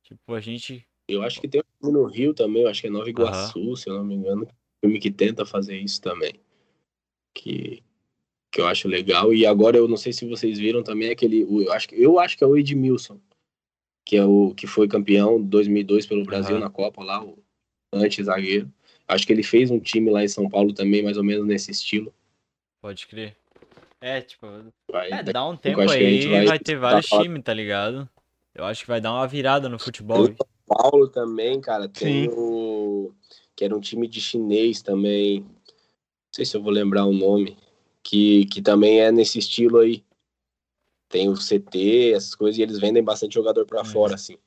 [0.04, 2.88] Tipo, a gente Eu acho que tem um time no Rio também, eu acho que
[2.88, 6.34] é Nova Iguaçu, se eu não me engano, um time que tenta fazer isso também.
[7.34, 7.82] Que,
[8.52, 9.34] que eu acho legal.
[9.34, 11.42] E agora eu não sei se vocês viram também aquele.
[11.44, 13.20] Eu acho, que- eu acho que é o Edmilson,
[14.06, 16.66] que é o que foi campeão 2002 pelo Brasil Aham.
[16.66, 17.38] na Copa lá, o
[17.94, 18.72] anti-zagueiro.
[19.08, 21.72] Acho que ele fez um time lá em São Paulo também, mais ou menos nesse
[21.72, 22.14] estilo.
[22.82, 23.38] Pode crer.
[24.02, 24.46] É, tipo,
[24.92, 28.08] Vai, é, dá um tempo aí, vai, vai ter vários times, tá ligado?
[28.54, 30.28] Eu acho que vai dar uma virada no futebol.
[30.68, 32.34] Paulo também, cara, tem Sim.
[32.36, 33.14] o.
[33.56, 35.42] Que era um time de chinês também.
[35.42, 35.56] Não
[36.36, 37.58] sei se eu vou lembrar o nome.
[38.04, 40.06] Que, que também é nesse estilo aí.
[41.10, 43.86] Tem o CT, essas coisas, e eles vendem bastante jogador pra Uhum.
[43.86, 44.38] fora, assim.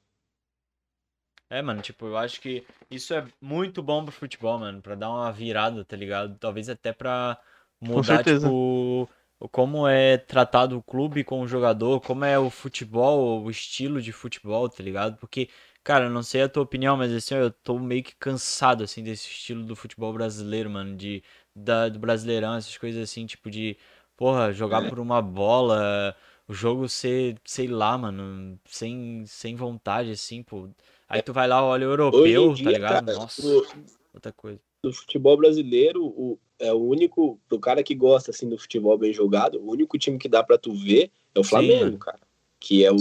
[1.48, 5.10] É, mano, tipo, eu acho que isso é muito bom pro futebol, mano, pra dar
[5.10, 6.38] uma virada, tá ligado?
[6.38, 7.40] Talvez até pra
[7.80, 9.08] mudar, tipo,
[9.40, 14.00] o- como é tratado o clube com o jogador, como é o futebol, o estilo
[14.00, 15.16] de futebol, tá ligado?
[15.18, 15.48] Porque,
[15.90, 19.02] cara, eu não sei a tua opinião, mas assim, eu tô meio que cansado, assim,
[19.02, 21.20] desse estilo do futebol brasileiro, mano, de,
[21.52, 23.76] da, do Brasileirão, essas coisas assim, tipo, de,
[24.16, 24.88] porra, jogar É.
[24.88, 26.14] por uma bola,
[26.46, 30.68] o jogo ser, sei lá, mano, sem, sem vontade, assim, pô.
[31.08, 33.04] Aí tu vai lá, olha o europeu, tá dia, ligado?
[33.04, 33.66] cara, Nossa, o-
[34.14, 34.60] outra coisa.
[34.84, 39.12] do futebol brasileiro, o, é o único, pro cara que gosta assim do futebol bem
[39.12, 41.98] jogado, o único time que dá pra tu ver é o Sim, Flamengo, mano.
[41.98, 42.20] cara.
[42.60, 42.96] Que é, o,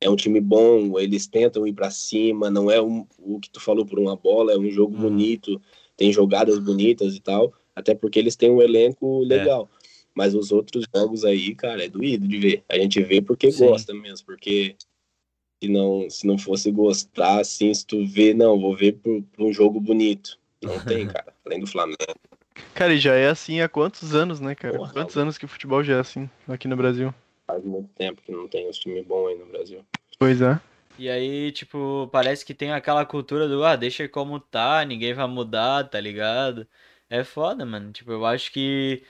[0.00, 3.60] é um time bom, eles tentam ir pra cima, não é um, o que tu
[3.60, 5.02] falou por uma bola, é um jogo Uhum.
[5.02, 5.60] bonito,
[5.96, 7.52] tem jogadas bonitas e tal.
[7.74, 9.68] Até porque eles têm um elenco legal.
[10.14, 12.64] Mas os outros jogos aí, cara, é doído de ver.
[12.68, 13.66] A gente vê porque Sim.
[13.66, 14.74] gosta mesmo, porque
[15.62, 19.46] se não, se não fosse gostar, assim, se tu vê, não, vou ver por, por
[19.46, 20.38] um jogo bonito.
[20.62, 21.32] Não tem, cara.
[21.44, 21.96] Além do Flamengo.
[22.74, 24.76] Cara, e já é assim há quantos anos, né, cara?
[24.76, 24.92] Porra.
[24.92, 27.12] Quantos anos que o futebol já é assim aqui no Brasil?
[27.48, 29.84] Faz muito tempo que não tem os times bons aí no Brasil.
[30.18, 30.60] Pois é.
[30.98, 35.26] E aí, tipo, parece que tem aquela cultura do, ah, deixa como tá, ninguém vai
[35.26, 36.66] mudar, tá ligado?
[37.08, 37.92] É foda, mano.
[37.92, 39.02] Tipo, eu acho que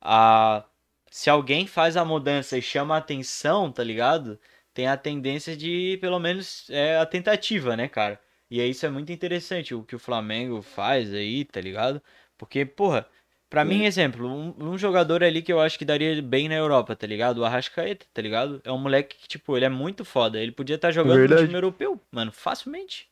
[0.00, 0.64] a...
[1.10, 4.38] se alguém faz a mudança e chama a atenção, tá ligado?
[4.74, 8.20] Tem a tendência de, pelo menos, é a tentativa, né, cara?
[8.50, 12.02] E aí isso é muito interessante, o que o Flamengo faz aí, tá ligado?
[12.36, 13.06] Porque, porra,
[13.50, 16.94] pra mim, exemplo, um, um jogador ali que eu acho que daria bem na Europa,
[16.96, 17.38] tá ligado?
[17.38, 18.60] O Arrascaeta, tá ligado?
[18.64, 20.38] É um moleque que, tipo, ele é muito foda.
[20.40, 21.42] Ele podia estar jogando no Verdade.
[21.42, 23.08] time europeu, mano, facilmente.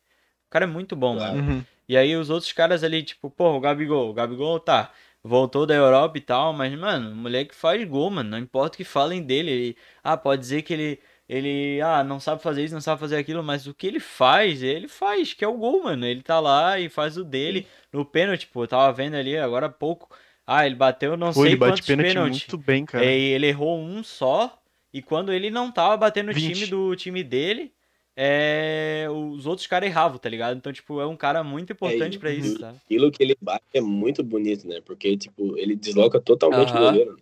[0.46, 1.36] O cara é muito bom, Claro.
[1.36, 1.52] mano.
[1.52, 1.64] Uhum.
[1.88, 4.10] E aí os outros caras ali, tipo, porra, o Gabigol.
[4.10, 4.92] O Gabigol tá,
[5.24, 8.30] voltou da Europa e tal, mas, mano, o moleque faz gol, mano.
[8.30, 9.50] Não importa o que falem dele.
[9.50, 13.16] Ele, ah, pode dizer que ele, ele, ah, não sabe fazer isso, não sabe fazer
[13.16, 16.06] aquilo, mas o que ele faz, ele faz, que é o gol, mano.
[16.06, 17.66] Ele tá lá e faz o dele.
[17.92, 20.14] No pênalti, pô, eu tava vendo ali agora há pouco.
[20.50, 22.46] Ah, ele bateu não Pô, sei ele bate quantos pênalti pênaltis.
[22.48, 23.04] muito bem, cara.
[23.04, 24.58] É, e ele errou um só.
[24.94, 26.54] E quando ele não tava batendo o 20.
[26.54, 27.70] time do time dele,
[28.16, 30.56] é, os outros caras erravam, tá ligado?
[30.56, 32.70] Então, tipo, é um cara muito importante e- pra isso, tá?
[32.70, 34.80] Aquilo que ele bate é muito bonito, né?
[34.84, 37.16] Porque, tipo, ele desloca totalmente o goleiro.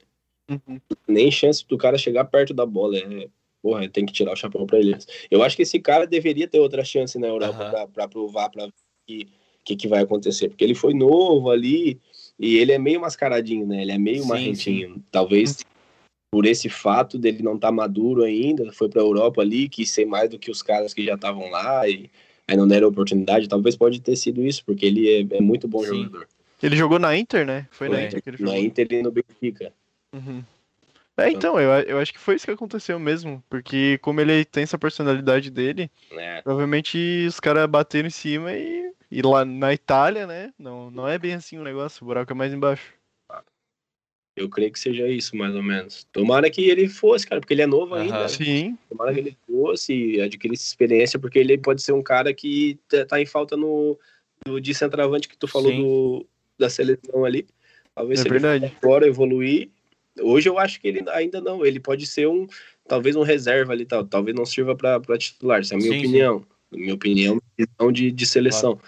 [0.49, 0.59] Né?
[0.69, 0.81] Uhum.
[1.09, 2.97] Nem chance do cara chegar perto da bola.
[2.97, 3.29] É...
[3.61, 4.97] Porra, tem que tirar o chapéu pra ele.
[5.29, 7.71] Eu acho que esse cara deveria ter outra chance na Europa Aham.
[7.71, 8.73] pra, pra provar pra ver o
[9.07, 9.27] que,
[9.65, 10.49] que, que vai acontecer.
[10.49, 12.01] Porque ele foi novo ali
[12.39, 13.83] e ele é meio mascaradinho, né?
[13.83, 15.03] Ele é meio Sim, marrentinho.
[15.11, 15.65] Talvez
[16.31, 20.29] por esse fato dele não estar maduro ainda, foi pra Europa ali, quis ser mais
[20.29, 22.11] do que os caras que já estavam lá e
[22.47, 23.49] aí não deram oportunidade.
[23.49, 25.87] Talvez pode ter sido isso, porque ele é, é muito bom Sim.
[26.05, 26.29] jogador.
[26.63, 27.67] Ele jogou na Inter, né?
[27.71, 28.65] Foi na Foi, Inter que ele Na jogou.
[28.65, 29.73] Inter e no Benfica.
[30.15, 30.43] Uhum.
[31.17, 33.43] É, então, eu, eu acho que foi isso que aconteceu mesmo.
[33.49, 36.43] Porque como ele tem essa personalidade dele, Né?
[36.43, 40.53] provavelmente os caras bateram em cima e, e lá na Itália, né?
[40.59, 42.95] Não, não é bem assim o negócio, o buraco é mais embaixo.
[44.37, 46.05] Eu creio que seja isso, mais ou menos.
[46.13, 48.03] Tomara que ele fosse, cara, porque ele é novo Aham.
[48.03, 48.21] ainda.
[48.23, 48.29] né?
[48.29, 52.79] Sim, Tomara que ele fosse e adquirisse experiência, porque ele pode ser um cara que
[53.09, 53.99] tá- em falta no,
[54.47, 56.27] no de centroavante que tu falou do,
[56.59, 57.47] da seleção ali.
[57.95, 58.69] Talvez é se ele verdade.
[58.69, 59.71] for fora evoluir.
[60.21, 61.65] Hoje eu acho que ele ainda não.
[61.65, 62.47] Ele pode ser um,
[62.89, 64.05] talvez um reserva ali, tal.
[64.05, 65.61] talvez não sirva para titular.
[65.61, 66.47] Essa é a minha Sim, opinião.
[66.71, 68.79] Minha opinião, visão de, de seleção.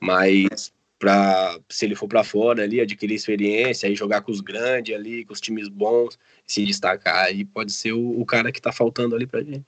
[0.00, 4.94] Mas para se ele for para fora ali, adquirir experiência, aí jogar com os grandes
[4.94, 8.72] ali, com os times bons, se destacar, aí pode ser o, o cara que tá
[8.72, 9.64] faltando ali pra gente.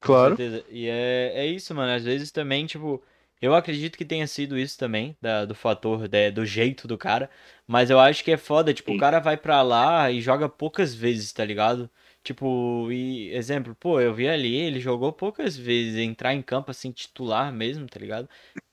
[0.00, 0.32] Claro.
[0.32, 0.64] Com certeza.
[0.70, 1.92] E é, é isso, mano.
[1.92, 3.02] Às vezes também, tipo,
[3.40, 7.30] eu acredito que tenha sido isso também, da, do fator, né, do jeito do cara.
[7.66, 10.94] Mas eu acho que é foda, tipo, o cara vai pra lá e joga poucas
[10.94, 11.88] vezes, tá ligado?
[12.22, 16.90] Tipo, e exemplo, pô, eu vi ali, ele jogou poucas vezes, entrar em campo assim,
[16.90, 18.28] titular mesmo, tá ligado?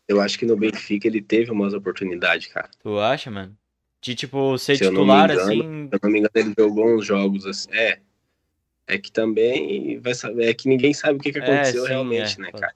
[0.08, 2.70] Eu acho que no Benfica ele teve umas oportunidades, cara.
[2.80, 3.58] Tu acha, mano?
[4.02, 5.90] De, tipo, ser Se titular engano, assim.
[5.90, 7.70] Se eu não me engano, ele jogou uns jogos assim.
[7.72, 8.00] É.
[8.88, 11.90] É que também vai saber, é que ninguém sabe o que, que É, aconteceu sim,
[11.90, 12.62] realmente, é, né, foda.
[12.62, 12.76] cara?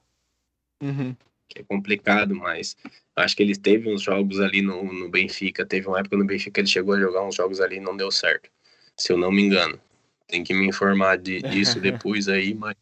[0.82, 1.14] Uhum.
[1.50, 2.76] Que é complicado, mas
[3.16, 5.66] acho que ele teve uns jogos ali no, no Benfica.
[5.66, 7.96] Teve uma época no Benfica que ele chegou a jogar uns jogos ali e não
[7.96, 8.48] deu certo.
[8.96, 9.78] Se eu não me engano.
[10.26, 12.76] Tem que me informar de, disso depois aí, mas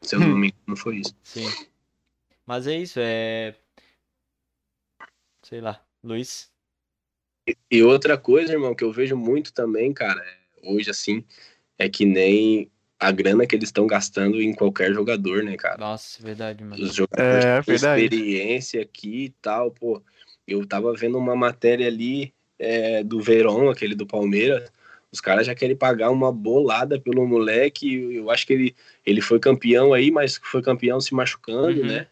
[0.00, 1.14] se eu não me engano, foi isso.
[1.24, 1.48] Sim.
[2.46, 3.54] Mas é isso, é.
[5.42, 6.48] Sei lá, Luiz.
[7.70, 10.24] E outra coisa, irmão, que eu vejo muito também, cara,
[10.62, 11.24] hoje assim,
[11.78, 15.76] é que nem a grana que eles estão gastando em qualquer jogador, né, cara?
[15.78, 16.82] Nossa, verdade, mano.
[16.82, 18.04] Os jogadores É, com verdade.
[18.04, 20.02] experiência aqui e tal, pô.
[20.46, 24.70] Eu tava vendo uma matéria ali é, do Verón, aquele do Palmeiras.
[25.12, 28.14] Os caras já querem pagar uma bolada pelo moleque.
[28.14, 31.86] Eu acho que ele, ele foi campeão aí, mas foi campeão se machucando, Uhum.
[31.86, 32.06] né?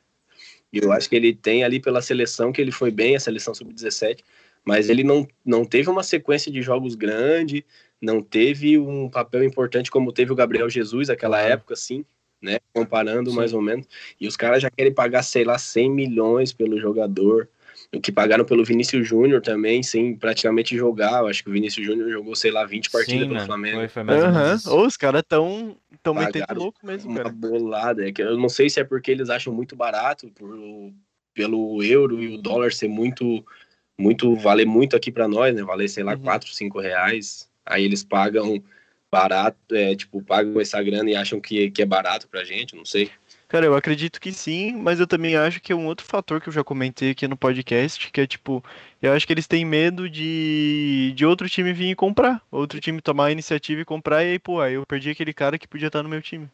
[0.72, 3.54] E eu acho que ele tem ali pela seleção que ele foi bem, a seleção
[3.54, 4.24] sub-17,
[4.64, 7.64] mas ele não, não teve uma sequência de jogos grande,
[8.04, 11.52] não teve um papel importante como teve o Gabriel Jesus naquela Claro.
[11.54, 12.04] época, assim,
[12.40, 12.58] né?
[12.72, 13.36] Comparando Sim.
[13.36, 13.86] mais ou menos.
[14.20, 17.48] E os caras já querem pagar, sei lá, 100 milhões pelo jogador.
[17.94, 21.20] O que pagaram pelo Vinícius Júnior também, sem praticamente jogar.
[21.20, 23.46] Eu acho que o Vinícius Júnior jogou, sei lá, 20 partidas Sim, pelo mano.
[23.46, 23.76] Flamengo.
[23.78, 27.34] Foi, foi mais ou os caras tão, tão metendo louco mesmo, uma cara.
[27.34, 28.06] bolada.
[28.08, 30.50] É que eu não sei se é porque eles acham muito barato por,
[31.32, 33.44] pelo euro e o dólar ser muito,
[33.98, 35.62] muito valer muito aqui para nós, né?
[35.62, 36.20] Valer, sei lá, Uhum.
[36.22, 37.48] 4, 5 reais.
[37.64, 38.62] Aí eles pagam
[39.10, 42.84] barato, é, tipo, pagam essa grana e acham que, que é barato pra gente, não
[42.84, 43.10] sei.
[43.46, 46.48] Cara, eu acredito que sim, mas eu também acho que é um outro fator que
[46.48, 48.64] eu já comentei aqui no podcast, que é tipo,
[49.00, 53.00] eu acho que eles têm medo de, de outro time vir e comprar, outro time
[53.00, 55.86] tomar a iniciativa e comprar, e aí, pô, aí eu perdi aquele cara que podia
[55.86, 56.50] estar no meu time.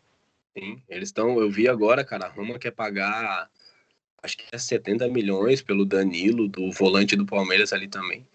[0.56, 1.40] Sim, eles estão.
[1.40, 3.48] Eu vi agora, cara, a Roma quer pagar.
[4.22, 8.26] Acho que é 70 milhões pelo Danilo, do volante do Palmeiras ali também.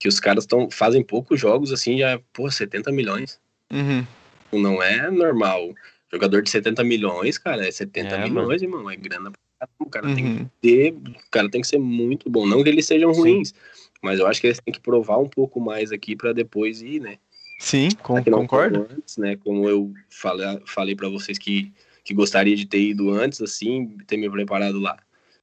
[0.00, 3.38] Que os caras tão, fazem poucos jogos assim, já, pô, 70 milhões.
[3.70, 4.04] Uhum.
[4.50, 5.74] Não é normal.
[6.10, 8.90] Jogador de 70 milhões, cara, é 70 É, milhões, irmão.
[8.90, 9.74] É grana pra caramba.
[9.78, 10.48] O cara tem que Uhum.
[10.62, 10.92] ter.
[10.94, 12.46] O cara tem que ser muito bom.
[12.46, 13.20] Não que eles sejam Sim.
[13.20, 13.54] ruins,
[14.02, 16.98] mas eu acho que eles têm que provar um pouco mais aqui pra depois ir,
[16.98, 17.18] né?
[17.58, 18.88] Sim, com- concordo.
[18.90, 19.36] Antes, né?
[19.36, 21.70] Como eu falei, falei para vocês que,
[22.02, 24.96] que gostaria de ter ido antes, assim, ter me preparado lá.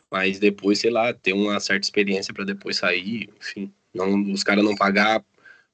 [0.09, 3.71] Mas depois, sei lá, ter uma certa experiência para depois sair, enfim.
[3.93, 5.23] Não, os caras não pagar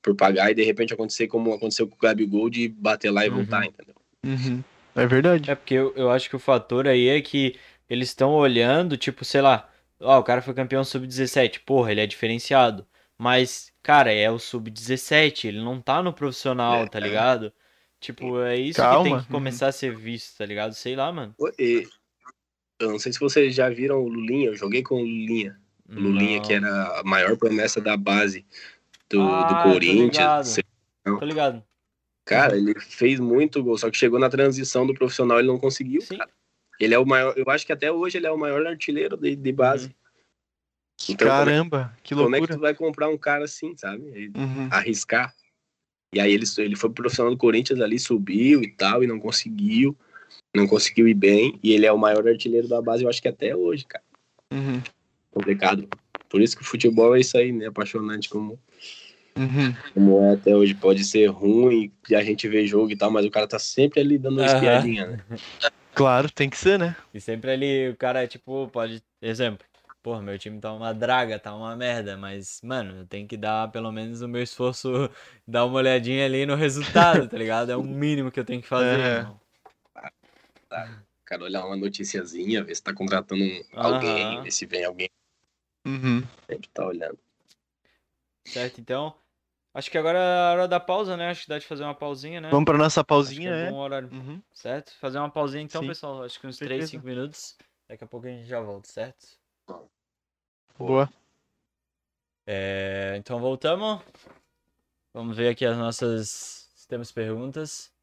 [0.02, 3.30] por pagar e de repente acontecer como aconteceu com o Gabigol de bater lá e
[3.30, 3.36] Uhum.
[3.38, 3.96] voltar, entendeu?
[4.26, 4.64] Uhum.
[4.96, 5.52] É verdade.
[5.52, 7.56] É porque eu, eu acho que o fator aí é que
[7.90, 9.70] eles estão olhando, tipo, sei lá,
[10.00, 12.86] ó, o cara foi campeão sub-17, porra, ele é diferenciado.
[13.18, 17.02] Mas, cara, é o sub-17, ele não tá no profissional, É, tá é.
[17.02, 17.54] ligado?
[18.00, 19.04] Tipo, é isso que Calma.
[19.04, 20.74] tem que começar a ser visto, tá ligado?
[20.74, 21.34] Sei lá, mano.
[21.58, 21.88] E,
[22.80, 25.58] eu não sei se vocês já viram o Lulinha, eu joguei com o Lulinha.
[25.96, 26.46] O Lulinha, Não.
[26.46, 28.46] que era a maior promessa da base
[29.10, 30.58] do, Ah, do tô Corinthians.
[30.58, 31.20] ligado.
[31.20, 31.64] Tô ligado.
[32.26, 36.02] Cara, ele fez muito gol, só que chegou na transição do profissional ele não conseguiu,
[36.02, 36.18] Sim.
[36.18, 36.30] cara.
[36.80, 39.36] Ele é o maior, eu acho que até hoje ele é o maior artilheiro de,
[39.36, 39.88] de base.
[39.88, 39.94] Uhum.
[41.10, 42.58] Então, como é- Caramba, que como, é que loucura.
[42.58, 44.32] tu vai comprar um cara assim, sabe?
[44.36, 44.70] Uhum.
[44.72, 45.34] Arriscar.
[46.14, 49.20] E aí ele, ele foi pro profissional do Corinthians ali, subiu e tal, e não
[49.20, 49.96] conseguiu.
[50.56, 51.60] Não conseguiu ir bem.
[51.64, 54.04] E ele é o maior artilheiro da base, eu acho que até hoje, cara.
[54.52, 54.82] Uhum.
[55.34, 55.90] Complicado.
[56.30, 57.68] Por isso que o futebol é isso aí, né?
[57.68, 58.60] Apaixonante como,
[59.38, 59.74] Uhum.
[59.94, 60.74] como é até hoje.
[60.76, 64.00] Pode ser ruim, e a gente vê jogo e tal, mas o cara tá sempre
[64.00, 64.56] ali dando uma Aham.
[64.56, 65.24] espiadinha, né?
[65.94, 66.96] Claro, tem que ser, né?
[67.14, 69.04] E sempre ali o cara, tipo, pode.
[69.22, 69.66] Exemplo.
[70.02, 73.72] Porra, meu time tá uma draga, tá uma merda, mas, mano, eu tenho que dar
[73.72, 74.92] pelo menos o meu esforço,
[75.48, 77.72] dar uma olhadinha ali no resultado, tá ligado?
[77.72, 79.18] É o mínimo que eu tenho que fazer, É.
[79.20, 79.40] irmão.
[81.24, 85.10] cara olhar uma noticiazinha, ver se tá contratando um- alguém, ver se vem alguém,
[85.86, 86.22] Uhum.
[86.48, 87.20] sempre tá olhando.
[88.46, 88.80] Certo?
[88.80, 89.16] Então,
[89.74, 91.30] acho que agora é a hora da pausa, né?
[91.30, 92.50] Acho que dá de fazer uma pausinha, né?
[92.50, 93.72] Vamos pra nossa que pausinha, é é?
[93.72, 94.10] bom horário.
[94.12, 94.42] Uhum.
[94.54, 94.94] Certo?
[95.00, 95.88] Fazer uma pausinha então, Sim.
[95.88, 96.24] pessoal.
[96.24, 96.92] Acho que uns 3, Certeza.
[96.92, 97.58] 5 minutos.
[97.88, 99.28] Daqui a pouco a gente já volta, certo?
[100.78, 101.10] Boa.
[102.46, 104.02] É, então voltamos.
[105.14, 106.70] Vamos ver aqui as nossas.
[106.76, 107.94] Se temos perguntas,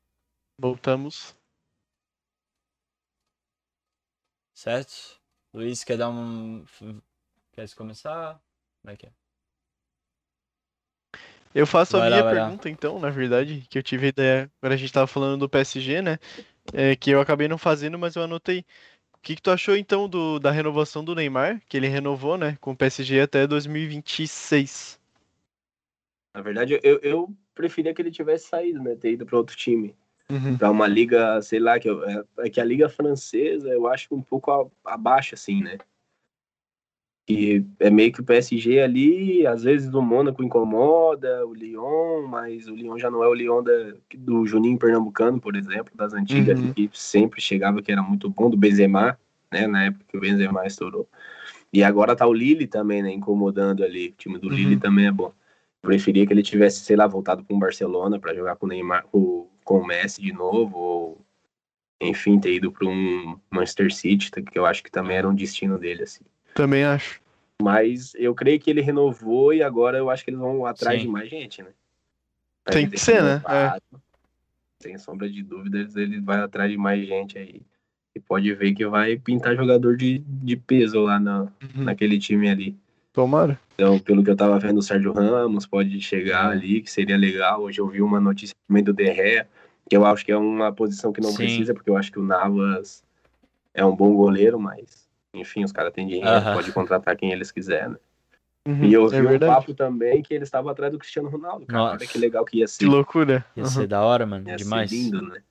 [0.59, 1.37] Voltamos.
[4.55, 5.21] certo?
[5.53, 6.65] Luiz, quer dar um.
[7.69, 8.41] Quer começar?
[8.81, 9.13] Como é que é?
[11.55, 12.45] Eu faço a Vai lá, minha vai lá.
[12.45, 14.53] pergunta, então, na verdade, que eu tive a ideia.
[14.63, 16.19] Agora a gente tava falando do PSG, né?
[16.73, 18.65] É, que eu acabei não fazendo, mas eu anotei.
[19.15, 21.61] O que, que tu achou, então, do, da renovação do Neymar?
[21.69, 22.57] Que ele renovou, né?
[22.61, 24.99] Com o PSG até 2026.
[26.35, 28.95] Na verdade, eu, eu preferia que ele tivesse saído, né?
[28.97, 29.95] Ter ido para outro time.
[30.31, 30.57] Uhum.
[30.57, 34.15] Pra uma liga, sei lá, que, eu- é, é que a liga francesa eu acho
[34.15, 35.77] um pouco a- abaixo, assim, né?
[37.27, 42.67] Que é meio que o PSG ali, às vezes o Mônaco incomoda, o Lyon, mas
[42.67, 46.61] o Lyon já não é o Lyon da, do Juninho Pernambucano, por exemplo, das antigas,
[46.61, 46.73] Uhum.
[46.73, 49.19] que sempre chegava que era muito bom, do Benzema,
[49.53, 49.67] né?
[49.67, 51.09] Na época que o Benzema estourou.
[51.73, 53.13] E agora tá o Lille também, né?
[53.13, 54.09] Incomodando ali.
[54.09, 54.55] O time do Uhum.
[54.55, 55.33] Lille também é bom.
[55.81, 59.07] Preferia que ele tivesse, sei lá, voltado com o Barcelona para jogar com o Neymar,
[59.07, 61.21] com, com o Messi de novo, ou
[62.03, 65.79] enfim, ter ido para um Manchester City, que eu acho que também era um destino
[65.79, 66.25] dele, assim.
[66.55, 67.21] Também acho.
[67.63, 71.07] Mas eu creio que ele renovou e agora eu acho que eles vão atrás Sim.
[71.07, 71.71] de mais gente, né?
[72.65, 73.37] Tem Ele que ser, né?
[73.37, 73.83] renovado,
[74.83, 77.63] Sem sombra de dúvidas, ele vai atrás de mais gente aí.
[78.15, 81.85] E pode ver que vai pintar jogador de, de peso lá na, Uhum.
[81.85, 82.77] naquele time ali.
[83.13, 83.61] Tomara.
[83.75, 86.53] Então, pelo que eu tava vendo, o Sérgio Ramos pode chegar É.
[86.53, 87.63] ali, que seria legal.
[87.63, 89.47] Hoje eu vi uma notícia também do Derré,
[89.89, 91.37] que eu acho que é uma posição que não Sim.
[91.37, 93.03] precisa, porque eu acho que o Navas
[93.73, 95.00] é um bom goleiro, mas,
[95.35, 96.55] enfim, os caras têm dinheiro, Aham.
[96.55, 97.91] pode contratar quem eles quiserem.
[97.91, 97.97] Né?
[98.69, 98.85] Uhum.
[98.85, 99.53] E eu é vi um verdade.
[99.55, 101.79] papo também que ele estava atrás do Cristiano Ronaldo, cara.
[101.79, 101.97] Nossa.
[101.97, 102.85] Olha que legal que ia ser.
[102.85, 103.45] Que loucura.
[103.57, 103.69] Ia Uhum.
[103.71, 104.47] ser da hora, mano.
[104.49, 104.91] Ia ser Demais.
[104.91, 105.43] lindo, né?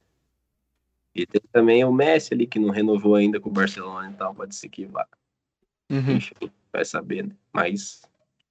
[1.15, 4.34] E tem também o Messi ali, que não renovou ainda com o Barcelona e tal,
[4.34, 5.07] pode ser que vá.
[5.91, 6.18] Uhum.
[6.18, 7.35] Enfim, vai saber, né?
[7.51, 8.03] Mas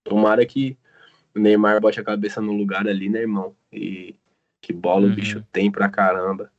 [0.02, 0.76] tomara que
[1.34, 3.54] o Neymar bote a cabeça no lugar ali, né, irmão?
[3.72, 4.16] E
[4.60, 5.12] que bola Uhum.
[5.12, 6.50] o bicho tem pra caramba.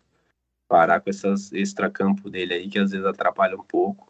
[0.70, 4.09] Parar com essas extracampo dele aí, que às vezes atrapalha um pouco.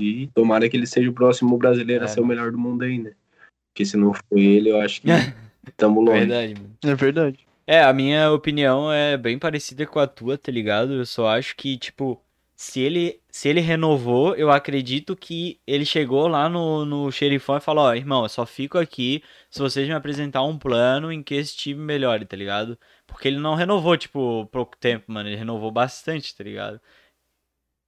[0.00, 2.34] E tomara que ele seja o próximo brasileiro É, a ser o mano.
[2.34, 3.12] melhor do mundo aí, né?
[3.72, 5.08] Porque se não for ele, eu acho que
[5.76, 6.20] tamo longe.
[6.26, 6.76] Verdade, mano.
[6.84, 7.38] É verdade.
[7.66, 10.92] É, a minha opinião é bem parecida com a tua, tá ligado?
[10.92, 12.20] Eu só acho que, tipo,
[12.54, 17.60] se ele, se ele renovou, eu acredito que ele chegou lá no, no xerifão e
[17.60, 21.34] falou, ó, irmão, eu só fico aqui se vocês me apresentar um plano em que
[21.34, 22.78] esse time melhore, tá ligado?
[23.06, 25.28] Porque ele não renovou, tipo, pouco tempo, mano.
[25.28, 26.78] Ele renovou bastante, tá ligado?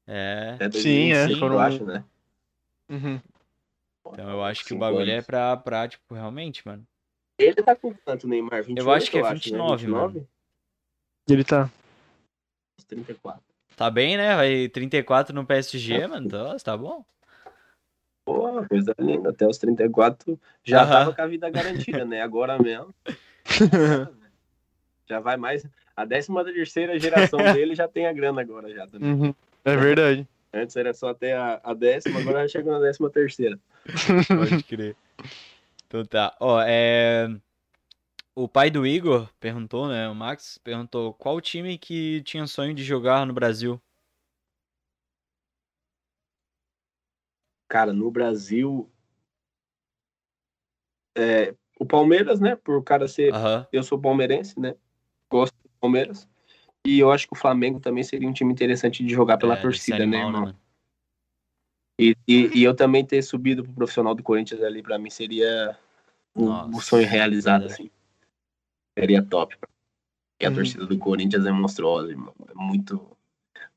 [0.06, 0.52] É.
[0.54, 2.04] Até Sim, é, 2025, foram- eu acho, né?
[2.88, 3.20] Uhum.
[4.12, 5.26] Então eu acho que o bagulho é anos.
[5.26, 6.86] pra, pra, tipo, realmente, mano.
[7.38, 8.62] Ele tá com quanto, Neymar?
[8.62, 9.34] 28, acho que é né?
[9.34, 10.28] 29, mano.
[11.28, 11.68] Ele tá.
[12.88, 13.42] 34.
[13.76, 14.36] Tá bem, né?
[14.36, 16.26] Vai 34 no PSG, mano.
[16.26, 17.04] Então, tá bom.
[18.24, 19.30] Pô, coisa linda.
[19.30, 20.90] Até os 34 já Aham.
[20.90, 22.22] tava com a vida garantida, né?
[22.22, 22.94] Agora mesmo.
[25.08, 25.66] já vai mais.
[25.96, 29.12] A 13 terceira geração dele já tem a grana agora já também.
[29.12, 29.34] Uhum.
[29.66, 30.28] É verdade.
[30.54, 33.58] Antes era só até a, a décima, agora já chegou na décima terceira.
[34.28, 34.96] Pode crer.
[35.86, 36.36] Então tá.
[36.38, 37.28] Ó, é.
[38.32, 40.08] O pai do Igor perguntou, né?
[40.08, 43.80] O Max perguntou qual time que tinha sonho de jogar no Brasil.
[47.68, 48.88] Cara, no Brasil.
[51.16, 52.54] é, o Palmeiras, né?
[52.54, 53.34] Por o cara ser.
[53.34, 53.66] Aham.
[53.72, 54.76] Eu sou palmeirense, né?
[55.28, 56.28] Gosto do Palmeiras.
[56.86, 59.60] E eu acho que o Flamengo também seria um time interessante de jogar pela É,
[59.60, 60.30] torcida, né, irmão?
[60.30, 60.56] mano?
[61.98, 65.76] E, e, e eu também ter subido pro profissional do Corinthians ali, pra mim, seria
[66.32, 67.82] o, Nossa, o sonho realizado, verdade.
[67.82, 67.90] assim.
[68.96, 69.56] Seria top.
[70.40, 70.54] E a Uhum.
[70.54, 72.32] torcida do Corinthians é monstruosa, irmão.
[72.48, 73.16] É muito.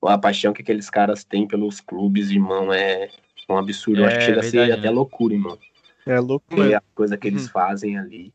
[0.03, 3.09] A paixão que aqueles caras têm pelos clubes, irmão, é
[3.49, 4.01] um absurdo.
[4.01, 4.95] Eu acho É que chega a ser verdade, até né?
[4.95, 5.57] loucura, irmão.
[6.05, 6.75] É louco, Porque mano.
[6.75, 7.49] a coisa que eles Uhum.
[7.49, 8.33] fazem ali.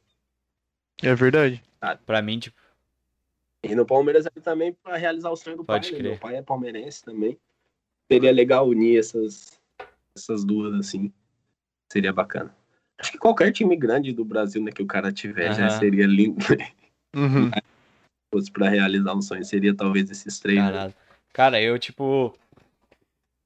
[1.03, 1.63] É verdade.
[2.07, 2.59] Pra mim, tipo,
[3.65, 5.93] E no Palmeiras ali também pra realizar o sonho do Pode pai.
[5.93, 5.99] né?
[5.99, 6.11] crer.
[6.11, 7.39] Meu pai é palmeirense também.
[8.11, 9.59] Seria legal unir essas,
[10.17, 11.13] essas duas, assim.
[11.91, 12.55] Seria bacana.
[12.99, 15.79] Acho que qualquer time grande do Brasil né, que o cara tiver já Aham.
[15.79, 16.37] seria lindo.
[17.17, 17.51] Uhum.
[17.55, 20.59] Se fosse pra realizar um sonho, seria talvez esses três.
[20.59, 20.93] né?
[21.33, 22.37] Cara, eu, tipo.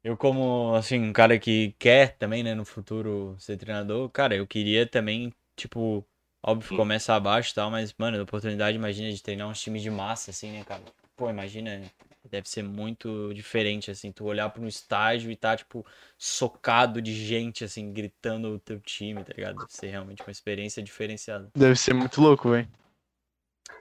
[0.03, 4.47] Eu, como, assim, um cara que quer também, né, no futuro ser treinador, cara, eu
[4.47, 6.05] queria também, tipo,
[6.43, 6.77] óbvio, Sim.
[6.77, 10.31] começa abaixo e tal, mas, mano, a oportunidade, imagina, de treinar uns times de massa,
[10.31, 10.83] assim, né, cara?
[11.17, 11.83] Pô, imagina,
[12.31, 15.85] deve ser muito diferente, assim, tu olhar pra um estágio e tá, tipo,
[16.17, 19.59] socado de gente, assim, gritando o teu time, tá ligado?
[19.59, 21.51] Deve ser realmente uma experiência diferenciada.
[21.57, 22.69] Deve ser muito louco, velho.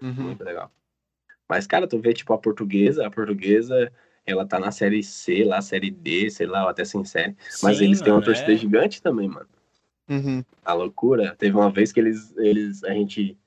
[0.01, 0.13] Uhum.
[0.13, 0.71] Muito legal.
[1.47, 3.91] Mas, cara, tu vê, tipo, a portuguesa, a portuguesa,
[4.25, 7.35] ela tá na série C, lá, série D, sei lá, ou até sem série.
[7.63, 8.55] Mas Sim, eles têm uma mano, torcida é.
[8.55, 9.47] gigante também, mano.
[10.09, 10.43] Uhum.
[10.63, 11.35] A loucura.
[11.35, 13.38] Teve uma vez que eles, eles, a gente,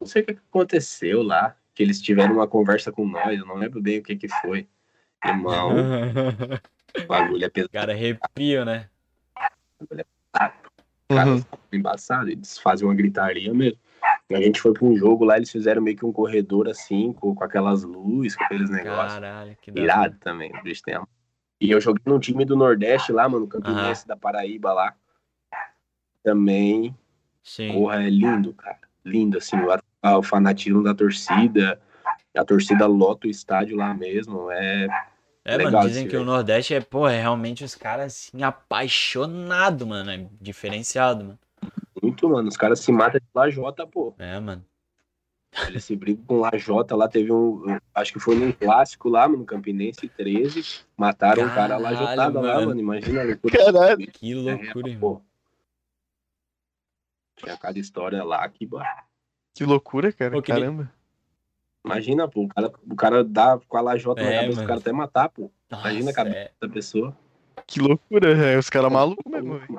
[0.00, 3.46] não sei o que que aconteceu lá, que eles tiveram uma conversa com nós, eu
[3.46, 4.68] não lembro bem o que que foi.
[5.24, 8.88] Irmão, o bagulho é pesado, Cara, arrepio, né?
[10.32, 10.54] cara,
[11.30, 11.42] Uhum.
[11.72, 13.78] embaçado, eles fazem uma gritaria mesmo.
[14.30, 17.34] A gente foi pra um jogo lá, eles fizeram meio que um corredor assim, com,
[17.34, 19.14] com aquelas luzes, com aqueles negócios.
[19.14, 20.98] Caralho, que Irado também, o bicho tem
[21.60, 24.94] E eu joguei num time do Nordeste lá, mano, Campinense da Paraíba lá.
[26.22, 26.94] Também
[27.42, 27.72] Sim.
[27.72, 28.78] Porra, é lindo, cara.
[29.04, 29.68] Lindo, assim, o,
[30.02, 31.80] a- o fanatismo da torcida.
[32.36, 34.48] A torcida lota o estádio lá mesmo.
[34.50, 34.86] É,
[35.44, 36.24] É, Legal mano, dizem que o ver.
[36.24, 40.10] Nordeste é, pô, é realmente os caras, assim, apaixonados, mano.
[40.10, 41.38] É diferenciado, mano.
[42.00, 42.48] muito, mano.
[42.48, 44.14] Os caras se matam de lajota, pô.
[44.18, 44.64] É, mano.
[45.66, 46.94] Eles se brigam com lajota.
[46.96, 47.76] Lá teve um.
[47.94, 50.80] Acho que foi num clássico lá, mano, Campinense 13.
[50.96, 52.66] Mataram um cara Caralho, lajotado lá, mano.
[52.68, 52.80] mano.
[52.80, 53.58] Imagina a loucura.
[53.58, 54.06] Caralho.
[54.12, 55.14] Que loucura, É, irmão.
[55.16, 55.22] pô.
[57.42, 58.66] Tinha cada história lá que.
[58.66, 59.04] bah,
[59.54, 60.30] Que loucura, cara.
[60.32, 60.92] Pô, que nem- Caramba.
[61.84, 62.44] Imagina, pô.
[62.44, 64.62] O cara, o cara dá com a lajota na É, cabeça mano.
[64.62, 65.50] do cara até matar, pô.
[65.70, 66.52] Imagina a Nossa, cabeça é.
[66.60, 67.16] da pessoa.
[67.66, 68.56] Que loucura, é.
[68.56, 69.76] Os caras malucos mesmo, velho.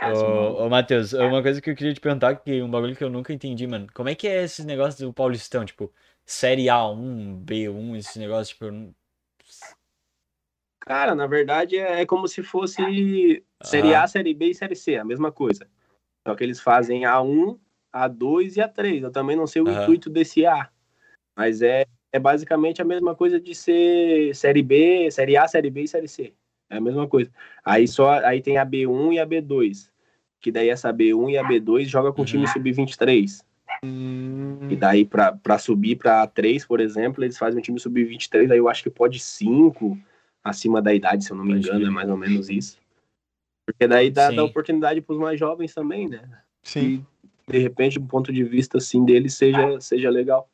[0.00, 3.10] Ô, ô Matheus, uma coisa que eu queria te perguntar, que um bagulho que eu
[3.10, 3.88] nunca entendi, mano.
[3.92, 5.64] Como é que é esses negócios do Paulistão?
[5.64, 5.92] Tipo,
[6.24, 8.66] Série A1, B1, esses negócios, tipo.
[8.66, 8.94] eu não-
[10.80, 12.76] Cara, na verdade é, é como se fosse
[13.64, 14.04] Série Ah.
[14.04, 15.68] A, Série B e Série C, a mesma coisa.
[16.28, 17.56] Só que eles fazem A1,
[17.90, 19.02] A2 e A3.
[19.02, 19.80] Eu também não sei o Aham.
[19.80, 20.68] intuito desse A.
[21.34, 25.84] Mas é, é basicamente a mesma coisa de ser Série B, Série A, Série B
[25.84, 26.34] e Série C.
[26.68, 27.30] É a mesma coisa.
[27.64, 29.90] Aí só aí tem a B1 e a B2.
[30.38, 32.52] Que daí essa B1 e a B2 joga com o time Uhum.
[32.52, 33.42] sub-23.
[33.82, 38.50] Hum, E daí, pra, pra subir pra A3, por exemplo, eles fazem um time sub-23,
[38.50, 39.98] aí eu acho que pode 5
[40.44, 42.76] acima da idade, se eu não me engano, é mais ou menos isso.
[43.68, 46.22] Porque daí dá, dá oportunidade pros mais jovens também, né?
[46.62, 47.04] sim.
[47.46, 50.48] E, de repente, do ponto de vista, assim, deles seja, seja legal.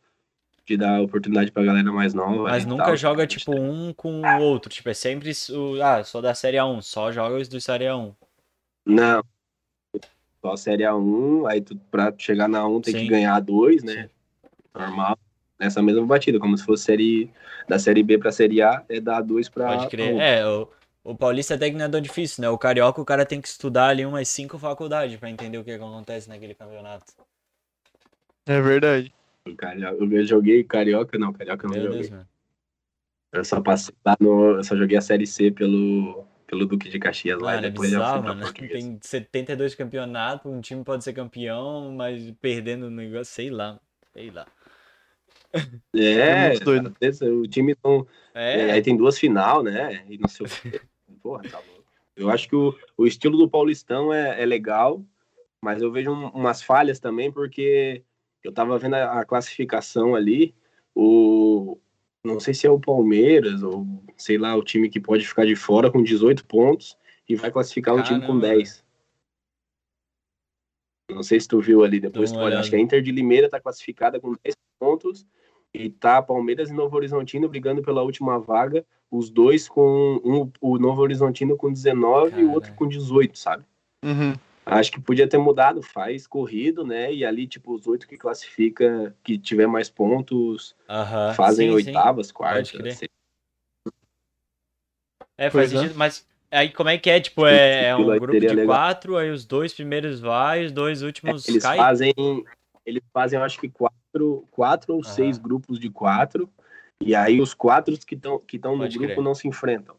[0.66, 2.42] De dar oportunidade pra galera mais nova.
[2.44, 2.96] Mas e nunca tal.
[2.96, 4.68] joga, tipo, um com o outro.
[4.70, 5.30] Tipo, é sempre.
[5.52, 6.80] o- Ah, só da Série A1.
[6.82, 8.12] Só joga os do Série A1.
[8.86, 9.22] Não.
[10.40, 13.00] Só a Série A1, aí tu, pra chegar na 1 tem Sim.
[13.00, 14.04] que ganhar dois, né?
[14.04, 14.08] Sim.
[14.74, 15.16] Normal.
[15.60, 17.30] nessa mesma batida, como se fosse série
[17.68, 19.68] da série B pra série A, é da A2 pra.
[19.68, 20.16] Pode crer.
[20.18, 20.68] É, o,
[21.04, 22.48] o Paulista até que não é tão difícil, né?
[22.48, 25.76] O Carioca, o cara tem que estudar ali umas cinco faculdades pra entender o que,
[25.76, 27.12] que acontece naquele campeonato.
[28.46, 29.12] É verdade.
[29.46, 30.02] o Carioca.
[30.04, 32.08] Eu joguei Carioca, não, Carioca não Meu joguei.
[32.08, 32.24] Deus.
[33.32, 34.56] Eu só passei lá no.
[34.56, 37.52] Eu só joguei a série C pelo, pelo Duque de Caxias lá.
[37.54, 38.52] Mano, e é depois eu fui bizarro, pra mano.
[38.52, 43.80] Tem 72 campeonatos, um time pode ser campeão, mas perdendo o negócio, sei lá.
[44.12, 44.46] Sei lá.
[45.94, 46.90] É, É muito doido.
[46.92, 48.06] cara, esse- o time não.
[48.34, 50.04] É, É, aí tem duas final, né?
[50.08, 50.80] E não sei o quê.
[51.24, 51.82] Porra, tá louco.
[52.14, 55.02] Eu acho que o, o estilo do Paulistão é, é legal,
[55.58, 58.04] mas eu vejo um- umas falhas também, porque
[58.44, 60.54] eu tava vendo a, a classificação ali,
[60.94, 61.78] o.
[62.22, 63.86] Não sei se é o Palmeiras, ou
[64.16, 66.96] sei lá, o time que pode ficar de fora com 18 pontos
[67.28, 68.48] e vai classificar um time com Caramba.
[68.48, 68.84] 10.
[71.10, 72.78] Não sei se tu viu ali depois, tu olha, acho que a.
[72.78, 75.26] Inter de Limeira tá classificada com 10 pontos
[75.74, 80.78] e tá Palmeiras e Novo Horizontino brigando pela última vaga, os dois com um, o
[80.78, 83.64] Novo Horizontino com 19 e o outro com 18, sabe?
[84.04, 84.34] Uhum.
[84.64, 87.12] Acho que podia ter mudado, faz corrido, né?
[87.12, 91.34] E ali, tipo, os oito que classifica, que tiver mais pontos, aham.
[91.34, 91.88] fazem sim, sim.
[91.88, 92.70] oitavas, quartas.
[92.70, 92.94] crer.
[92.94, 93.08] sei-
[95.36, 95.76] É, faz Pois é.
[95.76, 97.20] sentido, mas aí como é que é?
[97.20, 98.66] Tipo, é, é um grupo de legal.
[98.66, 101.82] quatro, aí os dois primeiros vai, os dois últimos É, Eles caem?
[101.82, 102.14] fazem,
[102.86, 103.98] eles fazem, eu acho que quatro,
[104.50, 105.12] quatro ou Aham.
[105.14, 106.50] seis grupos de quatro,
[107.00, 109.22] e aí os quatro que estão que estão no grupo crer.
[109.22, 109.96] não se enfrentam.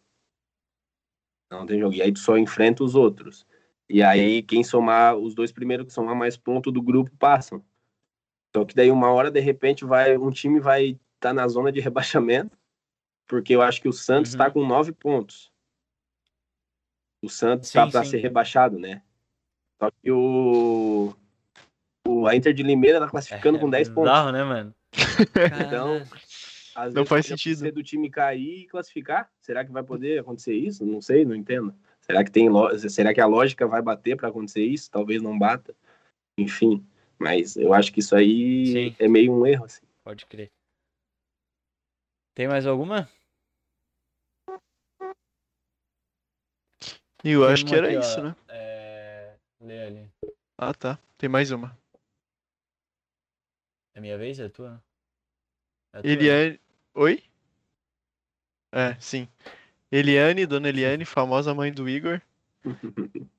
[1.49, 1.93] Não tem jogo.
[1.93, 3.45] E aí tu só enfrenta os outros.
[3.87, 7.63] E aí quem somar, os dois primeiros que somar mais pontos do grupo passam.
[8.55, 11.71] Só que daí uma hora, de repente, vai um time vai estar tá na zona
[11.71, 12.57] de rebaixamento,
[13.27, 14.35] porque eu acho que o Santos Uhum.
[14.35, 15.51] está com nove pontos.
[17.21, 19.01] O Santos está para ser rebaixado, né?
[19.79, 21.13] Só que o,
[22.25, 24.03] o a Inter de Limeira tá classificando É com 10 pontos.
[24.11, 24.75] bizarro, né, mano?
[25.67, 26.01] Então.
[26.75, 27.71] Às Não vezes faz sentido.
[27.71, 29.29] do time cair e classificar.
[29.39, 30.85] Será que vai poder acontecer isso?
[30.85, 31.73] Não sei, não entendo.
[32.01, 32.47] Será que tem
[32.89, 34.91] será que a lógica vai bater para acontecer isso?
[34.91, 35.73] Talvez não bata.
[36.37, 36.85] Enfim,
[37.17, 38.95] mas eu acho que isso aí Sim.
[38.99, 39.85] é meio um erro assim.
[40.03, 40.51] Pode crer.
[42.35, 43.09] Tem mais alguma?
[47.23, 47.99] Eu Tem acho que era aqui, ó.
[48.01, 48.35] isso, né?
[48.49, 49.33] É...
[49.61, 50.09] Lê ali.
[50.57, 50.99] Ah, tá.
[51.17, 51.75] Tem mais uma.
[53.95, 54.39] É minha vez?
[54.39, 54.83] É tua?
[55.93, 56.59] É tua, Eliane.
[56.93, 57.23] Oi?
[58.71, 59.27] É, sim.
[59.89, 62.21] Eliane, dona Eliane, famosa mãe do Igor.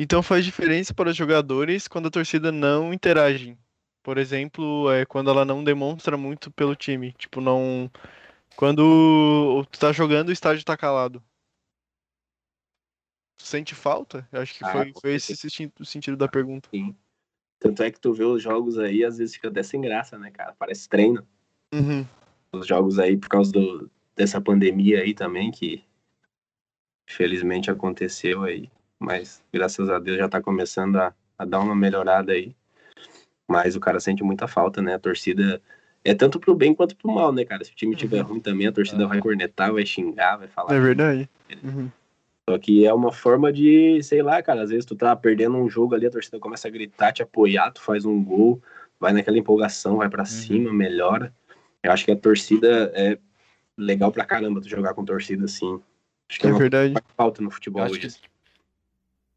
[0.00, 3.58] Então faz diferença para os jogadores quando a torcida não interage.
[4.00, 7.12] Por exemplo, é quando ela não demonstra muito pelo time.
[7.14, 7.90] Tipo, não.
[8.54, 11.20] Quando tu tá jogando, o estádio tá calado.
[13.36, 14.26] Tu sente falta?
[14.30, 16.68] Eu acho que Ah, foi, foi esse o sentido da pergunta.
[17.60, 20.30] Tanto é que tu vê os jogos aí, às vezes fica até sem graça, né,
[20.30, 20.54] cara?
[20.58, 21.26] Parece treino.
[21.74, 22.06] Uhum.
[22.52, 25.84] Os jogos aí, por causa do, dessa pandemia aí também, que
[27.08, 28.70] felizmente aconteceu aí.
[28.98, 32.54] Mas graças a Deus já tá começando a, a dar uma melhorada aí.
[33.48, 34.94] Mas o cara sente muita falta, né?
[34.94, 35.60] A torcida
[36.04, 37.64] é tanto pro bem quanto pro mal, né, cara?
[37.64, 40.74] Se o time tiver ruim também, a torcida vai cornetar, vai xingar, vai falar.
[40.74, 41.28] É verdade.
[41.62, 41.90] Uhum.
[42.48, 45.68] Só que é uma forma de, sei lá, cara, às vezes tu tá perdendo um
[45.68, 48.62] jogo ali, a torcida começa a gritar, te apoiar, tu faz um gol,
[48.98, 51.30] vai naquela empolgação, vai pra cima, melhora.
[51.82, 53.18] Eu acho que a torcida é
[53.76, 55.78] legal pra caramba tu jogar com torcida assim.
[56.26, 56.94] Acho que é, É verdade.
[57.14, 58.00] falta no futebol hoje.
[58.00, 58.28] que-.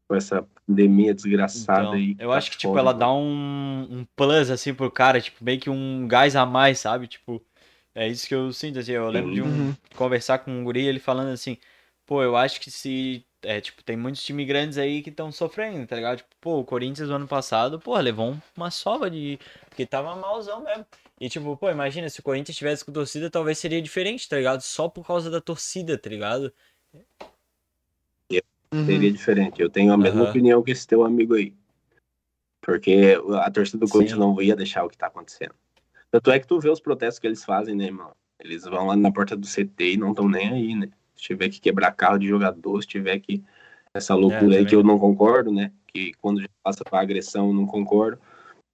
[0.08, 2.16] Com essa pandemia desgraçada Então, aí.
[2.18, 2.98] eu tá acho que, tipo, ela mano.
[2.98, 7.06] dá um, um plus, assim, pro cara, tipo, meio que um gás a mais, sabe?
[7.06, 7.42] Tipo,
[7.94, 9.74] é isso que eu sinto, assim, eu lembro de um, Uhum.
[9.94, 11.58] conversar com um guri, ele falando assim,
[12.12, 15.86] pô, eu acho que se, é, tipo, tem muitos times grandes aí que estão sofrendo,
[15.86, 16.18] tá ligado?
[16.18, 20.62] Tipo, pô, o Corinthians no ano passado, pô, levou uma sova de, porque tava malzão
[20.62, 20.84] mesmo.
[21.18, 24.60] E, tipo, pô, imagina, se o Corinthians tivesse com torcida, talvez seria diferente, tá ligado?
[24.60, 26.52] Só por causa da torcida, tá ligado?
[28.30, 28.84] Uhum.
[28.84, 29.62] Seria diferente.
[29.62, 30.30] Eu tenho a mesma Aham.
[30.30, 31.54] opinião que esse teu amigo aí.
[32.60, 34.20] Porque a torcida do Corinthians Sim.
[34.22, 35.54] não ia deixar o que tá acontecendo.
[36.10, 38.12] Tanto é que tu vê os protestos que eles fazem, né, irmão?
[38.38, 40.90] Eles vão lá na porta do CT e não estão nem aí, né?
[41.22, 43.44] Se tiver que quebrar carro de jogador, se tiver que.
[43.94, 44.66] Essa loucura aí também.
[44.66, 45.70] que eu não concordo, né?
[45.86, 48.18] Que quando já passa pra agressão, eu não concordo.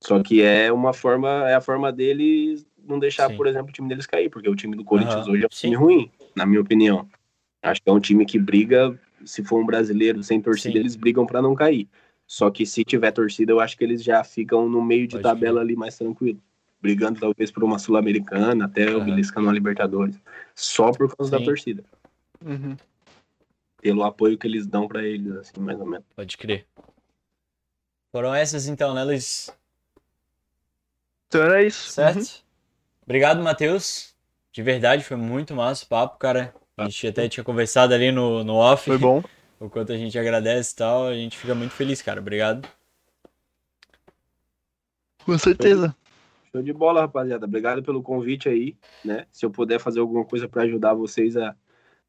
[0.01, 3.37] Só que é uma forma, é a forma deles não deixar, Sim.
[3.37, 5.49] por exemplo, o time deles cair, porque o time do Corinthians Aham, hoje é um
[5.51, 5.69] sim.
[5.69, 7.07] time ruim, na minha opinião.
[7.63, 10.79] Acho que é um time que briga, se for um brasileiro sem torcida, Sim.
[10.79, 11.89] eles brigam pra não cair.
[12.27, 15.25] Só que se tiver torcida, eu acho que eles já ficam no meio de Pode
[15.25, 16.39] tabela ali mais tranquilo.
[16.81, 19.07] Brigando talvez por uma Sul-Americana, até o Aham.
[19.07, 20.19] beliscando uma Libertadores.
[20.55, 21.83] Só por causa da torcida.
[22.45, 22.77] Uhum.
[23.81, 26.07] Pelo apoio que eles dão pra eles, assim, mais ou menos.
[26.15, 26.67] Pode crer.
[28.11, 29.51] Foram essas então, né, Luiz?
[31.27, 31.91] Então era isso.
[31.91, 32.19] Certo?
[32.19, 32.25] Uhum.
[33.05, 34.15] Obrigado, Matheus.
[34.51, 36.55] De verdade, foi muito massa o papo, cara.
[36.77, 38.85] A gente até tinha conversado ali no, no off.
[38.85, 39.23] Foi bom.
[39.61, 41.09] O quanto a gente agradece e tal.
[41.09, 42.21] A gente fica muito feliz, cara.
[42.21, 42.69] Obrigado.
[45.25, 45.97] Com certeza.
[46.53, 47.45] Show de bola, rapaziada.
[47.45, 49.27] Obrigado pelo convite aí, né?
[49.33, 51.57] Se eu puder fazer alguma coisa para ajudar vocês a,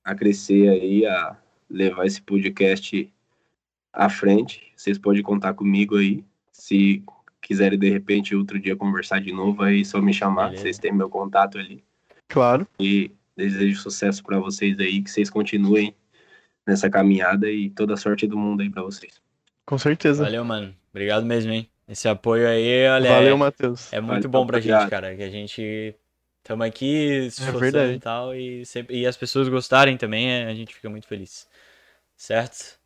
[0.04, 1.38] a crescer aí, a
[1.70, 3.12] levar esse podcast
[3.94, 6.24] à frente, vocês podem contar comigo aí.
[6.52, 7.04] Se
[7.42, 10.46] quiserem, de repente, outro dia conversar de novo, aí é só me chamar.
[10.48, 10.64] Beleza.
[10.64, 11.84] Vocês têm meu contato ali.
[12.28, 12.68] Claro.
[12.80, 15.96] E desejo sucesso para vocês aí, que vocês continuem
[16.68, 19.22] nessa caminhada e toda a sorte do mundo aí para vocês.
[19.66, 20.24] Com certeza.
[20.24, 20.76] Valeu, mano.
[20.92, 21.68] Obrigado mesmo, hein?
[21.88, 23.10] Esse apoio aí, olha.
[23.10, 23.92] Valeu, é- Matheus.
[23.92, 24.90] É muito Valeu, bom pra gente, obrigado.
[24.90, 25.96] cara, que a gente
[26.50, 27.94] estamos aqui se É esforçando verdade.
[27.94, 31.48] e tal, e, sempre, e as pessoas gostarem também, é, a gente fica muito feliz.
[32.18, 32.80] Certo?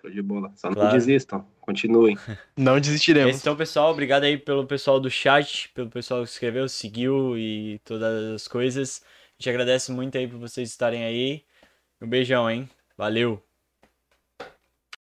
[0.00, 0.52] Show de bola.
[0.56, 0.94] Só não Claro.
[0.94, 1.46] desistam.
[1.60, 2.16] Continuem.
[2.56, 3.36] Não É desistiremos.
[3.40, 8.34] então, pessoal, obrigado aí pelo pessoal do chat, pelo pessoal que escreveu, seguiu e todas
[8.34, 9.02] as coisas.
[9.04, 11.44] A gente agradece muito aí por vocês estarem aí.
[12.00, 12.68] Um beijão, hein?
[12.96, 13.49] Valeu!